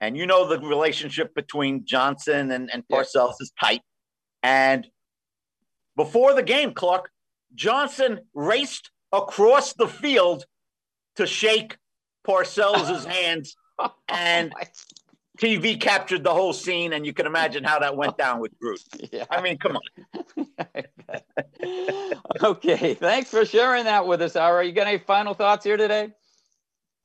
And 0.01 0.17
you 0.17 0.27
know 0.27 0.47
the 0.47 0.59
relationship 0.61 1.35
between 1.35 1.87
Johnson 1.87 2.51
and, 2.51 2.69
and 2.73 2.85
Parcells 2.91 3.37
is 3.41 3.53
tight. 3.59 3.81
And 4.43 4.87
before 5.97 6.35
the 6.35 6.43
game, 6.43 6.75
Clark, 6.75 7.11
Johnson 7.55 8.21
raced 8.35 8.91
across 9.13 9.73
the 9.73 9.89
field 9.89 10.45
to 11.17 11.27
shake 11.27 11.79
Parcells' 12.27 13.07
hands. 13.07 13.57
And 14.09 14.53
oh 14.55 14.65
TV 15.39 15.81
captured 15.81 16.23
the 16.23 16.33
whole 16.33 16.53
scene, 16.53 16.93
and 16.93 17.05
you 17.05 17.13
can 17.13 17.27
imagine 17.27 17.65
how 17.65 17.81
that 17.81 17.97
went 17.97 18.17
down 18.25 18.41
with 18.41 18.53
Gruden. 18.61 19.09
Yeah. 19.13 19.25
I 19.31 19.41
mean, 19.41 19.59
come 19.59 19.77
on. 19.77 20.47
okay, 22.43 22.95
thanks 22.95 23.31
for 23.31 23.45
sharing 23.45 23.85
that 23.85 24.07
with 24.07 24.23
us, 24.23 24.37
Ira. 24.37 24.65
You 24.65 24.73
got 24.73 24.87
any 24.87 24.99
final 24.99 25.35
thoughts 25.35 25.65
here 25.65 25.77
today? 25.77 26.13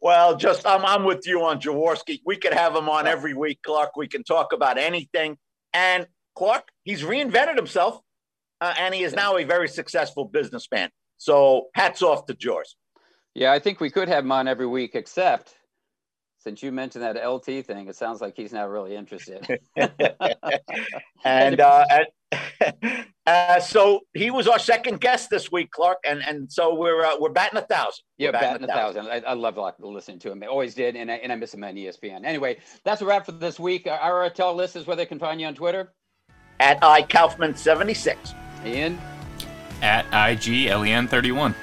Well, 0.02 0.38
just 0.38 0.66
I'm, 0.66 0.86
I'm 0.86 1.04
with 1.04 1.28
you 1.28 1.44
on 1.44 1.60
Jaworski. 1.60 2.22
We 2.26 2.38
could 2.38 2.54
have 2.54 2.76
him 2.76 2.88
on 2.88 3.06
every 3.06 3.34
week, 3.34 3.60
Clark. 3.64 3.98
We 3.98 4.08
can 4.08 4.24
talk 4.24 4.54
about 4.54 4.78
anything. 4.78 5.38
And 5.74 6.08
Clark, 6.36 6.70
he's 6.84 7.04
reinvented 7.04 7.58
himself, 7.58 8.00
uh, 8.62 8.74
and 8.78 8.96
he 8.96 9.04
is 9.04 9.14
now 9.14 9.38
a 9.38 9.44
very 9.44 9.68
successful 9.68 10.26
businessman. 10.26 10.90
So 11.18 11.68
hats 11.76 12.02
off 12.02 12.28
to 12.28 12.34
George. 12.34 12.76
Yeah, 13.36 13.52
I 13.52 13.60
think 13.60 13.82
we 13.82 13.90
could 13.90 14.08
have 14.08 14.24
him 14.24 14.32
on 14.32 14.48
every 14.48 14.68
week, 14.68 14.92
except 14.96 15.56
since 16.40 16.64
you 16.64 16.72
mentioned 16.72 17.04
that 17.04 17.28
LT 17.28 17.66
thing, 17.66 17.88
it 17.88 17.96
sounds 17.96 18.22
like 18.22 18.36
he's 18.36 18.54
not 18.54 18.70
really 18.70 18.96
interested. 18.96 19.60
and 21.24 21.60
uh, 21.62 21.86
uh, 23.26 23.60
so 23.60 24.02
he 24.14 24.32
was 24.32 24.48
our 24.48 24.60
second 24.60 25.02
guest 25.02 25.30
this 25.30 25.52
week, 25.52 25.72
Clark, 25.72 25.98
and 26.06 26.22
and 26.26 26.52
so 26.52 26.74
we're 26.74 27.04
uh, 27.04 27.18
we're 27.20 27.30
batting 27.30 27.60
a 27.60 27.64
thousand. 27.64 28.04
Yeah, 28.18 28.32
batting, 28.32 28.50
batting, 28.50 28.64
a 28.70 28.74
thousand. 28.74 29.06
thousand. 29.06 29.26
I, 29.26 29.32
I 29.32 29.34
love 29.34 29.60
listening 29.80 30.20
to 30.20 30.32
him. 30.32 30.42
I 30.44 30.48
always 30.48 30.74
did, 30.74 30.96
and 30.96 31.12
I, 31.12 31.16
and 31.16 31.32
I 31.32 31.36
miss 31.36 31.54
him 31.54 31.64
on 31.64 31.76
ESPN. 31.76 32.24
Anyway, 32.24 32.58
that's 32.84 33.02
a 33.02 33.06
wrap 33.06 33.26
for 33.26 33.32
this 33.34 33.60
week. 33.60 33.88
Our 33.88 34.30
tell 34.30 34.56
listeners 34.56 34.88
where 34.88 34.96
they 34.96 35.06
can 35.06 35.20
find 35.20 35.42
you 35.42 35.48
on 35.48 35.56
Twitter. 35.56 35.94
At 36.60 36.84
I 36.84 37.02
Kaufman 37.02 37.56
seventy 37.56 37.94
six. 37.94 38.34
Ian. 38.66 39.00
At 39.82 40.06
IGLEN31. 40.12 41.56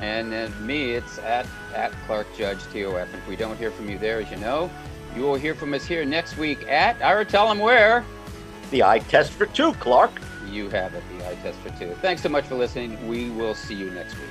And 0.00 0.32
then 0.32 0.66
me, 0.66 0.92
it's 0.94 1.18
at, 1.18 1.46
at 1.72 1.92
Clark 2.06 2.26
Judge 2.36 2.58
TOF. 2.58 3.04
And 3.04 3.14
if 3.14 3.28
we 3.28 3.36
don't 3.36 3.56
hear 3.56 3.70
from 3.70 3.88
you 3.88 3.98
there, 3.98 4.20
as 4.20 4.30
you 4.30 4.36
know, 4.38 4.70
you 5.16 5.22
will 5.22 5.34
hear 5.34 5.54
from 5.54 5.74
us 5.74 5.84
here 5.84 6.04
next 6.04 6.36
week 6.36 6.66
at, 6.68 7.00
Ira, 7.02 7.24
tell 7.24 7.48
them 7.48 7.58
where. 7.58 8.04
The 8.70 8.82
eye 8.82 9.00
test 9.00 9.32
for 9.32 9.46
two, 9.46 9.74
Clark. 9.74 10.10
You 10.50 10.68
have 10.70 10.94
it, 10.94 11.02
the 11.16 11.28
eye 11.28 11.34
test 11.36 11.58
for 11.58 11.70
two. 11.78 11.94
Thanks 12.00 12.22
so 12.22 12.28
much 12.28 12.44
for 12.44 12.54
listening. 12.54 13.08
We 13.08 13.30
will 13.30 13.54
see 13.54 13.74
you 13.74 13.90
next 13.90 14.14
week. 14.14 14.28